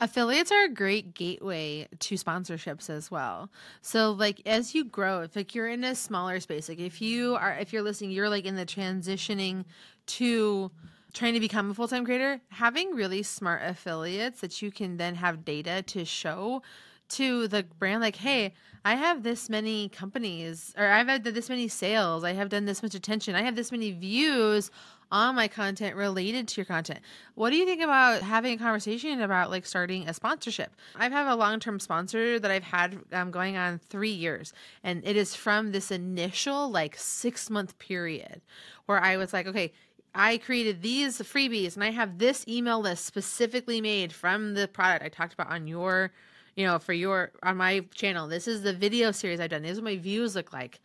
Affiliates 0.00 0.50
are 0.50 0.64
a 0.64 0.68
great 0.68 1.14
gateway 1.14 1.88
to 2.00 2.16
sponsorships 2.16 2.90
as 2.90 3.10
well. 3.10 3.50
So 3.80 4.10
like 4.10 4.42
as 4.44 4.74
you 4.74 4.84
grow, 4.84 5.22
if 5.22 5.36
like 5.36 5.54
you're 5.54 5.68
in 5.68 5.84
a 5.84 5.94
smaller 5.94 6.40
space, 6.40 6.68
like 6.68 6.80
if 6.80 7.00
you 7.00 7.36
are 7.36 7.52
if 7.54 7.72
you're 7.72 7.82
listening, 7.82 8.10
you're 8.10 8.28
like 8.28 8.44
in 8.44 8.56
the 8.56 8.66
transitioning 8.66 9.64
to 10.06 10.70
trying 11.12 11.34
to 11.34 11.40
become 11.40 11.70
a 11.70 11.74
full-time 11.74 12.04
creator, 12.04 12.40
having 12.50 12.90
really 12.94 13.22
smart 13.22 13.62
affiliates 13.64 14.40
that 14.40 14.60
you 14.60 14.72
can 14.72 14.96
then 14.96 15.14
have 15.14 15.44
data 15.44 15.80
to 15.82 16.04
show 16.04 16.60
to 17.08 17.46
the 17.46 17.62
brand 17.78 18.00
like, 18.00 18.16
hey, 18.16 18.52
I 18.84 18.96
have 18.96 19.22
this 19.22 19.48
many 19.48 19.88
companies 19.90 20.74
or 20.76 20.88
I've 20.88 21.06
had 21.06 21.22
this 21.22 21.48
many 21.48 21.68
sales, 21.68 22.24
I 22.24 22.32
have 22.32 22.48
done 22.48 22.64
this 22.64 22.82
much 22.82 22.94
attention, 22.94 23.36
I 23.36 23.42
have 23.42 23.54
this 23.56 23.70
many 23.70 23.92
views 23.92 24.70
on 25.14 25.36
my 25.36 25.46
content 25.46 25.94
related 25.94 26.48
to 26.48 26.56
your 26.56 26.64
content. 26.64 26.98
What 27.36 27.50
do 27.50 27.56
you 27.56 27.64
think 27.64 27.80
about 27.80 28.22
having 28.22 28.54
a 28.54 28.58
conversation 28.58 29.20
about 29.20 29.48
like 29.48 29.64
starting 29.64 30.08
a 30.08 30.12
sponsorship? 30.12 30.74
I 30.96 31.08
have 31.08 31.28
a 31.28 31.36
long 31.36 31.60
term 31.60 31.78
sponsor 31.78 32.40
that 32.40 32.50
I've 32.50 32.64
had 32.64 32.98
um, 33.12 33.30
going 33.30 33.56
on 33.56 33.78
three 33.78 34.10
years, 34.10 34.52
and 34.82 35.06
it 35.06 35.14
is 35.14 35.36
from 35.36 35.70
this 35.70 35.92
initial 35.92 36.68
like 36.68 36.96
six 36.96 37.48
month 37.48 37.78
period 37.78 38.42
where 38.86 39.00
I 39.00 39.16
was 39.16 39.32
like, 39.32 39.46
okay, 39.46 39.72
I 40.16 40.38
created 40.38 40.82
these 40.82 41.20
freebies 41.20 41.76
and 41.76 41.84
I 41.84 41.90
have 41.90 42.18
this 42.18 42.44
email 42.48 42.80
list 42.80 43.04
specifically 43.04 43.80
made 43.80 44.12
from 44.12 44.54
the 44.54 44.66
product 44.66 45.04
I 45.04 45.08
talked 45.08 45.34
about 45.34 45.50
on 45.50 45.68
your, 45.68 46.10
you 46.56 46.66
know, 46.66 46.80
for 46.80 46.92
your, 46.92 47.30
on 47.42 47.56
my 47.56 47.84
channel. 47.94 48.26
This 48.26 48.48
is 48.48 48.62
the 48.62 48.72
video 48.72 49.12
series 49.12 49.38
I've 49.38 49.50
done. 49.50 49.62
These 49.62 49.78
are 49.78 49.82
my 49.82 49.96
views 49.96 50.34
look 50.36 50.52
like 50.52 50.80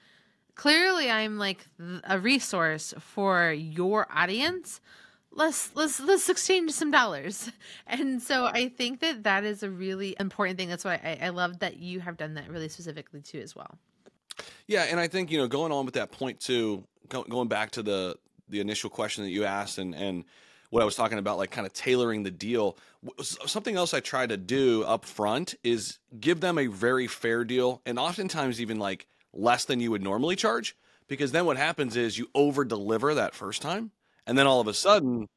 clearly 0.59 1.09
I'm 1.09 1.37
like 1.37 1.65
a 2.03 2.19
resource 2.19 2.93
for 2.99 3.53
your 3.53 4.07
audience. 4.13 4.81
Let's 5.31 5.73
let's 5.73 6.01
let's 6.01 6.27
exchange 6.27 6.71
some 6.71 6.91
dollars. 6.91 7.49
And 7.87 8.21
so 8.21 8.45
I 8.45 8.67
think 8.67 8.99
that 8.99 9.23
that 9.23 9.45
is 9.45 9.63
a 9.63 9.69
really 9.69 10.17
important 10.19 10.59
thing. 10.59 10.67
That's 10.67 10.83
why 10.83 10.99
I, 11.01 11.27
I 11.27 11.29
love 11.29 11.59
that 11.59 11.77
you 11.77 12.01
have 12.01 12.17
done 12.17 12.33
that 12.33 12.49
really 12.49 12.67
specifically 12.67 13.21
too 13.21 13.39
as 13.39 13.55
well. 13.55 13.77
Yeah, 14.67 14.83
and 14.83 14.99
I 14.99 15.07
think 15.07 15.31
you 15.31 15.37
know 15.37 15.47
going 15.47 15.71
on 15.71 15.85
with 15.85 15.93
that 15.93 16.11
point 16.11 16.41
too, 16.41 16.83
going 17.07 17.47
back 17.47 17.71
to 17.71 17.81
the 17.81 18.17
the 18.49 18.59
initial 18.59 18.89
question 18.89 19.23
that 19.23 19.31
you 19.31 19.45
asked 19.45 19.77
and 19.77 19.95
and 19.95 20.25
what 20.71 20.81
I 20.81 20.85
was 20.85 20.95
talking 20.95 21.19
about, 21.19 21.37
like 21.37 21.51
kind 21.51 21.65
of 21.65 21.73
tailoring 21.73 22.23
the 22.23 22.31
deal. 22.31 22.77
Something 23.21 23.77
else 23.77 23.93
I 23.93 24.01
try 24.01 24.27
to 24.27 24.35
do 24.35 24.83
up 24.83 25.05
front 25.05 25.55
is 25.63 25.99
give 26.19 26.41
them 26.41 26.57
a 26.57 26.67
very 26.67 27.07
fair 27.07 27.45
deal, 27.45 27.81
and 27.85 27.97
oftentimes 27.97 28.59
even 28.59 28.77
like 28.77 29.07
less 29.33 29.65
than 29.65 29.79
you 29.79 29.91
would 29.91 30.01
normally 30.01 30.35
charge 30.35 30.75
because 31.07 31.31
then 31.31 31.45
what 31.45 31.57
happens 31.57 31.95
is 31.95 32.17
you 32.17 32.27
over 32.33 32.65
deliver 32.65 33.13
that 33.13 33.35
first 33.35 33.61
time 33.61 33.91
and 34.25 34.37
then 34.37 34.47
all 34.47 34.59
of 34.59 34.67
a 34.67 34.73
sudden 34.73 35.27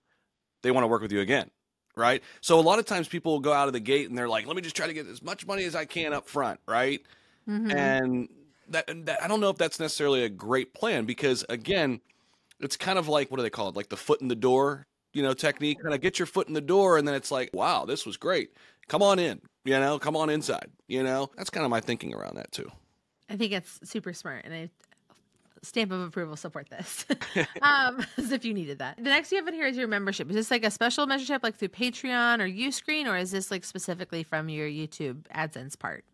they 0.62 0.70
want 0.70 0.84
to 0.84 0.88
work 0.88 1.02
with 1.02 1.12
you 1.12 1.20
again 1.20 1.50
right 1.94 2.22
so 2.40 2.58
a 2.58 2.62
lot 2.62 2.78
of 2.78 2.86
times 2.86 3.06
people 3.08 3.32
will 3.32 3.40
go 3.40 3.52
out 3.52 3.66
of 3.66 3.74
the 3.74 3.80
gate 3.80 4.08
and 4.08 4.16
they're 4.16 4.28
like 4.28 4.46
let 4.46 4.56
me 4.56 4.62
just 4.62 4.76
try 4.76 4.86
to 4.86 4.94
get 4.94 5.06
as 5.06 5.22
much 5.22 5.46
money 5.46 5.64
as 5.64 5.74
i 5.74 5.84
can 5.84 6.12
up 6.12 6.28
front 6.28 6.58
right 6.66 7.02
mm-hmm. 7.48 7.70
and 7.70 8.28
that, 8.68 8.86
that 9.04 9.22
i 9.22 9.28
don't 9.28 9.40
know 9.40 9.50
if 9.50 9.58
that's 9.58 9.78
necessarily 9.78 10.24
a 10.24 10.28
great 10.28 10.72
plan 10.72 11.04
because 11.04 11.44
again 11.48 12.00
it's 12.62 12.76
kind 12.76 12.98
of 12.98 13.08
like 13.08 13.30
what 13.30 13.36
do 13.36 13.42
they 13.42 13.50
call 13.50 13.68
it? 13.68 13.76
Like 13.76 13.88
the 13.88 13.96
foot 13.96 14.22
in 14.22 14.28
the 14.28 14.36
door, 14.36 14.86
you 15.12 15.22
know, 15.22 15.34
technique. 15.34 15.82
Kind 15.82 15.94
of 15.94 16.00
get 16.00 16.18
your 16.18 16.26
foot 16.26 16.48
in 16.48 16.54
the 16.54 16.60
door, 16.60 16.96
and 16.96 17.06
then 17.06 17.14
it's 17.14 17.30
like, 17.30 17.50
wow, 17.52 17.84
this 17.84 18.06
was 18.06 18.16
great. 18.16 18.50
Come 18.88 19.02
on 19.02 19.18
in, 19.18 19.40
you 19.64 19.78
know, 19.78 19.98
come 19.98 20.16
on 20.16 20.30
inside. 20.30 20.70
You 20.86 21.02
know, 21.02 21.30
that's 21.36 21.50
kind 21.50 21.64
of 21.64 21.70
my 21.70 21.80
thinking 21.80 22.14
around 22.14 22.36
that 22.36 22.52
too. 22.52 22.70
I 23.32 23.36
think 23.36 23.52
it's 23.52 23.80
super 23.84 24.12
smart, 24.12 24.44
and 24.44 24.52
I 24.52 24.70
stamp 25.62 25.92
of 25.92 26.00
approval 26.00 26.36
support 26.36 26.68
this. 26.68 27.06
Um 27.62 28.04
as 28.18 28.32
if 28.32 28.44
you 28.44 28.52
needed 28.52 28.80
that. 28.80 28.96
The 28.96 29.04
next 29.04 29.32
you 29.32 29.38
have 29.38 29.48
in 29.48 29.54
here 29.54 29.66
is 29.66 29.76
your 29.76 29.88
membership. 29.88 30.28
Is 30.28 30.34
this 30.34 30.50
like 30.50 30.64
a 30.64 30.70
special 30.70 31.06
membership 31.06 31.42
like 31.42 31.56
through 31.56 31.68
patreon 31.68 32.40
or 32.40 32.48
uscreen 32.48 33.06
or 33.06 33.16
is 33.16 33.30
this 33.30 33.50
like 33.50 33.64
specifically 33.64 34.22
from 34.22 34.48
your 34.48 34.68
youtube 34.68 35.22
adsense 35.34 35.78
part 35.78 36.04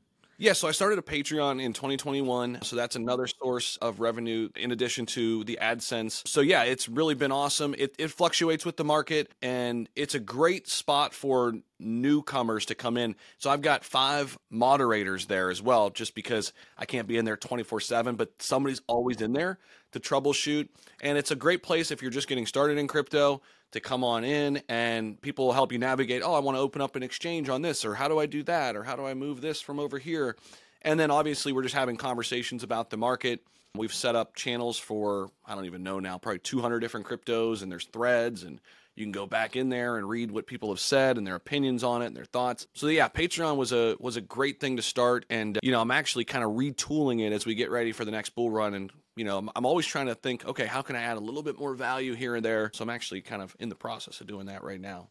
yeah, 0.41 0.53
so 0.53 0.69
I 0.69 0.71
started 0.71 1.01
a 1.01 1.03
Patreon 1.03 1.61
in 1.61 1.73
2021. 1.73 2.61
So 2.63 2.77
that's 2.77 2.95
another 2.95 3.27
source 3.27 3.77
of 3.79 3.99
revenue 3.99 4.49
in 4.55 4.71
addition 4.71 5.05
to 5.07 5.43
the 5.43 5.59
AdSense. 5.61 6.27
So 6.29 6.41
yeah, 6.41 6.63
it's 6.63 6.89
really 6.89 7.17
been 7.17 7.33
awesome. 7.33 7.75
It, 7.77 7.97
it 7.99 8.09
fluctuates 8.13 8.65
with 8.65 8.77
the 8.77 8.85
market 8.85 9.33
and 9.43 9.89
it's 9.97 10.15
a 10.15 10.21
great 10.21 10.69
spot 10.69 11.13
for 11.13 11.55
newcomers 11.81 12.67
to 12.67 12.77
come 12.77 12.97
in. 12.97 13.17
So 13.39 13.51
I've 13.51 13.63
got 13.63 13.85
five 13.85 14.39
moderators 14.49 15.27
there 15.27 15.51
as 15.51 15.61
well, 15.61 15.91
just 15.91 16.15
because 16.15 16.53
I 16.77 16.85
can't 16.85 17.09
be 17.09 17.17
in 17.17 17.25
there 17.25 17.37
24 17.37 17.81
7, 17.81 18.15
but 18.15 18.41
somebody's 18.41 18.81
always 18.87 19.21
in 19.21 19.33
there 19.33 19.59
to 19.93 20.01
troubleshoot. 20.01 20.69
And 21.01 21.17
it's 21.17 21.31
a 21.31 21.37
great 21.37 21.63
place 21.63 21.91
if 21.91 22.03
you're 22.03 22.11
just 22.11 22.29
getting 22.29 22.47
started 22.47 22.79
in 22.79 22.89
crypto 22.89 23.43
to 23.73 23.81
come 23.81 24.03
on 24.03 24.25
in 24.25 24.63
and 24.69 25.21
people 25.21 25.47
will 25.47 25.53
help 25.53 25.73
you 25.73 25.79
navigate. 25.79 26.23
Oh, 26.23 26.35
I 26.35 26.41
want 26.41 26.57
to 26.57 26.61
open 26.61 26.81
up 26.81 26.97
an 26.97 27.03
exchange 27.03 27.49
on 27.49 27.63
this, 27.63 27.85
or 27.85 27.95
how 27.95 28.09
do 28.09 28.19
I 28.19 28.27
do 28.27 28.43
that, 28.45 28.77
or 28.77 28.83
how 28.85 28.97
do 28.97 29.07
I 29.07 29.15
move 29.15 29.41
this 29.41 29.61
from 29.61 29.79
over 29.79 29.99
here? 29.99 30.37
And 30.83 30.99
then 30.99 31.11
obviously, 31.11 31.53
we're 31.53 31.63
just 31.63 31.75
having 31.75 31.97
conversations 31.97 32.63
about 32.63 32.91
the 32.91 32.97
market. 32.97 33.41
We've 33.75 33.93
set 33.93 34.17
up 34.17 34.35
channels 34.35 34.79
for, 34.79 35.31
I 35.45 35.55
don't 35.55 35.67
even 35.67 35.83
know 35.83 36.01
now, 36.01 36.19
probably 36.19 36.39
200 36.39 36.81
different 36.81 37.07
cryptos, 37.07 37.63
and 37.63 37.71
there's 37.71 37.87
threads, 37.87 38.43
and 38.43 38.61
you 38.99 39.05
can 39.05 39.13
go 39.13 39.27
back 39.27 39.57
in 39.57 39.69
there 39.69 39.97
and 39.97 40.09
read 40.09 40.31
what 40.31 40.47
people 40.47 40.71
have 40.71 40.81
said 40.81 41.19
and 41.19 41.27
their 41.27 41.35
opinions 41.35 41.85
on 41.85 42.03
it 42.03 42.07
and 42.07 42.17
their 42.17 42.25
thoughts. 42.25 42.67
So 42.75 42.89
yeah, 42.89 43.09
Patreon 43.09 43.57
was 43.57 43.73
a 43.73 43.97
was 44.01 44.17
a 44.17 44.21
great 44.21 44.61
thing 44.61 44.77
to 44.77 44.83
start, 44.83 45.25
and 45.31 45.59
you 45.63 45.73
know 45.73 45.81
I'm 45.81 45.91
actually 45.91 46.25
kind 46.25 46.45
of 46.45 46.53
retooling 46.53 47.27
it 47.27 47.33
as 47.33 47.47
we 47.47 47.55
get 47.55 47.71
ready 47.71 47.93
for 47.93 48.05
the 48.05 48.11
next 48.11 48.31
bull 48.31 48.51
run 48.51 48.75
and 48.75 48.93
you 49.19 49.25
know, 49.25 49.39
I'm, 49.39 49.51
I'm 49.57 49.67
always 49.67 49.85
trying 49.85 50.07
to 50.07 50.15
think, 50.15 50.47
okay, 50.47 50.67
how 50.67 50.81
can 50.81 50.95
I 50.95 51.03
add 51.03 51.17
a 51.17 51.21
little 51.21 51.43
bit 51.43 51.59
more 51.59 51.75
value 51.75 52.15
here 52.15 52.37
and 52.37 52.45
there? 52.45 52.71
So 52.73 52.85
I'm 52.85 52.91
actually 52.91 53.21
kind 53.21 53.43
of 53.43 53.55
in 53.59 53.69
the 53.69 53.75
process 53.75 54.21
of 54.21 54.29
doing 54.29 54.47
that 54.47 54.63
right 54.63 54.81
now. 54.81 55.09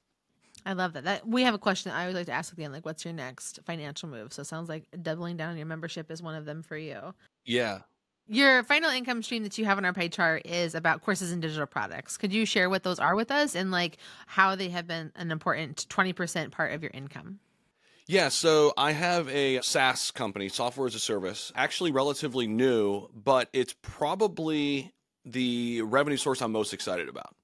I 0.65 0.73
love 0.73 0.93
that. 0.93 1.03
That 1.03 1.27
we 1.27 1.43
have 1.43 1.53
a 1.53 1.59
question 1.59 1.91
I 1.91 2.07
would 2.07 2.15
like 2.15 2.25
to 2.27 2.31
ask 2.31 2.51
at 2.51 2.57
the 2.57 2.63
end, 2.63 2.73
like, 2.73 2.85
what's 2.85 3.03
your 3.03 3.13
next 3.13 3.59
financial 3.65 4.09
move? 4.09 4.33
So 4.33 4.41
it 4.41 4.45
sounds 4.45 4.69
like 4.69 4.85
doubling 5.01 5.37
down 5.37 5.51
on 5.51 5.57
your 5.57 5.65
membership 5.65 6.09
is 6.09 6.21
one 6.21 6.35
of 6.35 6.45
them 6.45 6.63
for 6.63 6.77
you. 6.77 7.13
Yeah. 7.45 7.79
Your 8.29 8.63
final 8.63 8.91
income 8.91 9.23
stream 9.23 9.43
that 9.43 9.57
you 9.57 9.63
have 9.65 9.77
on 9.77 9.85
our 9.85 9.93
pie 9.93 10.09
chart 10.09 10.45
is 10.45 10.75
about 10.75 11.01
courses 11.01 11.31
and 11.31 11.41
digital 11.41 11.65
products. 11.65 12.17
Could 12.17 12.33
you 12.33 12.45
share 12.45 12.69
what 12.69 12.83
those 12.83 12.99
are 12.99 13.15
with 13.15 13.31
us 13.31 13.55
and 13.55 13.71
like 13.71 13.97
how 14.25 14.55
they 14.55 14.69
have 14.69 14.85
been 14.85 15.13
an 15.15 15.31
important 15.31 15.85
20% 15.89 16.51
part 16.51 16.73
of 16.73 16.83
your 16.83 16.91
income? 16.93 17.39
Yeah, 18.05 18.29
so 18.29 18.73
I 18.77 18.91
have 18.91 19.29
a 19.29 19.61
SaaS 19.61 20.11
company, 20.11 20.49
software 20.49 20.87
as 20.87 20.95
a 20.95 20.99
service, 20.99 21.51
actually 21.55 21.91
relatively 21.91 22.47
new, 22.47 23.09
but 23.13 23.49
it's 23.53 23.75
probably 23.81 24.93
the 25.25 25.81
revenue 25.83 26.17
source 26.17 26.41
I'm 26.41 26.51
most 26.51 26.73
excited 26.73 27.09
about. 27.09 27.35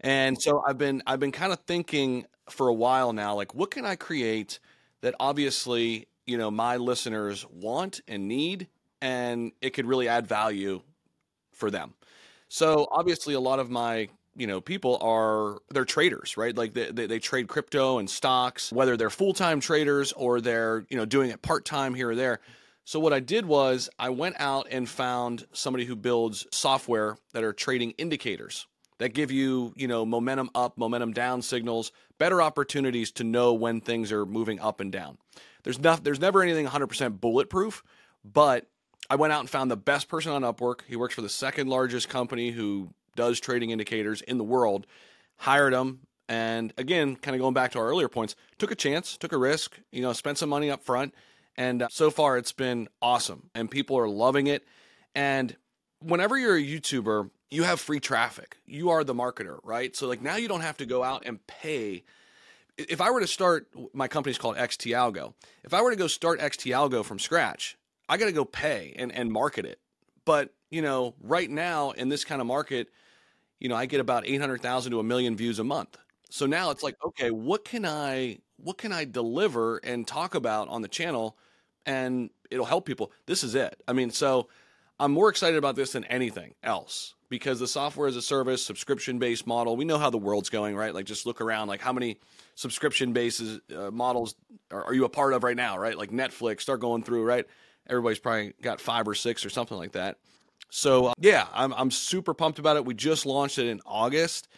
And 0.00 0.36
so 0.40 0.62
I've 0.66 0.78
been 0.78 1.02
I've 1.06 1.20
been 1.20 1.32
kind 1.32 1.52
of 1.52 1.60
thinking 1.66 2.26
for 2.48 2.68
a 2.68 2.74
while 2.74 3.12
now 3.12 3.34
like 3.34 3.54
what 3.54 3.70
can 3.70 3.84
I 3.84 3.96
create 3.96 4.58
that 5.00 5.14
obviously, 5.20 6.06
you 6.26 6.38
know, 6.38 6.50
my 6.50 6.76
listeners 6.76 7.44
want 7.50 8.00
and 8.08 8.28
need 8.28 8.68
and 9.00 9.52
it 9.60 9.70
could 9.70 9.86
really 9.86 10.08
add 10.08 10.26
value 10.26 10.80
for 11.52 11.70
them. 11.70 11.94
So 12.48 12.88
obviously 12.90 13.34
a 13.34 13.40
lot 13.40 13.58
of 13.58 13.70
my 13.70 14.08
you 14.36 14.46
know 14.46 14.60
people 14.60 14.98
are 15.02 15.58
they're 15.70 15.84
traders 15.84 16.36
right? 16.36 16.56
Like 16.56 16.72
they, 16.74 16.90
they, 16.90 17.06
they 17.06 17.18
trade 17.18 17.48
crypto 17.48 17.98
and 17.98 18.08
stocks 18.08 18.72
whether 18.72 18.96
they're 18.96 19.10
full-time 19.10 19.60
traders 19.60 20.12
or 20.12 20.40
they're 20.40 20.86
you 20.88 20.96
know 20.96 21.04
doing 21.04 21.30
it 21.30 21.42
part-time 21.42 21.94
here 21.94 22.10
or 22.10 22.14
there. 22.14 22.40
So 22.84 22.98
what 23.00 23.12
i 23.12 23.20
did 23.20 23.44
was 23.44 23.90
i 23.98 24.08
went 24.08 24.36
out 24.38 24.68
and 24.70 24.88
found 24.88 25.46
somebody 25.52 25.84
who 25.84 25.96
builds 25.96 26.46
software 26.52 27.18
that 27.32 27.44
are 27.44 27.52
trading 27.52 27.90
indicators 27.92 28.66
that 28.98 29.10
give 29.10 29.30
you 29.30 29.74
you 29.76 29.88
know 29.88 30.06
momentum 30.06 30.50
up 30.54 30.78
momentum 30.78 31.12
down 31.12 31.42
signals 31.42 31.92
better 32.18 32.40
opportunities 32.40 33.12
to 33.12 33.24
know 33.24 33.52
when 33.52 33.80
things 33.80 34.10
are 34.12 34.26
moving 34.26 34.58
up 34.60 34.80
and 34.80 34.90
down. 34.92 35.18
There's 35.64 35.78
not 35.78 36.04
there's 36.04 36.20
never 36.20 36.42
anything 36.42 36.66
100% 36.66 37.20
bulletproof 37.20 37.82
but 38.24 38.66
I 39.10 39.16
went 39.16 39.32
out 39.32 39.40
and 39.40 39.50
found 39.50 39.70
the 39.70 39.76
best 39.76 40.08
person 40.08 40.32
on 40.32 40.42
Upwork. 40.42 40.80
He 40.86 40.96
works 40.96 41.14
for 41.14 41.22
the 41.22 41.28
second 41.28 41.68
largest 41.68 42.08
company 42.08 42.50
who 42.50 42.90
does 43.16 43.40
trading 43.40 43.70
indicators 43.70 44.20
in 44.22 44.38
the 44.38 44.44
world, 44.44 44.86
hired 45.36 45.72
him, 45.72 46.00
and 46.28 46.74
again, 46.76 47.16
kind 47.16 47.34
of 47.34 47.40
going 47.40 47.54
back 47.54 47.72
to 47.72 47.78
our 47.78 47.88
earlier 47.88 48.08
points, 48.08 48.36
took 48.58 48.70
a 48.70 48.74
chance, 48.74 49.16
took 49.16 49.32
a 49.32 49.38
risk, 49.38 49.78
you 49.90 50.02
know, 50.02 50.12
spent 50.12 50.36
some 50.36 50.50
money 50.50 50.70
up 50.70 50.84
front, 50.84 51.14
and 51.56 51.82
uh, 51.82 51.88
so 51.90 52.10
far 52.10 52.36
it's 52.36 52.52
been 52.52 52.88
awesome, 53.00 53.48
and 53.54 53.70
people 53.70 53.98
are 53.98 54.08
loving 54.08 54.46
it. 54.46 54.66
And 55.14 55.56
whenever 56.00 56.36
you're 56.36 56.56
a 56.56 56.62
YouTuber, 56.62 57.30
you 57.50 57.62
have 57.62 57.80
free 57.80 57.98
traffic. 57.98 58.58
You 58.66 58.90
are 58.90 59.04
the 59.04 59.14
marketer, 59.14 59.58
right? 59.64 59.96
So 59.96 60.06
like 60.06 60.20
now 60.20 60.36
you 60.36 60.48
don't 60.48 60.60
have 60.60 60.76
to 60.78 60.86
go 60.86 61.02
out 61.02 61.22
and 61.24 61.44
pay. 61.46 62.04
If 62.76 63.00
I 63.00 63.10
were 63.10 63.20
to 63.20 63.26
start, 63.26 63.68
my 63.94 64.06
company's 64.06 64.36
called 64.36 64.56
XT 64.56 64.92
Algo. 64.92 65.32
If 65.64 65.72
I 65.72 65.80
were 65.80 65.90
to 65.90 65.96
go 65.96 66.08
start 66.08 66.40
XT 66.40 66.72
Algo 66.72 67.02
from 67.02 67.18
scratch, 67.18 67.77
I 68.08 68.16
got 68.16 68.26
to 68.26 68.32
go 68.32 68.44
pay 68.44 68.94
and, 68.96 69.12
and 69.12 69.30
market 69.30 69.64
it. 69.64 69.80
But 70.24 70.54
you 70.70 70.82
know, 70.82 71.14
right 71.20 71.50
now 71.50 71.92
in 71.92 72.08
this 72.08 72.24
kind 72.24 72.40
of 72.40 72.46
market, 72.46 72.88
you 73.58 73.68
know, 73.68 73.76
I 73.76 73.86
get 73.86 74.00
about 74.00 74.26
800,000 74.26 74.92
to 74.92 75.00
a 75.00 75.04
million 75.04 75.36
views 75.36 75.58
a 75.58 75.64
month. 75.64 75.96
So 76.30 76.46
now 76.46 76.70
it's 76.70 76.82
like, 76.82 76.96
okay, 77.04 77.30
what 77.30 77.64
can 77.64 77.84
I 77.84 78.38
what 78.56 78.76
can 78.76 78.92
I 78.92 79.04
deliver 79.04 79.78
and 79.78 80.06
talk 80.06 80.34
about 80.34 80.68
on 80.68 80.82
the 80.82 80.88
channel 80.88 81.36
and 81.86 82.30
it'll 82.50 82.66
help 82.66 82.84
people. 82.84 83.12
This 83.26 83.42
is 83.42 83.54
it. 83.54 83.82
I 83.88 83.92
mean, 83.92 84.10
so 84.10 84.48
I'm 85.00 85.12
more 85.12 85.28
excited 85.28 85.56
about 85.56 85.76
this 85.76 85.92
than 85.92 86.04
anything 86.04 86.54
else 86.62 87.14
because 87.30 87.60
the 87.60 87.68
software 87.68 88.08
as 88.08 88.16
a 88.16 88.22
service, 88.22 88.64
subscription 88.64 89.18
based 89.18 89.46
model, 89.46 89.76
we 89.76 89.84
know 89.84 89.98
how 89.98 90.10
the 90.10 90.18
world's 90.18 90.50
going, 90.50 90.76
right? 90.76 90.94
Like 90.94 91.06
just 91.06 91.24
look 91.24 91.40
around, 91.40 91.68
like 91.68 91.80
how 91.80 91.92
many 91.92 92.18
subscription 92.56 93.12
bases 93.12 93.60
uh, 93.74 93.90
models 93.90 94.34
are, 94.70 94.84
are, 94.84 94.94
you 94.94 95.04
a 95.04 95.08
part 95.08 95.34
of 95.34 95.44
right 95.44 95.56
now, 95.56 95.78
right? 95.78 95.96
Like 95.96 96.10
Netflix, 96.10 96.62
start 96.62 96.80
going 96.80 97.02
through, 97.02 97.24
right? 97.24 97.46
Everybody's 97.88 98.18
probably 98.18 98.54
got 98.62 98.80
five 98.80 99.08
or 99.08 99.14
six 99.14 99.44
or 99.44 99.50
something 99.50 99.76
like 99.76 99.92
that. 99.92 100.18
So 100.70 101.06
uh, 101.06 101.14
yeah, 101.18 101.46
I'm 101.52 101.72
I'm 101.74 101.90
super 101.90 102.34
pumped 102.34 102.58
about 102.58 102.76
it. 102.76 102.84
We 102.84 102.94
just 102.94 103.26
launched 103.26 103.58
it 103.58 103.66
in 103.66 103.80
August, 103.86 104.48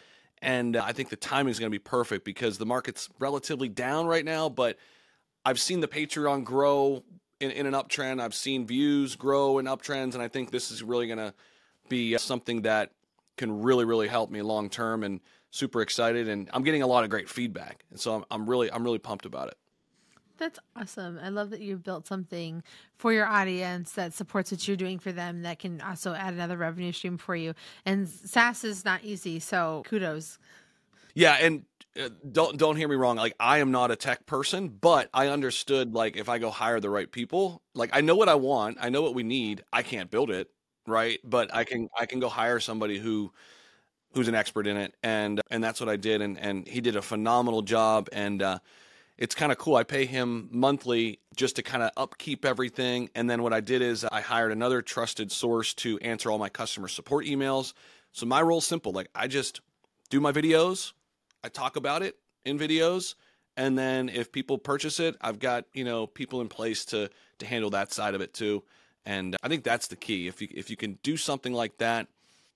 and 0.41 0.75
uh, 0.75 0.83
I 0.85 0.91
think 0.91 1.09
the 1.09 1.15
timing 1.15 1.51
is 1.51 1.59
going 1.59 1.71
to 1.71 1.75
be 1.75 1.79
perfect 1.79 2.25
because 2.25 2.57
the 2.57 2.65
market's 2.65 3.09
relatively 3.19 3.69
down 3.69 4.07
right 4.07 4.25
now. 4.25 4.49
But 4.49 4.77
I've 5.45 5.59
seen 5.59 5.79
the 5.79 5.87
Patreon 5.87 6.43
grow 6.43 7.03
in, 7.39 7.51
in 7.51 7.65
an 7.65 7.73
uptrend. 7.73 8.19
I've 8.21 8.35
seen 8.35 8.67
views 8.67 9.15
grow 9.15 9.57
in 9.59 9.65
uptrends, 9.65 10.13
and 10.13 10.21
I 10.21 10.27
think 10.27 10.51
this 10.51 10.71
is 10.71 10.83
really 10.83 11.07
going 11.07 11.19
to 11.19 11.33
be 11.87 12.15
uh, 12.15 12.19
something 12.19 12.63
that 12.63 12.91
can 13.37 13.61
really 13.61 13.85
really 13.85 14.07
help 14.07 14.29
me 14.29 14.41
long 14.41 14.69
term. 14.69 15.03
And 15.03 15.21
super 15.51 15.81
excited, 15.81 16.27
and 16.27 16.49
I'm 16.53 16.63
getting 16.63 16.81
a 16.81 16.87
lot 16.87 17.03
of 17.03 17.09
great 17.09 17.29
feedback, 17.29 17.85
and 17.89 17.99
so 17.99 18.15
I'm, 18.15 18.25
I'm 18.31 18.49
really 18.49 18.71
I'm 18.71 18.83
really 18.83 18.99
pumped 18.99 19.25
about 19.25 19.49
it. 19.49 19.55
That's 20.41 20.57
awesome. 20.75 21.19
I 21.21 21.29
love 21.29 21.51
that 21.51 21.61
you've 21.61 21.83
built 21.83 22.07
something 22.07 22.63
for 22.97 23.13
your 23.13 23.27
audience 23.27 23.91
that 23.91 24.11
supports 24.11 24.51
what 24.51 24.67
you're 24.67 24.75
doing 24.75 24.97
for 24.97 25.11
them 25.11 25.43
that 25.43 25.59
can 25.59 25.79
also 25.81 26.15
add 26.15 26.33
another 26.33 26.57
revenue 26.57 26.91
stream 26.91 27.19
for 27.19 27.35
you. 27.35 27.53
And 27.85 28.09
SaaS 28.09 28.63
is 28.63 28.83
not 28.83 29.03
easy, 29.03 29.39
so 29.39 29.83
kudos. 29.85 30.39
Yeah, 31.13 31.37
and 31.39 31.65
uh, 31.95 32.09
don't 32.31 32.57
don't 32.57 32.75
hear 32.75 32.87
me 32.87 32.95
wrong. 32.95 33.17
Like 33.17 33.35
I 33.39 33.59
am 33.59 33.69
not 33.69 33.91
a 33.91 33.95
tech 33.95 34.25
person, 34.25 34.69
but 34.69 35.11
I 35.13 35.27
understood 35.27 35.93
like 35.93 36.17
if 36.17 36.27
I 36.27 36.39
go 36.39 36.49
hire 36.49 36.79
the 36.79 36.89
right 36.89 37.11
people, 37.11 37.61
like 37.75 37.91
I 37.93 38.01
know 38.01 38.15
what 38.15 38.27
I 38.27 38.33
want, 38.33 38.79
I 38.81 38.89
know 38.89 39.03
what 39.03 39.13
we 39.13 39.21
need. 39.21 39.63
I 39.71 39.83
can't 39.83 40.09
build 40.09 40.31
it, 40.31 40.49
right? 40.87 41.19
But 41.23 41.53
I 41.53 41.65
can 41.65 41.87
I 41.95 42.07
can 42.07 42.19
go 42.19 42.29
hire 42.29 42.59
somebody 42.59 42.97
who 42.97 43.31
who's 44.15 44.27
an 44.27 44.33
expert 44.33 44.65
in 44.65 44.75
it 44.75 44.95
and 45.03 45.39
and 45.51 45.63
that's 45.63 45.79
what 45.79 45.87
I 45.87 45.97
did 45.97 46.19
and 46.21 46.39
and 46.39 46.67
he 46.67 46.81
did 46.81 46.95
a 46.95 47.01
phenomenal 47.03 47.61
job 47.61 48.09
and 48.11 48.41
uh 48.41 48.57
it's 49.21 49.35
kind 49.35 49.51
of 49.51 49.59
cool. 49.59 49.75
I 49.75 49.83
pay 49.83 50.05
him 50.05 50.49
monthly 50.51 51.19
just 51.35 51.55
to 51.57 51.61
kind 51.61 51.83
of 51.83 51.91
upkeep 51.95 52.43
everything. 52.43 53.07
And 53.13 53.29
then 53.29 53.43
what 53.43 53.53
I 53.53 53.59
did 53.59 53.83
is 53.83 54.03
I 54.03 54.19
hired 54.19 54.51
another 54.51 54.81
trusted 54.81 55.31
source 55.31 55.75
to 55.75 55.99
answer 55.99 56.31
all 56.31 56.39
my 56.39 56.49
customer 56.49 56.87
support 56.87 57.27
emails. 57.27 57.73
So 58.13 58.25
my 58.25 58.41
role 58.41 58.57
is 58.57 58.65
simple. 58.65 58.91
Like 58.91 59.09
I 59.13 59.27
just 59.27 59.61
do 60.09 60.19
my 60.19 60.31
videos, 60.31 60.93
I 61.43 61.49
talk 61.49 61.75
about 61.75 62.01
it 62.01 62.17
in 62.45 62.57
videos, 62.57 63.13
and 63.55 63.77
then 63.77 64.09
if 64.09 64.31
people 64.31 64.57
purchase 64.57 64.99
it, 64.99 65.15
I've 65.21 65.37
got, 65.37 65.65
you 65.71 65.83
know, 65.83 66.07
people 66.07 66.41
in 66.41 66.49
place 66.49 66.83
to 66.85 67.07
to 67.37 67.45
handle 67.45 67.69
that 67.69 67.93
side 67.93 68.15
of 68.15 68.21
it 68.21 68.33
too. 68.33 68.63
And 69.05 69.37
I 69.43 69.49
think 69.49 69.63
that's 69.63 69.87
the 69.87 69.95
key. 69.95 70.27
If 70.27 70.41
you 70.41 70.47
if 70.49 70.71
you 70.71 70.75
can 70.75 70.97
do 71.03 71.15
something 71.15 71.53
like 71.53 71.77
that 71.77 72.07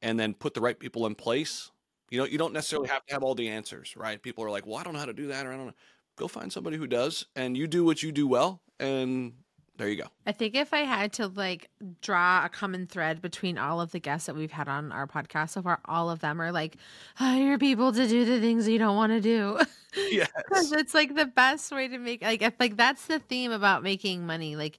and 0.02 0.20
then 0.20 0.34
put 0.34 0.56
the 0.56 0.62
right 0.62 0.80
people 0.80 1.06
in 1.06 1.14
place, 1.14 1.70
you 2.10 2.18
know, 2.20 2.26
you 2.26 2.40
don't 2.40 2.54
necessarily 2.54 2.88
have 2.90 3.06
to 3.06 3.14
have 3.14 3.24
all 3.24 3.36
the 3.36 3.50
answers, 3.50 3.96
right? 3.96 4.22
People 4.22 4.44
are 4.44 4.50
like, 4.50 4.66
"Well, 4.66 4.78
I 4.78 4.84
don't 4.84 4.94
know 4.94 5.00
how 5.00 5.06
to 5.06 5.14
do 5.14 5.28
that," 5.28 5.46
or 5.46 5.54
"I 5.54 5.58
don't 5.58 5.68
know." 5.68 5.74
Go 6.16 6.28
find 6.28 6.52
somebody 6.52 6.78
who 6.78 6.88
does 6.88 7.26
and 7.36 7.58
you 7.58 7.68
do 7.68 7.84
what 7.84 8.02
you 8.04 8.12
do 8.12 8.28
well 8.28 8.62
and 8.80 9.34
There 9.78 9.90
you 9.90 9.98
go. 9.98 10.08
I 10.26 10.32
think 10.32 10.56
if 10.56 10.74
I 10.74 10.80
had 10.80 11.12
to 11.14 11.28
like 11.28 11.70
draw 12.02 12.46
a 12.46 12.50
common 12.50 12.88
thread 12.88 13.22
between 13.22 13.58
all 13.58 13.82
of 13.82 13.92
the 13.92 14.00
guests 14.00 14.28
that 14.28 14.36
we've 14.36 14.52
had 14.52 14.70
on 14.70 14.92
our 14.94 15.06
podcast 15.06 15.50
so 15.50 15.62
far, 15.62 15.80
all 15.86 16.10
of 16.10 16.20
them 16.20 16.42
are 16.42 16.52
like, 16.52 16.78
hire 17.16 17.58
people 17.58 17.92
to 17.92 18.08
do 18.08 18.24
the 18.24 18.40
things 18.40 18.68
you 18.70 18.78
don't 18.80 18.96
want 18.96 19.12
to 19.12 19.22
do. 19.22 19.60
Yes. 20.12 20.30
Because 20.36 20.74
it's 20.74 20.94
like 20.94 21.16
the 21.16 21.26
best 21.26 21.72
way 21.72 21.88
to 21.88 21.98
make 21.98 22.22
like 22.22 22.42
if 22.42 22.54
like 22.60 22.76
that's 22.76 23.06
the 23.06 23.18
theme 23.18 23.54
about 23.54 23.82
making 23.82 24.26
money. 24.26 24.58
Like 24.58 24.78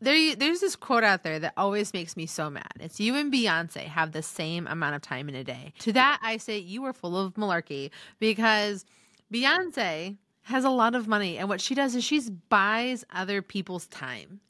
there 0.00 0.36
there's 0.36 0.60
this 0.60 0.76
quote 0.76 1.02
out 1.02 1.24
there 1.24 1.40
that 1.40 1.54
always 1.56 1.92
makes 1.92 2.16
me 2.16 2.26
so 2.26 2.48
mad. 2.50 2.70
It's 2.78 3.00
you 3.00 3.16
and 3.16 3.32
Beyonce 3.32 3.82
have 3.82 4.12
the 4.12 4.22
same 4.22 4.68
amount 4.68 4.94
of 4.94 5.02
time 5.02 5.28
in 5.28 5.34
a 5.34 5.42
day. 5.42 5.72
To 5.80 5.92
that 5.92 6.20
I 6.22 6.36
say 6.36 6.58
you 6.58 6.84
are 6.84 6.92
full 6.92 7.16
of 7.16 7.34
malarkey 7.34 7.90
because 8.20 8.84
Beyonce 9.32 10.16
has 10.42 10.64
a 10.64 10.70
lot 10.70 10.94
of 10.94 11.06
money 11.08 11.38
and 11.38 11.48
what 11.48 11.60
she 11.60 11.74
does 11.74 11.94
is 11.94 12.04
she 12.04 12.20
buys 12.48 13.04
other 13.12 13.42
people's 13.42 13.86
time. 13.88 14.40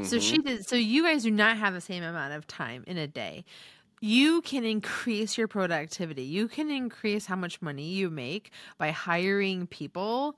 So 0.00 0.18
she 0.18 0.38
Mm-hmm. 0.38 0.42
did 0.42 0.66
so 0.68 0.76
you 0.76 1.02
guys 1.04 1.22
do 1.22 1.30
not 1.30 1.56
have 1.58 1.74
the 1.74 1.80
same 1.80 2.02
amount 2.02 2.34
of 2.34 2.46
time 2.46 2.84
in 2.86 2.96
a 2.98 3.06
day. 3.06 3.44
You 4.00 4.42
can 4.42 4.64
increase 4.64 5.38
your 5.38 5.48
productivity. 5.48 6.22
You 6.24 6.48
can 6.48 6.70
increase 6.70 7.26
how 7.26 7.36
much 7.36 7.62
money 7.62 7.88
you 7.88 8.10
make 8.10 8.50
by 8.78 8.90
hiring 8.90 9.66
people 9.66 10.36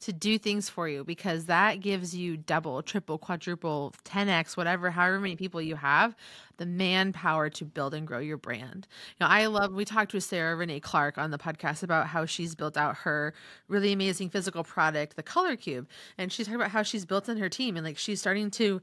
to 0.00 0.12
do 0.12 0.38
things 0.38 0.68
for 0.68 0.88
you 0.88 1.04
because 1.04 1.46
that 1.46 1.80
gives 1.80 2.14
you 2.14 2.36
double, 2.36 2.82
triple, 2.82 3.18
quadruple, 3.18 3.94
10x, 4.04 4.56
whatever, 4.56 4.90
however 4.90 5.20
many 5.20 5.36
people 5.36 5.60
you 5.62 5.76
have, 5.76 6.14
the 6.58 6.66
manpower 6.66 7.50
to 7.50 7.64
build 7.64 7.94
and 7.94 8.06
grow 8.06 8.18
your 8.18 8.36
brand. 8.36 8.86
You 9.18 9.24
know, 9.24 9.26
I 9.30 9.46
love, 9.46 9.72
we 9.72 9.84
talked 9.84 10.12
with 10.12 10.24
Sarah 10.24 10.56
Renae 10.56 10.82
Clark 10.82 11.18
on 11.18 11.30
the 11.30 11.38
podcast 11.38 11.82
about 11.82 12.08
how 12.08 12.24
she's 12.24 12.54
built 12.54 12.76
out 12.76 12.96
her 12.98 13.34
really 13.68 13.92
amazing 13.92 14.30
physical 14.30 14.64
product, 14.64 15.16
the 15.16 15.22
Color 15.22 15.56
Cube. 15.56 15.88
And 16.18 16.32
she's 16.32 16.46
talking 16.46 16.60
about 16.60 16.70
how 16.70 16.82
she's 16.82 17.04
built 17.04 17.28
in 17.28 17.36
her 17.38 17.48
team 17.48 17.76
and 17.76 17.84
like 17.84 17.98
she's 17.98 18.20
starting 18.20 18.50
to 18.52 18.80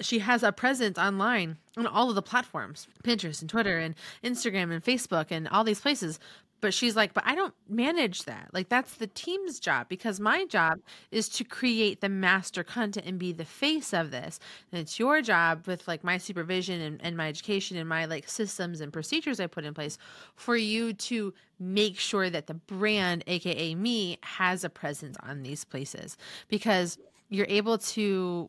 she 0.00 0.20
has 0.20 0.44
a 0.44 0.52
presence 0.52 0.96
online 0.96 1.56
on 1.76 1.86
all 1.86 2.08
of 2.08 2.14
the 2.14 2.22
platforms 2.22 2.86
pinterest 3.02 3.40
and 3.40 3.50
twitter 3.50 3.78
and 3.78 3.96
instagram 4.22 4.72
and 4.72 4.84
facebook 4.84 5.26
and 5.30 5.48
all 5.48 5.64
these 5.64 5.80
places 5.80 6.20
but 6.60 6.74
she's 6.74 6.96
like 6.96 7.14
but 7.14 7.24
i 7.26 7.34
don't 7.34 7.54
manage 7.68 8.24
that. 8.24 8.48
Like 8.52 8.68
that's 8.68 8.94
the 8.94 9.06
team's 9.06 9.60
job 9.60 9.88
because 9.88 10.20
my 10.20 10.44
job 10.46 10.78
is 11.10 11.28
to 11.30 11.44
create 11.44 12.00
the 12.00 12.08
master 12.08 12.64
content 12.64 13.06
and 13.06 13.18
be 13.18 13.32
the 13.32 13.44
face 13.44 13.92
of 13.92 14.10
this. 14.10 14.40
And 14.72 14.80
it's 14.80 14.98
your 14.98 15.22
job 15.22 15.66
with 15.66 15.86
like 15.86 16.04
my 16.04 16.18
supervision 16.18 16.80
and, 16.80 17.00
and 17.02 17.16
my 17.16 17.28
education 17.28 17.76
and 17.76 17.88
my 17.88 18.06
like 18.06 18.28
systems 18.28 18.80
and 18.80 18.92
procedures 18.92 19.40
i 19.40 19.46
put 19.46 19.64
in 19.64 19.74
place 19.74 19.98
for 20.34 20.56
you 20.56 20.92
to 20.94 21.32
make 21.60 21.98
sure 21.98 22.30
that 22.30 22.46
the 22.46 22.54
brand 22.54 23.24
aka 23.26 23.74
me 23.74 24.18
has 24.22 24.64
a 24.64 24.70
presence 24.70 25.16
on 25.22 25.42
these 25.42 25.64
places. 25.64 26.16
Because 26.48 26.98
you're 27.28 27.46
able 27.48 27.78
to 27.78 28.48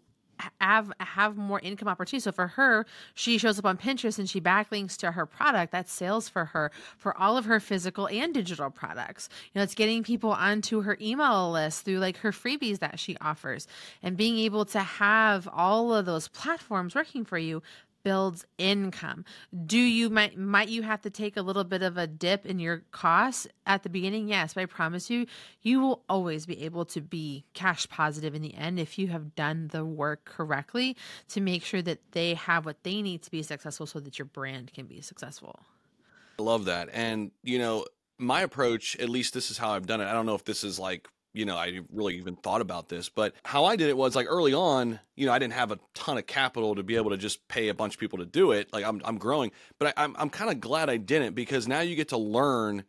have 0.61 0.91
have 0.99 1.37
more 1.37 1.59
income 1.59 1.87
opportunities. 1.87 2.23
So 2.23 2.31
for 2.31 2.47
her, 2.47 2.85
she 3.13 3.37
shows 3.37 3.59
up 3.59 3.65
on 3.65 3.77
Pinterest 3.77 4.19
and 4.19 4.29
she 4.29 4.39
backlinks 4.41 4.97
to 4.97 5.11
her 5.11 5.25
product. 5.25 5.71
That's 5.71 5.91
sales 5.91 6.29
for 6.29 6.45
her 6.45 6.71
for 6.97 7.17
all 7.17 7.37
of 7.37 7.45
her 7.45 7.59
physical 7.59 8.07
and 8.07 8.33
digital 8.33 8.69
products. 8.69 9.29
You 9.53 9.59
know, 9.59 9.63
it's 9.63 9.75
getting 9.75 10.03
people 10.03 10.31
onto 10.31 10.81
her 10.81 10.97
email 11.01 11.51
list 11.51 11.85
through 11.85 11.99
like 11.99 12.17
her 12.17 12.31
freebies 12.31 12.79
that 12.79 12.99
she 12.99 13.17
offers 13.21 13.67
and 14.03 14.17
being 14.17 14.37
able 14.39 14.65
to 14.65 14.79
have 14.79 15.47
all 15.51 15.93
of 15.93 16.05
those 16.05 16.27
platforms 16.27 16.95
working 16.95 17.25
for 17.25 17.37
you 17.37 17.61
builds 18.03 18.45
income. 18.57 19.25
Do 19.65 19.77
you 19.77 20.09
might 20.09 20.37
might 20.37 20.69
you 20.69 20.83
have 20.83 21.01
to 21.01 21.09
take 21.09 21.37
a 21.37 21.41
little 21.41 21.63
bit 21.63 21.81
of 21.81 21.97
a 21.97 22.07
dip 22.07 22.45
in 22.45 22.59
your 22.59 22.83
costs 22.91 23.47
at 23.65 23.83
the 23.83 23.89
beginning? 23.89 24.27
Yes, 24.27 24.53
but 24.53 24.61
I 24.61 24.65
promise 24.65 25.09
you, 25.09 25.25
you 25.61 25.79
will 25.79 26.03
always 26.09 26.45
be 26.45 26.63
able 26.63 26.85
to 26.85 27.01
be 27.01 27.45
cash 27.53 27.87
positive 27.89 28.35
in 28.35 28.41
the 28.41 28.55
end 28.55 28.79
if 28.79 28.97
you 28.97 29.07
have 29.07 29.35
done 29.35 29.69
the 29.71 29.85
work 29.85 30.25
correctly 30.25 30.95
to 31.29 31.41
make 31.41 31.63
sure 31.63 31.81
that 31.81 31.99
they 32.11 32.33
have 32.33 32.65
what 32.65 32.83
they 32.83 33.01
need 33.01 33.21
to 33.23 33.31
be 33.31 33.43
successful 33.43 33.85
so 33.85 33.99
that 33.99 34.19
your 34.19 34.25
brand 34.25 34.73
can 34.73 34.85
be 34.85 35.01
successful. 35.01 35.59
I 36.39 36.43
love 36.43 36.65
that. 36.65 36.89
And, 36.93 37.31
you 37.43 37.59
know, 37.59 37.85
my 38.17 38.41
approach, 38.41 38.95
at 38.97 39.09
least 39.09 39.33
this 39.33 39.51
is 39.51 39.57
how 39.57 39.71
I've 39.71 39.87
done 39.87 40.01
it. 40.01 40.05
I 40.05 40.13
don't 40.13 40.25
know 40.25 40.35
if 40.35 40.45
this 40.45 40.63
is 40.63 40.79
like, 40.79 41.07
you 41.33 41.45
know, 41.45 41.55
I 41.55 41.79
really 41.91 42.17
even 42.17 42.35
thought 42.35 42.61
about 42.61 42.89
this, 42.89 43.09
but 43.09 43.33
how 43.43 43.65
I 43.65 43.75
did 43.75 43.89
it 43.89 43.97
was 43.97 44.15
like 44.15 44.27
early 44.29 44.53
on, 44.53 44.99
you 45.15 45.25
know, 45.25 45.31
I 45.31 45.39
didn't 45.39 45.53
have 45.53 45.71
a 45.71 45.79
ton 45.93 46.17
of 46.17 46.25
capital 46.25 46.75
to 46.75 46.83
be 46.83 46.95
able 46.95 47.11
to 47.11 47.17
just 47.17 47.47
pay 47.47 47.67
a 47.69 47.73
bunch 47.73 47.95
of 47.95 47.99
people 47.99 48.19
to 48.19 48.25
do 48.25 48.51
it. 48.51 48.71
Like 48.73 48.83
I'm, 48.83 49.01
I'm 49.05 49.17
growing, 49.17 49.51
but 49.77 49.89
I, 49.89 50.03
I'm, 50.03 50.15
I'm 50.17 50.29
kind 50.29 50.49
of 50.49 50.59
glad 50.59 50.89
I 50.89 50.97
didn't 50.97 51.35
because 51.35 51.67
now 51.67 51.81
you 51.81 51.95
get 51.95 52.09
to 52.09 52.17
learn 52.17 52.83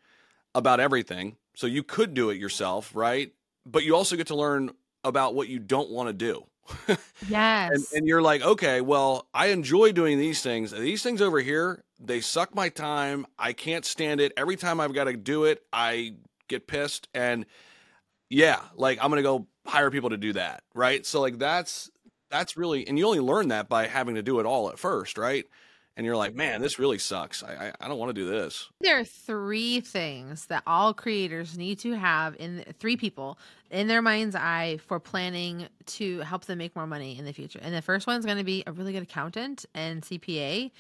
about 0.55 0.81
everything. 0.81 1.37
So 1.55 1.67
you 1.67 1.83
could 1.83 2.15
do 2.15 2.31
it 2.31 2.39
yourself, 2.39 2.93
right? 2.95 3.33
But 3.67 3.85
you 3.85 3.95
also 3.95 4.17
get 4.17 4.29
to 4.29 4.37
learn 4.37 4.71
about 5.05 5.35
what 5.35 5.49
you 5.49 5.59
don't 5.59 5.91
want 5.91 6.09
to 6.09 6.13
do. 6.13 6.47
Yes. 7.29 7.71
and, 7.73 7.85
and 7.95 8.09
you're 8.09 8.23
like, 8.23 8.43
okay, 8.43 8.81
well, 8.81 9.29
I 9.35 9.49
enjoy 9.49 9.93
doing 9.93 10.19
these 10.19 10.41
things. 10.41 10.71
These 10.71 11.03
things 11.03 11.21
over 11.21 11.39
here, 11.39 11.85
they 11.99 12.21
suck 12.21 12.55
my 12.55 12.71
time. 12.71 13.27
I 13.39 13.53
can't 13.53 13.85
stand 13.85 14.21
it. 14.21 14.33
Every 14.37 14.57
time 14.57 14.81
I've 14.81 14.95
got 14.95 15.05
to 15.05 15.13
do 15.17 15.45
it, 15.45 15.63
I 15.73 16.15
get 16.49 16.67
pissed. 16.67 17.09
And 17.13 17.45
yeah, 18.31 18.61
like 18.77 18.99
I'm 19.03 19.11
gonna 19.11 19.23
go 19.23 19.47
hire 19.67 19.91
people 19.91 20.11
to 20.11 20.17
do 20.17 20.33
that, 20.33 20.63
right? 20.75 21.05
So 21.05 21.21
like 21.21 21.39
that's 21.39 21.91
that's 22.31 22.57
really, 22.57 22.87
and 22.87 22.97
you 22.97 23.07
only 23.07 23.21
learn 23.21 23.49
that 23.49 23.69
by 23.69 23.89
having 23.89 24.15
to 24.15 24.23
do 24.23 24.39
it 24.39 24.47
all 24.47 24.71
at 24.71 24.79
first, 24.79 25.19
right? 25.19 25.45
And 25.97 26.07
you're 26.07 26.17
like, 26.17 26.35
man, 26.35 26.63
this 26.63 26.79
really 26.79 26.99
sucks. 26.99 27.43
I 27.43 27.73
I, 27.81 27.85
I 27.85 27.89
don't 27.89 27.99
want 27.99 28.15
to 28.15 28.21
do 28.21 28.27
this. 28.31 28.71
There 28.81 28.99
are 28.99 29.05
three 29.05 29.81
things 29.81 30.47
that 30.47 30.63
all 30.67 30.95
creators 30.95 31.59
need 31.59 31.81
to 31.81 31.93
have 31.95 32.37
in 32.39 32.65
three 32.79 32.97
people 32.97 33.37
in 33.71 33.87
their 33.87 34.03
mind's 34.03 34.35
eye 34.35 34.79
for 34.87 34.99
planning 34.99 35.69
to 35.87 36.21
help 36.21 36.45
them 36.45 36.59
make 36.59 36.75
more 36.75 36.87
money 36.87 37.19
in 37.19 37.25
the 37.25 37.33
future. 37.33 37.61
And 37.63 37.75
the 37.75 37.83
first 37.83 38.07
one's 38.07 38.25
going 38.25 38.39
to 38.39 38.45
be 38.45 38.63
a 38.67 38.73
really 38.73 38.93
good 38.93 39.03
accountant 39.03 39.67
and 39.75 40.03
CPA, 40.03 40.71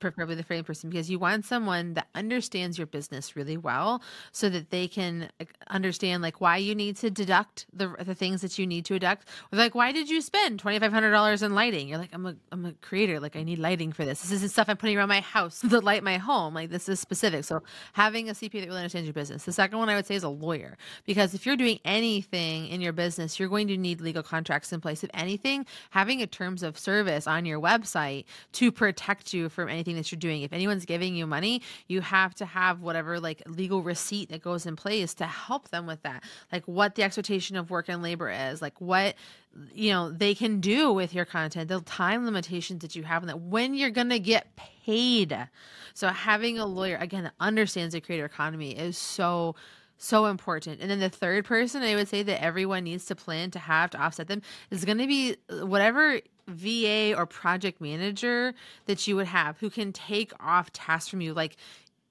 preferably 0.00 0.34
the 0.34 0.42
frame 0.42 0.64
person, 0.64 0.90
because 0.90 1.10
you 1.10 1.18
want 1.18 1.44
someone 1.44 1.94
that 1.94 2.08
understands 2.14 2.78
your 2.78 2.86
business 2.86 3.36
really 3.36 3.56
well 3.56 4.02
so 4.32 4.48
that 4.48 4.70
they 4.70 4.88
can 4.88 5.30
understand 5.68 6.22
like 6.22 6.40
why 6.40 6.56
you 6.56 6.74
need 6.74 6.96
to 6.96 7.10
deduct 7.10 7.66
the, 7.72 7.94
the 8.00 8.14
things 8.14 8.40
that 8.42 8.58
you 8.58 8.66
need 8.66 8.84
to 8.86 8.94
deduct. 8.94 9.28
Like, 9.52 9.74
why 9.74 9.92
did 9.92 10.08
you 10.08 10.20
spend 10.20 10.62
$2,500 10.62 11.42
in 11.42 11.54
lighting? 11.54 11.88
You're 11.88 11.98
like, 11.98 12.10
I'm 12.12 12.26
a, 12.26 12.36
I'm 12.50 12.64
a 12.64 12.72
creator. 12.74 13.20
Like 13.20 13.36
I 13.36 13.42
need 13.42 13.58
lighting 13.58 13.92
for 13.92 14.04
this. 14.04 14.22
This 14.22 14.32
isn't 14.32 14.50
stuff 14.50 14.68
I'm 14.68 14.76
putting 14.76 14.96
around 14.96 15.08
my 15.08 15.20
house 15.20 15.60
to 15.60 15.80
light 15.80 16.02
my 16.02 16.18
home. 16.18 16.54
Like 16.54 16.70
this 16.70 16.88
is 16.88 17.00
specific. 17.00 17.44
So 17.44 17.62
having 17.92 18.28
a 18.28 18.32
CPA 18.32 18.60
that 18.60 18.66
really 18.66 18.78
understands 18.78 19.06
your 19.06 19.14
business. 19.14 19.44
The 19.44 19.52
second 19.52 19.78
one 19.78 19.88
I 19.88 19.96
would 19.96 20.06
say 20.06 20.14
is 20.14 20.22
a 20.22 20.28
lawyer, 20.28 20.76
because 21.04 21.34
if 21.34 21.46
you're 21.46 21.56
doing 21.56 21.78
anything 22.24 22.68
in 22.68 22.80
your 22.80 22.92
business, 22.92 23.38
you're 23.38 23.48
going 23.48 23.68
to 23.68 23.76
need 23.76 24.00
legal 24.00 24.22
contracts 24.22 24.72
in 24.72 24.80
place. 24.80 25.04
If 25.04 25.10
anything, 25.14 25.66
having 25.90 26.22
a 26.22 26.26
terms 26.26 26.62
of 26.62 26.78
service 26.78 27.26
on 27.26 27.44
your 27.44 27.60
website 27.60 28.24
to 28.52 28.72
protect 28.72 29.32
you 29.32 29.48
from 29.48 29.68
anything 29.68 29.96
that 29.96 30.10
you're 30.10 30.18
doing. 30.18 30.42
If 30.42 30.52
anyone's 30.52 30.84
giving 30.84 31.14
you 31.14 31.26
money, 31.26 31.62
you 31.88 32.00
have 32.00 32.34
to 32.36 32.46
have 32.46 32.80
whatever 32.80 33.20
like 33.20 33.42
legal 33.46 33.82
receipt 33.82 34.30
that 34.30 34.42
goes 34.42 34.66
in 34.66 34.76
place 34.76 35.14
to 35.14 35.26
help 35.26 35.68
them 35.68 35.86
with 35.86 36.02
that. 36.02 36.24
Like 36.52 36.64
what 36.66 36.94
the 36.94 37.02
expectation 37.02 37.56
of 37.56 37.70
work 37.70 37.88
and 37.88 38.02
labor 38.02 38.30
is, 38.30 38.62
like 38.62 38.80
what 38.80 39.14
you 39.72 39.92
know 39.92 40.10
they 40.10 40.34
can 40.34 40.60
do 40.60 40.92
with 40.92 41.14
your 41.14 41.24
content 41.24 41.68
the 41.68 41.80
time 41.82 42.24
limitations 42.24 42.82
that 42.82 42.96
you 42.96 43.04
have 43.04 43.22
and 43.22 43.30
that 43.30 43.38
when 43.38 43.72
you're 43.72 43.88
gonna 43.88 44.18
get 44.18 44.48
paid 44.56 45.48
so 45.94 46.08
having 46.08 46.58
a 46.58 46.66
lawyer 46.66 46.96
again 46.96 47.22
that 47.22 47.34
understands 47.38 47.94
the 47.94 48.00
creator 48.00 48.24
economy 48.24 48.76
is 48.76 48.98
so 48.98 49.54
so 49.98 50.26
important. 50.26 50.80
And 50.80 50.90
then 50.90 51.00
the 51.00 51.08
third 51.08 51.44
person 51.44 51.82
i 51.82 51.94
would 51.94 52.08
say 52.08 52.22
that 52.22 52.42
everyone 52.42 52.84
needs 52.84 53.06
to 53.06 53.14
plan 53.14 53.50
to 53.52 53.58
have 53.58 53.90
to 53.90 53.98
offset 53.98 54.28
them 54.28 54.42
is 54.70 54.84
going 54.84 54.98
to 54.98 55.06
be 55.06 55.36
uh, 55.50 55.66
whatever 55.66 56.20
va 56.46 57.14
or 57.16 57.24
project 57.26 57.80
manager 57.80 58.52
that 58.86 59.06
you 59.06 59.16
would 59.16 59.26
have 59.26 59.56
who 59.58 59.70
can 59.70 59.92
take 59.92 60.32
off 60.40 60.70
tasks 60.72 61.08
from 61.08 61.20
you 61.20 61.32
like 61.32 61.56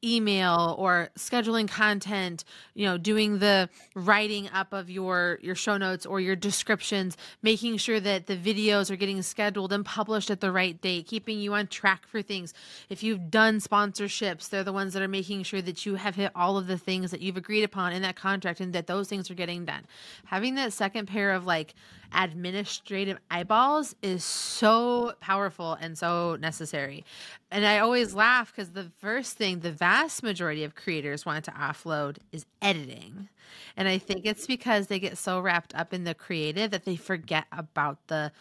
email 0.04 0.76
or 0.78 1.10
scheduling 1.18 1.68
content 1.68 2.43
you 2.74 2.86
know 2.86 2.97
doing 2.97 3.39
the 3.39 3.70
writing 3.95 4.49
up 4.49 4.74
of 4.74 4.89
your 4.89 5.39
your 5.41 5.56
show 5.56 5.78
notes 5.78 6.06
or 6.06 6.20
your 6.20 6.36
descriptions 6.36 7.18
making 7.41 7.78
sure 7.78 7.99
that 7.99 8.28
the 8.28 8.36
videos 8.36 8.91
are 8.91 8.95
getting 8.95 9.22
scheduled 9.22 9.72
and 9.72 9.86
published 9.86 10.30
at 10.30 10.41
the 10.41 10.51
right 10.51 10.82
date 10.82 11.08
keeping 11.08 11.39
you 11.39 11.54
on 11.54 11.68
track 11.68 12.06
for 12.08 12.22
things. 12.22 12.54
If 12.89 13.04
you've 13.04 13.32
done 13.32 13.60
sponsorships 13.60 14.49
they're 14.49 14.64
the 14.64 14.74
ones 14.74 14.93
that 14.93 15.01
are 15.01 15.08
making 15.08 15.43
sure 15.43 15.62
that 15.62 15.86
you 15.86 15.95
have 15.95 16.16
hit 16.16 16.32
all 16.36 16.58
of 16.58 16.68
the 16.68 16.78
things 16.78 17.12
that 17.12 17.22
you've 17.22 17.38
agreed 17.38 17.64
upon 17.64 17.93
in 17.93 18.01
that 18.01 18.16
contract 18.16 18.60
and 18.60 18.74
that 18.74 18.88
those 18.88 19.08
things 19.08 19.30
are 19.32 19.36
getting 19.36 19.66
done. 19.66 19.86
Having 20.26 20.56
that 20.56 20.74
second 20.74 21.08
pair 21.08 21.32
of 21.32 21.45
like 21.45 21.74
administrative 22.14 23.18
eyeballs 23.30 23.95
is 24.01 24.24
so 24.24 25.14
powerful 25.20 25.74
and 25.74 25.97
so 25.97 26.38
necessary. 26.39 27.03
And 27.51 27.66
I 27.66 27.80
always 27.80 28.14
laugh 28.14 28.53
because 28.53 28.72
the 28.72 28.91
first 28.97 29.38
thing 29.38 29.59
the 29.59 29.72
vast 29.72 30.24
majority 30.24 30.64
of 30.64 30.76
creators 30.76 31.26
want 31.26 31.45
to 31.45 31.51
offload 31.51 32.18
is 32.32 32.45
editing. 32.61 33.30
And 33.78 33.88
I 33.88 33.97
think 33.97 34.26
it's 34.26 34.47
because 34.47 34.88
they 34.88 34.99
get 34.99 35.18
so 35.18 35.39
wrapped 35.39 35.76
up 35.76 35.93
in 35.93 36.03
the 36.03 36.14
creative 36.14 36.72
that 36.72 36.86
they 36.86 36.95
forget 36.95 37.45
about 37.51 38.07
the 38.07 38.32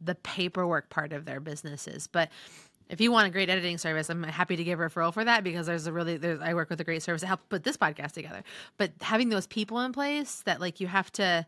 the 0.00 0.14
paperwork 0.14 0.90
part 0.90 1.12
of 1.12 1.24
their 1.24 1.40
businesses. 1.40 2.06
But 2.06 2.30
if 2.88 3.00
you 3.00 3.12
want 3.12 3.26
a 3.26 3.30
great 3.30 3.50
editing 3.50 3.78
service, 3.78 4.08
I'm 4.08 4.22
happy 4.22 4.56
to 4.56 4.64
give 4.64 4.78
referral 4.78 5.12
for 5.12 5.24
that 5.24 5.44
because 5.44 5.66
there's 5.66 5.86
a 5.86 5.92
really 5.92 6.16
there's 6.16 6.40
I 6.40 6.54
work 6.54 6.70
with 6.70 6.80
a 6.80 6.84
great 6.84 7.02
service 7.02 7.20
to 7.22 7.26
help 7.26 7.40
put 7.48 7.64
this 7.64 7.76
podcast 7.76 8.12
together. 8.12 8.42
But 8.76 8.92
having 9.00 9.28
those 9.28 9.46
people 9.46 9.80
in 9.80 9.92
place 9.92 10.42
that 10.46 10.60
like 10.60 10.80
you 10.80 10.86
have 10.86 11.12
to 11.12 11.46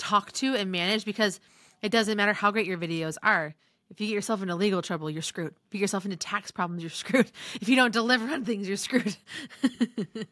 talk 0.00 0.32
to 0.32 0.54
and 0.56 0.72
manage 0.72 1.04
because 1.04 1.40
It 1.82 1.90
doesn't 1.92 2.16
matter 2.16 2.34
how 2.34 2.50
great 2.50 2.66
your 2.66 2.76
videos 2.78 3.16
are. 3.22 3.54
If 3.90 4.00
you 4.00 4.06
get 4.08 4.14
yourself 4.14 4.42
into 4.42 4.54
legal 4.54 4.82
trouble, 4.82 5.08
you're 5.10 5.22
screwed. 5.22 5.54
If 5.66 5.72
you 5.72 5.78
get 5.78 5.84
yourself 5.84 6.04
into 6.04 6.16
tax 6.16 6.50
problems, 6.50 6.82
you're 6.82 6.90
screwed. 7.04 7.30
If 7.60 7.68
you 7.70 7.76
don't 7.76 7.92
deliver 7.92 8.26
on 8.32 8.44
things, 8.44 8.68
you're 8.68 8.76
screwed. 8.76 9.16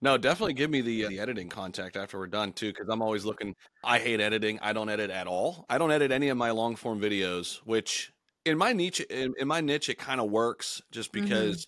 No, 0.00 0.18
definitely 0.18 0.54
give 0.54 0.68
me 0.70 0.80
the, 0.80 1.04
uh, 1.04 1.08
the 1.10 1.20
editing 1.20 1.48
contact 1.48 1.96
after 1.96 2.18
we're 2.18 2.26
done 2.26 2.52
too, 2.52 2.70
because 2.72 2.88
I'm 2.88 3.02
always 3.02 3.24
looking. 3.24 3.54
I 3.84 4.00
hate 4.00 4.20
editing. 4.20 4.58
I 4.60 4.72
don't 4.72 4.88
edit 4.88 5.10
at 5.10 5.28
all. 5.28 5.64
I 5.70 5.78
don't 5.78 5.92
edit 5.92 6.10
any 6.10 6.28
of 6.28 6.36
my 6.36 6.50
long 6.50 6.74
form 6.74 7.00
videos, 7.00 7.58
which 7.64 8.12
in 8.44 8.58
my 8.58 8.72
niche, 8.72 8.98
in, 8.98 9.32
in 9.38 9.46
my 9.46 9.60
niche, 9.60 9.88
it 9.88 9.98
kind 9.98 10.20
of 10.20 10.28
works 10.28 10.82
just 10.90 11.12
Mm-hmm. 11.12 11.24
because, 11.24 11.66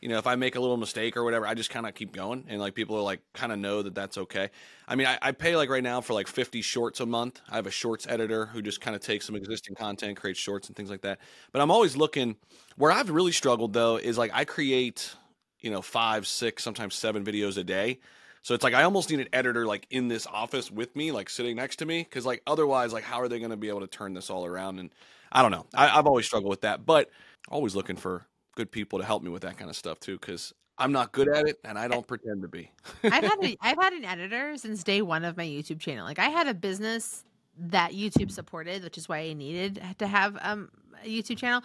you 0.00 0.08
know, 0.08 0.18
if 0.18 0.26
I 0.26 0.34
make 0.34 0.56
a 0.56 0.60
little 0.60 0.76
mistake 0.76 1.16
or 1.16 1.24
whatever, 1.24 1.46
I 1.46 1.54
just 1.54 1.70
kind 1.70 1.86
of 1.86 1.94
keep 1.94 2.12
going, 2.12 2.44
and 2.48 2.60
like 2.60 2.74
people 2.74 2.96
are 2.96 3.02
like 3.02 3.20
kind 3.34 3.52
of 3.52 3.58
know 3.58 3.82
that 3.82 3.94
that's 3.94 4.18
okay. 4.18 4.50
I 4.88 4.96
mean, 4.96 5.06
I, 5.06 5.18
I 5.20 5.32
pay 5.32 5.56
like 5.56 5.68
right 5.70 5.82
now 5.82 6.00
for 6.00 6.14
like 6.14 6.26
50 6.26 6.62
shorts 6.62 7.00
a 7.00 7.06
month. 7.06 7.40
I 7.48 7.56
have 7.56 7.66
a 7.66 7.70
shorts 7.70 8.06
editor 8.08 8.46
who 8.46 8.62
just 8.62 8.80
kind 8.80 8.96
of 8.96 9.02
takes 9.02 9.26
some 9.26 9.36
existing 9.36 9.76
content, 9.76 10.16
creates 10.16 10.40
shorts 10.40 10.68
and 10.68 10.76
things 10.76 10.90
like 10.90 11.02
that. 11.02 11.18
But 11.52 11.62
I'm 11.62 11.70
always 11.70 11.96
looking. 11.96 12.36
Where 12.76 12.90
I've 12.92 13.10
really 13.10 13.32
struggled 13.32 13.72
though 13.72 13.96
is 13.96 14.16
like 14.16 14.30
I 14.32 14.44
create 14.44 15.14
you 15.60 15.70
know, 15.70 15.82
five, 15.82 16.26
six, 16.26 16.62
sometimes 16.62 16.94
seven 16.94 17.24
videos 17.24 17.56
a 17.56 17.64
day. 17.64 18.00
So 18.42 18.54
it's 18.54 18.64
like 18.64 18.74
I 18.74 18.84
almost 18.84 19.10
need 19.10 19.20
an 19.20 19.28
editor 19.32 19.66
like 19.66 19.86
in 19.90 20.08
this 20.08 20.26
office 20.26 20.70
with 20.70 20.96
me, 20.96 21.12
like 21.12 21.28
sitting 21.28 21.56
next 21.56 21.76
to 21.76 21.86
me, 21.86 22.02
because 22.02 22.24
like 22.24 22.42
otherwise, 22.46 22.92
like 22.92 23.04
how 23.04 23.20
are 23.20 23.28
they 23.28 23.38
going 23.38 23.50
to 23.50 23.56
be 23.56 23.68
able 23.68 23.80
to 23.80 23.86
turn 23.86 24.14
this 24.14 24.30
all 24.30 24.46
around? 24.46 24.78
And 24.78 24.90
I 25.30 25.42
don't 25.42 25.50
know. 25.50 25.66
I, 25.74 25.98
I've 25.98 26.06
always 26.06 26.26
struggled 26.26 26.50
with 26.50 26.62
that, 26.62 26.86
but 26.86 27.10
always 27.48 27.74
looking 27.74 27.96
for 27.96 28.26
good 28.60 28.70
people 28.70 28.98
to 28.98 29.04
help 29.06 29.22
me 29.22 29.30
with 29.30 29.40
that 29.40 29.56
kind 29.56 29.70
of 29.70 29.76
stuff 29.76 29.98
too, 30.00 30.18
because 30.18 30.52
I'm 30.76 30.92
not 30.92 31.12
good 31.12 31.34
at 31.34 31.48
it 31.48 31.58
and 31.64 31.78
I 31.78 31.88
don't 31.88 32.06
pretend 32.06 32.42
to 32.42 32.48
be. 32.48 32.70
I've 33.02 33.24
had 33.24 33.38
a, 33.42 33.56
I've 33.62 33.78
had 33.78 33.94
an 33.94 34.04
editor 34.04 34.58
since 34.58 34.84
day 34.84 35.00
one 35.00 35.24
of 35.24 35.34
my 35.38 35.46
YouTube 35.46 35.80
channel. 35.80 36.04
Like 36.04 36.18
I 36.18 36.28
had 36.28 36.46
a 36.46 36.52
business 36.52 37.24
that 37.56 37.92
YouTube 37.92 38.30
supported, 38.30 38.84
which 38.84 38.98
is 38.98 39.08
why 39.08 39.20
I 39.20 39.32
needed 39.32 39.82
to 39.98 40.06
have 40.06 40.36
um, 40.42 40.68
a 41.02 41.08
YouTube 41.08 41.38
channel. 41.38 41.62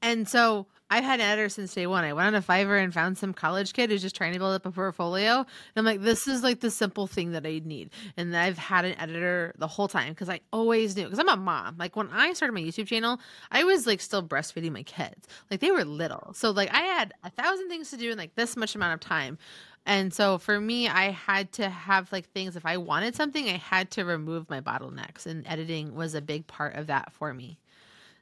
And 0.00 0.28
so 0.28 0.66
I've 0.90 1.04
had 1.04 1.20
an 1.20 1.26
editor 1.26 1.48
since 1.48 1.74
day 1.74 1.86
one. 1.86 2.04
I 2.04 2.12
went 2.12 2.28
on 2.28 2.34
a 2.34 2.40
Fiverr 2.40 2.82
and 2.82 2.94
found 2.94 3.18
some 3.18 3.34
college 3.34 3.72
kid 3.72 3.90
who's 3.90 4.00
just 4.00 4.16
trying 4.16 4.32
to 4.32 4.38
build 4.38 4.54
up 4.54 4.64
a 4.64 4.70
portfolio. 4.70 5.38
And 5.38 5.46
I'm 5.76 5.84
like, 5.84 6.00
this 6.02 6.26
is 6.26 6.42
like 6.42 6.60
the 6.60 6.70
simple 6.70 7.06
thing 7.06 7.32
that 7.32 7.44
I 7.44 7.60
need. 7.64 7.90
And 8.16 8.34
I've 8.36 8.56
had 8.56 8.84
an 8.84 8.98
editor 8.98 9.54
the 9.58 9.66
whole 9.66 9.88
time 9.88 10.10
because 10.10 10.28
I 10.28 10.40
always 10.52 10.96
knew 10.96 11.04
because 11.04 11.18
I'm 11.18 11.28
a 11.28 11.36
mom. 11.36 11.76
Like 11.78 11.96
when 11.96 12.08
I 12.12 12.32
started 12.32 12.52
my 12.54 12.60
YouTube 12.60 12.86
channel, 12.86 13.20
I 13.50 13.64
was 13.64 13.86
like 13.86 14.00
still 14.00 14.22
breastfeeding 14.22 14.72
my 14.72 14.84
kids. 14.84 15.26
Like 15.50 15.60
they 15.60 15.70
were 15.70 15.84
little. 15.84 16.32
So 16.34 16.52
like 16.52 16.72
I 16.72 16.80
had 16.80 17.12
a 17.24 17.30
thousand 17.30 17.68
things 17.68 17.90
to 17.90 17.96
do 17.96 18.12
in 18.12 18.18
like 18.18 18.34
this 18.34 18.56
much 18.56 18.74
amount 18.74 18.94
of 18.94 19.00
time. 19.00 19.36
And 19.84 20.12
so 20.12 20.38
for 20.38 20.60
me, 20.60 20.86
I 20.86 21.10
had 21.10 21.50
to 21.52 21.68
have 21.68 22.12
like 22.12 22.28
things. 22.30 22.56
If 22.56 22.66
I 22.66 22.76
wanted 22.76 23.14
something, 23.14 23.48
I 23.48 23.56
had 23.56 23.90
to 23.92 24.04
remove 24.04 24.50
my 24.50 24.60
bottlenecks, 24.60 25.24
and 25.24 25.46
editing 25.46 25.94
was 25.94 26.14
a 26.14 26.20
big 26.20 26.46
part 26.46 26.74
of 26.74 26.88
that 26.88 27.10
for 27.14 27.32
me. 27.32 27.58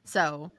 So, 0.05 0.51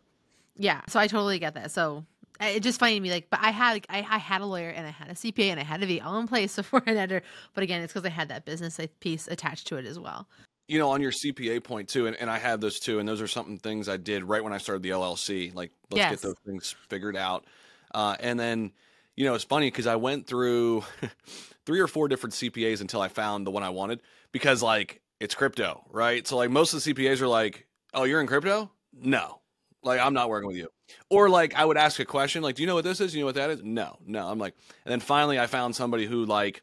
yeah, 0.58 0.82
so 0.88 1.00
I 1.00 1.06
totally 1.06 1.38
get 1.38 1.54
that. 1.54 1.70
So 1.70 2.04
it 2.40 2.60
just 2.62 2.78
funny 2.80 2.94
to 2.94 3.00
me, 3.00 3.10
like, 3.10 3.30
but 3.30 3.40
I 3.42 3.50
had 3.50 3.72
like, 3.72 3.86
I, 3.88 3.98
I 3.98 4.18
had 4.18 4.40
a 4.40 4.46
lawyer 4.46 4.70
and 4.70 4.86
I 4.86 4.90
had 4.90 5.08
a 5.10 5.14
CPA 5.14 5.50
and 5.50 5.60
I 5.60 5.64
had 5.64 5.80
to 5.80 5.86
be 5.86 6.00
all 6.00 6.18
in 6.20 6.28
place 6.28 6.56
before 6.56 6.82
an 6.86 6.96
editor. 6.96 7.22
But 7.54 7.64
again, 7.64 7.82
it's 7.82 7.92
because 7.92 8.06
I 8.06 8.10
had 8.10 8.28
that 8.28 8.44
business 8.44 8.78
piece 9.00 9.28
attached 9.28 9.66
to 9.68 9.76
it 9.76 9.84
as 9.86 9.98
well. 9.98 10.28
you 10.68 10.78
know, 10.78 10.90
on 10.90 11.00
your 11.00 11.12
CPA 11.12 11.60
point 11.60 11.88
too, 11.88 12.06
and, 12.06 12.16
and 12.16 12.30
I 12.30 12.38
had 12.38 12.60
those 12.60 12.78
too, 12.78 12.98
and 12.98 13.08
those 13.08 13.20
are 13.22 13.28
something 13.28 13.58
things 13.58 13.88
I 13.88 13.96
did 13.96 14.24
right 14.24 14.44
when 14.44 14.52
I 14.52 14.58
started 14.58 14.82
the 14.82 14.90
LLC. 14.90 15.50
Like, 15.50 15.72
let's 15.90 16.04
Yes. 16.04 16.06
get 16.06 16.20
those 16.20 16.36
things 16.44 16.74
figured 16.88 17.16
out. 17.16 17.46
Uh, 17.94 18.16
and 18.20 18.38
then, 18.38 18.72
you 19.16 19.24
know, 19.24 19.34
it's 19.34 19.44
funny 19.44 19.68
because 19.68 19.86
I 19.86 19.96
went 19.96 20.26
through 20.26 20.84
three 21.66 21.80
or 21.80 21.86
four 21.88 22.06
different 22.08 22.34
CPAs 22.34 22.80
until 22.82 23.00
I 23.00 23.08
found 23.08 23.46
the 23.46 23.50
one 23.50 23.62
I 23.62 23.70
wanted 23.70 24.02
because, 24.32 24.62
like, 24.62 25.00
it's 25.20 25.34
crypto, 25.34 25.84
right? 25.90 26.26
So, 26.26 26.36
like, 26.36 26.50
most 26.50 26.74
of 26.74 26.78
the 26.78 26.82
CPAs 26.82 27.20
are 27.22 27.28
like, 27.28 27.66
"Oh, 27.94 28.04
you're 28.04 28.20
in 28.20 28.26
crypto? 28.26 28.70
No, 28.92 29.40
like, 29.88 30.00
I'm 30.00 30.14
not 30.14 30.28
working 30.28 30.46
with 30.48 30.56
you." 30.56 30.68
Or 31.10 31.28
like, 31.28 31.54
I 31.54 31.64
would 31.64 31.76
ask 31.76 31.98
a 31.98 32.04
question, 32.04 32.42
like, 32.42 32.54
"Do 32.54 32.62
you 32.62 32.66
know 32.68 32.74
what 32.74 32.84
this 32.84 33.00
is? 33.00 33.14
You 33.14 33.20
know 33.20 33.26
what 33.26 33.34
that 33.34 33.50
is?" 33.50 33.62
No, 33.62 33.96
no. 34.06 34.28
I'm 34.28 34.38
like, 34.38 34.54
and 34.84 34.92
then 34.92 35.00
finally, 35.00 35.38
I 35.38 35.46
found 35.46 35.74
somebody 35.74 36.06
who 36.06 36.24
like 36.24 36.62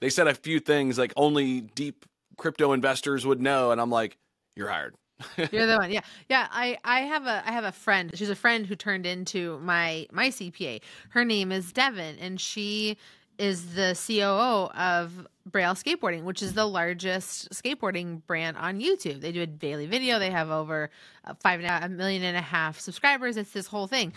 they 0.00 0.10
said 0.10 0.26
a 0.26 0.34
few 0.34 0.60
things 0.60 0.98
like 0.98 1.12
only 1.16 1.60
deep 1.60 2.04
crypto 2.36 2.72
investors 2.72 3.26
would 3.26 3.40
know 3.40 3.70
and 3.70 3.80
i'm 3.80 3.90
like 3.90 4.16
you're 4.56 4.68
hired 4.68 4.94
You're 5.52 5.66
the 5.66 5.76
one. 5.76 5.90
Yeah. 5.90 6.00
Yeah. 6.30 6.48
I, 6.50 6.78
I 6.82 7.00
have 7.00 7.26
a 7.26 7.42
I 7.46 7.52
have 7.52 7.64
a 7.64 7.72
friend. 7.72 8.10
She's 8.14 8.30
a 8.30 8.34
friend 8.34 8.64
who 8.64 8.74
turned 8.74 9.04
into 9.04 9.58
my 9.58 10.06
my 10.10 10.28
CPA. 10.28 10.80
Her 11.10 11.26
name 11.26 11.52
is 11.52 11.74
Devin 11.74 12.16
and 12.18 12.40
she 12.40 12.96
is 13.40 13.74
the 13.74 13.98
COO 14.06 14.70
of 14.78 15.26
Braille 15.46 15.74
Skateboarding, 15.74 16.24
which 16.24 16.42
is 16.42 16.52
the 16.52 16.66
largest 16.66 17.50
skateboarding 17.50 18.20
brand 18.26 18.58
on 18.58 18.80
YouTube. 18.80 19.22
They 19.22 19.32
do 19.32 19.40
a 19.40 19.46
daily 19.46 19.86
video. 19.86 20.18
They 20.18 20.30
have 20.30 20.50
over 20.50 20.90
uh, 21.24 21.34
five 21.40 21.60
a 21.60 21.88
million 21.88 22.22
and 22.22 22.36
a 22.36 22.42
half 22.42 22.78
subscribers. 22.78 23.38
It's 23.38 23.52
this 23.52 23.66
whole 23.66 23.86
thing. 23.86 24.12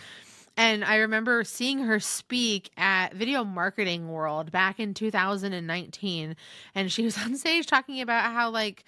And 0.58 0.84
I 0.84 0.96
remember 0.96 1.42
seeing 1.42 1.78
her 1.80 1.98
speak 1.98 2.70
at 2.76 3.14
Video 3.14 3.44
Marketing 3.44 4.08
World 4.08 4.52
back 4.52 4.78
in 4.78 4.92
2019. 4.92 6.36
And 6.74 6.92
she 6.92 7.02
was 7.02 7.18
on 7.24 7.36
stage 7.36 7.66
talking 7.66 8.02
about 8.02 8.30
how, 8.32 8.50
like, 8.50 8.84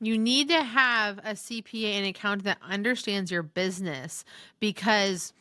you 0.00 0.18
need 0.18 0.48
to 0.48 0.62
have 0.62 1.18
a 1.18 1.32
CPA 1.32 1.92
and 1.94 2.06
accountant 2.06 2.44
that 2.44 2.58
understands 2.62 3.30
your 3.30 3.42
business 3.42 4.24
because 4.60 5.32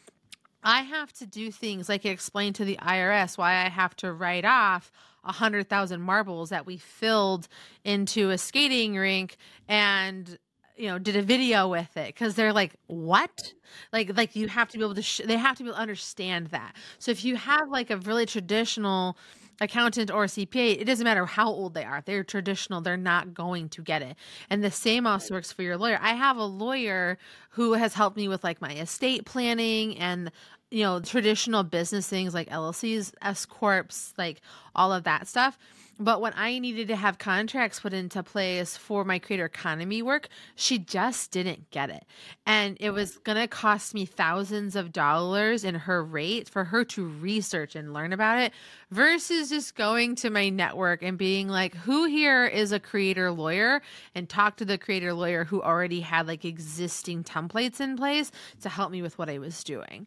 I 0.68 0.82
have 0.82 1.14
to 1.14 1.26
do 1.26 1.50
things 1.50 1.88
like 1.88 2.06
explain 2.06 2.52
to 2.54 2.66
the 2.66 2.76
IRS 2.76 3.38
why 3.38 3.52
I 3.52 3.70
have 3.70 3.96
to 3.98 4.12
write 4.12 4.44
off 4.44 4.92
a 5.24 5.32
hundred 5.32 5.70
thousand 5.70 6.02
marbles 6.02 6.50
that 6.50 6.66
we 6.66 6.76
filled 6.76 7.48
into 7.86 8.32
a 8.32 8.38
skating 8.38 8.96
rink 8.96 9.38
and 9.70 10.38
you 10.76 10.88
know 10.88 11.00
did 11.00 11.16
a 11.16 11.22
video 11.22 11.70
with 11.70 11.96
it 11.96 12.08
because 12.08 12.36
they're 12.36 12.52
like 12.52 12.74
what 12.88 13.54
like 13.94 14.16
like 14.18 14.36
you 14.36 14.50
have 14.50 14.68
to 14.68 14.78
be 14.78 14.84
able 14.84 14.94
to 14.94 15.02
sh- 15.02 15.22
they 15.24 15.38
have 15.38 15.56
to 15.56 15.64
be 15.64 15.70
able 15.70 15.78
to 15.78 15.82
understand 15.82 16.48
that 16.48 16.76
so 17.00 17.12
if 17.12 17.24
you 17.24 17.38
have 17.38 17.70
like 17.70 17.90
a 17.90 17.98
really 18.00 18.26
traditional 18.26 19.18
accountant 19.60 20.12
or 20.12 20.26
CPA, 20.26 20.80
it 20.80 20.86
doesn't 20.86 21.04
matter 21.04 21.26
how 21.26 21.48
old 21.48 21.74
they 21.74 21.84
are. 21.84 22.02
They're 22.06 22.24
traditional, 22.24 22.82
they're 22.82 22.98
not 22.98 23.34
going 23.34 23.70
to 23.70 23.82
get 23.82 24.02
it. 24.02 24.16
And 24.50 24.64
the 24.64 24.72
same 24.72 25.08
also 25.08 25.34
works 25.34 25.52
for 25.52 25.64
your 25.64 25.78
lawyer. 25.78 26.00
I 26.02 26.14
have 26.14 26.38
a 26.38 26.44
lawyer 26.44 27.18
who 27.52 27.74
has 27.74 27.94
helped 27.94 28.18
me 28.18 28.28
with 28.28 28.44
like 28.44 28.62
my 28.62 28.74
estate 28.74 29.26
planning 29.26 29.98
and 29.98 30.32
you 30.72 30.84
know 30.84 31.00
traditional 31.00 31.64
business 31.64 32.08
things 32.08 32.34
like 32.34 32.50
LLCs, 32.50 33.14
S 33.22 33.46
corps, 33.46 33.86
like 34.18 34.42
all 34.76 34.92
of 34.92 35.04
that 35.04 35.28
stuff. 35.28 35.58
But 36.00 36.22
when 36.22 36.34
I 36.36 36.60
needed 36.60 36.88
to 36.90 36.96
have 36.96 37.18
contracts 37.18 37.80
put 37.80 37.94
into 37.94 38.22
place 38.22 38.78
for 38.78 39.04
my 39.04 39.18
creator 39.18 39.46
economy 39.46 40.02
work, 40.02 40.28
she 40.56 40.78
just 40.78 41.32
didn't 41.32 41.72
get 41.72 41.90
it. 41.90 42.06
And 42.46 42.78
it 42.80 42.92
was 42.92 43.18
going 43.18 43.38
to 43.38 43.48
cost 43.48 43.94
me 43.94 44.06
thousands 44.06 44.76
of 44.76 44.92
dollars 44.92 45.64
in 45.64 45.76
her 45.76 46.04
rate 46.04 46.50
for 46.50 46.66
her 46.66 46.84
to 46.86 47.06
research 47.06 47.76
and 47.76 47.94
learn 47.94 48.14
about 48.14 48.40
it 48.40 48.54
versus 48.92 49.50
just 49.50 49.76
going 49.76 50.16
to 50.18 50.30
my 50.30 50.50
network 50.50 51.02
and 51.02 51.18
being 51.18 51.48
like, 51.48 51.74
who 51.76 52.06
here 52.06 52.46
is 52.46 52.72
a 52.72 52.80
creator 52.80 53.32
lawyer 53.32 53.82
and 54.14 54.30
talk 54.30 54.58
to 54.58 54.66
the 54.66 54.78
creator 54.78 55.14
lawyer 55.14 55.46
who 55.46 55.62
already 55.62 56.02
had 56.02 56.28
like 56.28 56.46
existing 56.46 57.24
templates 57.24 57.82
in 57.82 57.98
place 57.98 58.32
to 58.62 58.70
help 58.70 58.92
me 58.92 59.02
with 59.02 59.18
what 59.18 59.30
I 59.30 59.40
was 59.40 59.64
doing. 59.64 60.06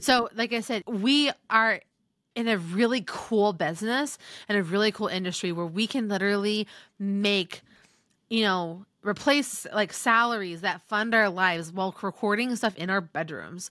So, 0.00 0.28
like 0.34 0.52
I 0.52 0.60
said, 0.60 0.82
we 0.86 1.30
are 1.50 1.80
in 2.34 2.48
a 2.48 2.58
really 2.58 3.02
cool 3.06 3.52
business 3.52 4.18
and 4.48 4.56
a 4.56 4.62
really 4.62 4.92
cool 4.92 5.08
industry 5.08 5.52
where 5.52 5.66
we 5.66 5.86
can 5.86 6.08
literally 6.08 6.66
make 6.98 7.62
you 8.30 8.42
know 8.42 8.86
replace 9.02 9.66
like 9.72 9.92
salaries 9.92 10.60
that 10.60 10.80
fund 10.82 11.14
our 11.14 11.28
lives 11.28 11.72
while 11.72 11.94
recording 12.02 12.54
stuff 12.56 12.76
in 12.76 12.90
our 12.90 13.00
bedrooms. 13.00 13.70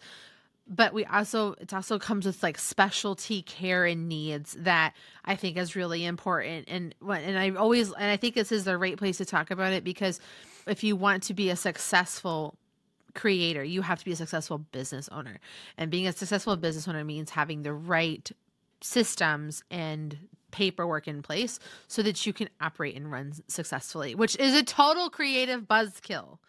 But 0.68 0.94
we 0.94 1.04
also 1.06 1.54
it 1.54 1.74
also 1.74 2.00
comes 2.00 2.26
with 2.26 2.44
like 2.44 2.58
specialty 2.58 3.42
care 3.42 3.86
and 3.86 4.08
needs 4.08 4.54
that 4.60 4.94
I 5.26 5.36
think 5.36 5.58
is 5.58 5.76
really 5.76 6.06
important. 6.06 6.66
And 6.68 6.96
what 7.00 7.22
and 7.22 7.38
I 7.38 7.50
always 7.52 7.92
and 7.92 8.06
I 8.06 8.18
think 8.18 8.36
this 8.36 8.52
is 8.52 8.64
the 8.64 8.78
right 8.78 8.98
place 8.98 9.18
to 9.18 9.26
talk 9.26 9.52
about 9.52 9.74
it 9.74 9.84
because 9.84 10.20
if 10.68 10.84
you 10.84 10.96
want 10.96 11.24
to 11.24 11.34
be 11.34 11.50
a 11.50 11.56
successful 11.56 12.56
creator 13.14 13.62
you 13.62 13.82
have 13.82 14.00
to 14.00 14.06
be 14.06 14.14
a 14.14 14.16
successful 14.16 14.60
business 14.60 15.10
owner. 15.10 15.40
And 15.78 15.92
being 15.92 16.08
a 16.08 16.14
successful 16.14 16.56
business 16.56 16.88
owner 16.88 17.04
means 17.04 17.32
having 17.32 17.64
the 17.64 17.74
right 17.74 18.32
systems 18.82 19.64
and 19.72 20.18
paperwork 20.52 21.08
in 21.08 21.22
place 21.22 21.60
so 21.88 22.02
that 22.02 22.26
you 22.26 22.34
can 22.34 22.50
operate 22.60 22.96
and 22.96 23.12
run 23.12 23.32
successfully 23.48 24.16
which 24.16 24.38
is 24.38 24.54
a 24.54 24.64
total 24.64 25.10
creative 25.10 25.62
buzzkill 25.62 26.40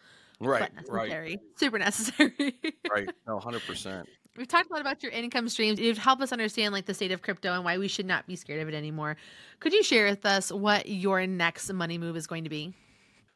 right 0.41 0.69
but 0.75 0.91
right 0.91 1.39
super 1.55 1.79
necessary 1.79 2.55
right 2.91 3.09
no 3.27 3.39
100% 3.39 4.05
We've 4.35 4.47
talked 4.47 4.71
a 4.71 4.73
lot 4.73 4.81
about 4.81 5.03
your 5.03 5.11
income 5.11 5.47
streams. 5.47 5.79
You've 5.79 5.99
helped 5.99 6.21
us 6.23 6.31
understand 6.31 6.73
like 6.73 6.87
the 6.87 6.93
state 6.95 7.11
of 7.11 7.21
crypto 7.21 7.53
and 7.53 7.63
why 7.63 7.77
we 7.77 7.87
should 7.87 8.07
not 8.07 8.25
be 8.25 8.35
scared 8.35 8.61
of 8.61 8.67
it 8.67 8.73
anymore. 8.73 9.15
Could 9.59 9.73
you 9.73 9.83
share 9.83 10.07
with 10.07 10.25
us 10.25 10.51
what 10.51 10.89
your 10.89 11.27
next 11.27 11.71
money 11.71 11.99
move 11.99 12.17
is 12.17 12.25
going 12.25 12.43
to 12.45 12.49
be? 12.49 12.73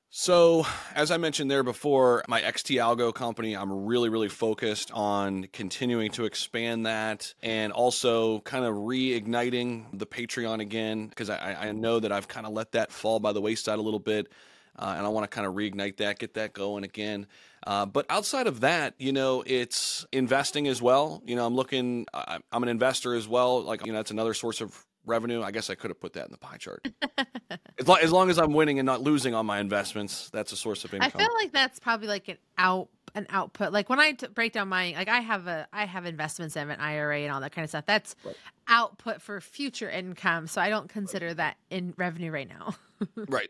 So, 0.10 0.66
as 0.96 1.12
I 1.12 1.18
mentioned 1.18 1.52
there 1.52 1.64
before, 1.64 2.24
my 2.30 2.42
XT 2.42 2.78
Algo 2.78 3.14
company, 3.14 3.56
I'm 3.56 3.86
really, 3.86 4.10
really 4.10 4.30
focused 4.30 4.90
on 4.92 5.48
continuing 5.52 6.12
to 6.12 6.26
expand 6.26 6.86
that 6.86 7.34
and 7.44 7.74
also 7.74 8.40
kind 8.40 8.64
of 8.66 8.74
reigniting 8.76 9.86
the 9.94 10.06
Patreon 10.08 10.62
again 10.62 11.08
because 11.08 11.30
I, 11.30 11.58
I 11.60 11.72
know 11.74 12.00
that 12.00 12.12
I've 12.12 12.28
kind 12.28 12.46
of 12.46 12.54
let 12.54 12.72
that 12.72 12.92
fall 12.92 13.20
by 13.20 13.34
the 13.34 13.42
wayside 13.42 13.80
a 13.80 13.82
little 13.82 14.00
bit. 14.00 14.32
uh, 14.80 14.94
and 14.98 15.06
I 15.06 15.10
want 15.10 15.24
to 15.30 15.36
kind 15.36 15.48
of 15.48 15.54
reignite 15.56 15.98
that, 15.98 16.20
get 16.20 16.36
that 16.36 16.54
going 16.54 16.84
again. 16.84 17.28
Uh, 17.66 17.86
but 17.86 18.06
outside 18.10 18.48
of 18.48 18.62
that, 18.62 18.94
you 19.00 19.12
know, 19.12 19.44
it's 19.46 20.06
investing 20.12 20.68
as 20.68 20.82
well. 20.82 21.22
You 21.26 21.36
know, 21.36 21.46
I'm 21.46 21.56
looking. 21.56 22.06
I'm 22.14 22.64
an 22.64 22.70
investor 22.70 23.14
as 23.14 23.28
well. 23.28 23.62
Like, 23.62 23.86
you 23.86 23.92
know, 23.92 23.98
that's 24.00 24.12
another 24.12 24.34
source 24.34 24.62
of 24.62 24.86
revenue. 25.08 25.42
I 25.42 25.52
guess 25.52 25.70
I 25.70 25.76
could 25.76 25.90
have 25.90 26.00
put 26.00 26.14
that 26.14 26.26
in 26.26 26.32
the 26.32 26.38
pie 26.38 26.58
chart. 26.58 26.88
as, 27.80 27.88
long, 27.88 28.00
as 28.00 28.12
long 28.12 28.30
as 28.30 28.38
I'm 28.38 28.54
winning 28.54 28.80
and 28.80 28.86
not 28.86 29.02
losing 29.02 29.34
on 29.34 29.46
my 29.46 29.60
investments, 29.60 30.30
that's 30.30 30.52
a 30.52 30.56
source 30.56 30.86
of 30.86 30.94
income. 30.94 31.12
I 31.14 31.18
feel 31.18 31.34
like 31.36 31.52
that's 31.52 31.80
probably 31.80 32.08
like 32.08 32.28
an 32.28 32.38
out 32.58 32.90
an 33.16 33.26
output. 33.30 33.74
Like 33.74 33.90
when 33.90 34.00
I 34.00 34.12
t- 34.12 34.28
break 34.28 34.54
down 34.54 34.68
my 34.68 34.94
like 34.96 35.08
I 35.08 35.20
have 35.20 35.48
a 35.48 35.68
I 35.74 35.86
have 35.86 36.06
investments 36.06 36.56
in 36.56 36.70
an 36.70 36.80
IRA 36.80 37.22
and 37.22 37.32
all 37.32 37.42
that 37.42 37.52
kind 37.52 37.64
of 37.64 37.70
stuff. 37.70 37.86
That's 37.86 38.16
right. 38.24 38.36
output 38.68 39.22
for 39.22 39.42
future 39.42 39.90
income. 39.90 40.48
So 40.48 40.62
I 40.62 40.70
don't 40.70 40.88
consider 40.90 41.34
that 41.34 41.58
in 41.70 41.94
revenue 41.98 42.32
right 42.32 42.48
now. 42.48 42.76
right. 43.28 43.50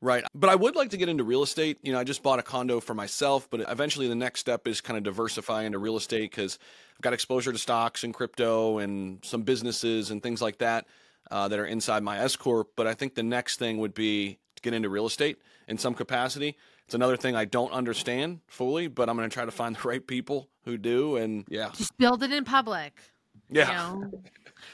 Right. 0.00 0.24
But 0.34 0.50
I 0.50 0.54
would 0.54 0.76
like 0.76 0.90
to 0.90 0.96
get 0.96 1.08
into 1.08 1.24
real 1.24 1.42
estate. 1.42 1.78
You 1.82 1.92
know, 1.92 1.98
I 1.98 2.04
just 2.04 2.22
bought 2.22 2.38
a 2.38 2.42
condo 2.42 2.80
for 2.80 2.94
myself, 2.94 3.48
but 3.50 3.60
eventually 3.68 4.08
the 4.08 4.14
next 4.14 4.40
step 4.40 4.68
is 4.68 4.80
kind 4.80 4.96
of 4.96 5.02
diversify 5.02 5.64
into 5.64 5.78
real 5.78 5.96
estate 5.96 6.30
because 6.30 6.58
I've 6.96 7.02
got 7.02 7.12
exposure 7.12 7.52
to 7.52 7.58
stocks 7.58 8.04
and 8.04 8.14
crypto 8.14 8.78
and 8.78 9.24
some 9.24 9.42
businesses 9.42 10.10
and 10.10 10.22
things 10.22 10.40
like 10.40 10.58
that 10.58 10.86
uh, 11.30 11.48
that 11.48 11.58
are 11.58 11.66
inside 11.66 12.02
my 12.02 12.18
S 12.18 12.36
Corp. 12.36 12.70
But 12.76 12.86
I 12.86 12.94
think 12.94 13.14
the 13.14 13.24
next 13.24 13.58
thing 13.58 13.78
would 13.78 13.94
be 13.94 14.38
to 14.54 14.62
get 14.62 14.72
into 14.72 14.88
real 14.88 15.06
estate 15.06 15.38
in 15.66 15.78
some 15.78 15.94
capacity. 15.94 16.56
It's 16.84 16.94
another 16.94 17.16
thing 17.16 17.36
I 17.36 17.44
don't 17.44 17.72
understand 17.72 18.40
fully, 18.46 18.86
but 18.86 19.08
I'm 19.08 19.16
going 19.16 19.28
to 19.28 19.34
try 19.34 19.44
to 19.44 19.50
find 19.50 19.76
the 19.82 19.88
right 19.88 20.06
people 20.06 20.48
who 20.64 20.78
do. 20.78 21.16
And 21.16 21.44
yeah. 21.48 21.70
Just 21.74 21.96
build 21.98 22.22
it 22.22 22.32
in 22.32 22.44
public. 22.44 22.94
Yeah. 23.50 23.92
You 23.94 24.00
know? 24.00 24.22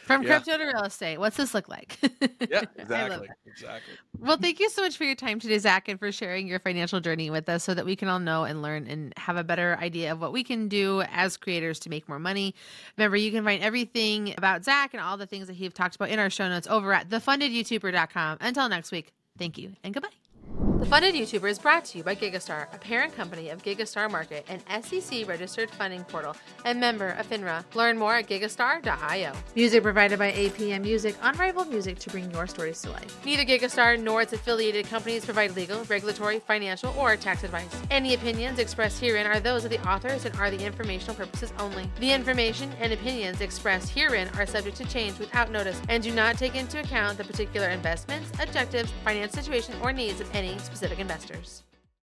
From 0.05 0.22
yeah. 0.22 0.29
crypto 0.29 0.59
to 0.59 0.64
real 0.64 0.83
estate. 0.83 1.18
What's 1.18 1.37
this 1.37 1.55
look 1.55 1.68
like? 1.68 1.99
yeah, 2.51 2.62
exactly. 2.77 3.29
Exactly. 3.47 3.95
Well, 4.18 4.37
thank 4.37 4.61
you 4.61 4.68
so 4.68 4.83
much 4.83 4.97
for 4.97 5.05
your 5.05 5.14
time 5.14 5.41
today, 5.41 5.59
Zach, 5.59 5.89
and 5.89 5.99
for 5.99 6.12
sharing 6.12 6.47
your 6.47 6.59
financial 6.59 7.01
journey 7.01 7.31
with 7.31 7.49
us 7.49 7.64
so 7.64 7.75
that 7.75 7.87
we 7.87 7.97
can 7.97 8.09
all 8.09 8.18
know 8.18 8.45
and 8.45 8.62
learn 8.62 8.87
and 8.87 9.14
have 9.16 9.37
a 9.37 9.45
better 9.45 9.79
idea 9.81 10.12
of 10.12 10.20
what 10.20 10.33
we 10.33 10.45
can 10.45 10.68
do 10.68 11.03
as 11.12 11.37
creators 11.37 11.79
to 11.81 11.91
make 11.91 12.09
more 12.09 12.18
money. 12.18 12.55
Remember, 12.97 13.16
you 13.16 13.31
can 13.31 13.45
find 13.45 13.62
everything 13.62 14.35
about 14.37 14.64
Zach 14.64 14.93
and 14.93 15.03
all 15.03 15.16
the 15.16 15.27
things 15.27 15.47
that 15.47 15.55
he's 15.55 15.72
talked 15.72 15.97
about 15.97 16.11
in 16.11 16.18
our 16.18 16.31
show 16.31 16.49
notes 16.49 16.66
over 16.66 16.93
at 16.93 17.09
thefundedyoutuber.com. 17.09 18.39
Until 18.41 18.68
next 18.68 18.93
week, 18.93 19.12
thank 19.39 19.57
you 19.57 19.72
and 19.83 19.95
goodbye. 19.95 20.24
The 20.85 20.91
Funded 20.91 21.14
YouTuber 21.14 21.49
is 21.49 21.59
brought 21.59 21.87
to 21.87 21.97
you 21.97 22.05
by 22.05 22.14
Gigastar, 22.14 22.66
a 22.74 22.76
parent 22.76 23.16
company 23.16 23.49
of 23.49 23.62
Gigastar 23.62 24.11
Market, 24.11 24.45
an 24.51 24.82
SEC 24.82 25.26
registered 25.26 25.70
funding 25.70 26.05
portal, 26.05 26.37
and 26.66 26.78
member 26.78 27.09
of 27.09 27.26
FINRA. 27.26 27.64
Learn 27.74 27.97
more 27.97 28.16
at 28.16 28.28
gigastar.io. 28.28 29.32
Music 29.57 29.82
provided 29.82 30.18
by 30.18 30.32
APM 30.32 30.82
Music, 30.82 31.16
unrivaled 31.22 31.70
music 31.70 31.99
to 32.01 32.11
bring 32.11 32.30
your 32.30 32.47
stories 32.47 32.82
to 32.82 32.91
life. 32.91 33.24
Neither 33.24 33.47
Gigastar 33.47 33.99
nor 33.99 34.20
its 34.20 34.35
affiliated 34.35 34.87
companies 34.87 35.24
provide 35.24 35.57
legal, 35.57 35.82
regulatory, 35.85 36.39
financial, 36.41 36.95
or 36.99 37.16
tax 37.16 37.45
advice. 37.45 37.74
Any 37.91 38.12
opinions 38.12 38.59
expressed 38.59 39.01
herein 39.01 39.26
are 39.26 39.41
those 39.41 39.64
of 39.64 39.70
the 39.70 39.82
authors 39.89 40.26
and 40.26 40.37
are 40.37 40.51
the 40.51 40.62
informational 40.62 41.14
purposes 41.14 41.55
only. 41.59 41.89
The 41.99 42.12
information 42.12 42.70
and 42.78 42.93
opinions 42.93 43.41
expressed 43.41 43.89
herein 43.89 44.28
are 44.37 44.45
subject 44.45 44.76
to 44.76 44.85
change 44.85 45.18
without 45.18 45.51
notice 45.51 45.80
and 45.89 46.03
do 46.03 46.12
not 46.12 46.37
take 46.37 46.55
into 46.55 46.78
account 46.78 47.16
the 47.16 47.24
particular 47.24 47.68
investments, 47.68 48.30
objectives, 48.39 48.93
finance 49.03 49.32
situation, 49.32 49.74
or 49.82 49.91
needs 49.91 50.20
of 50.20 50.28
any 50.35 50.59
specific 50.75 50.99
investors. 50.99 51.62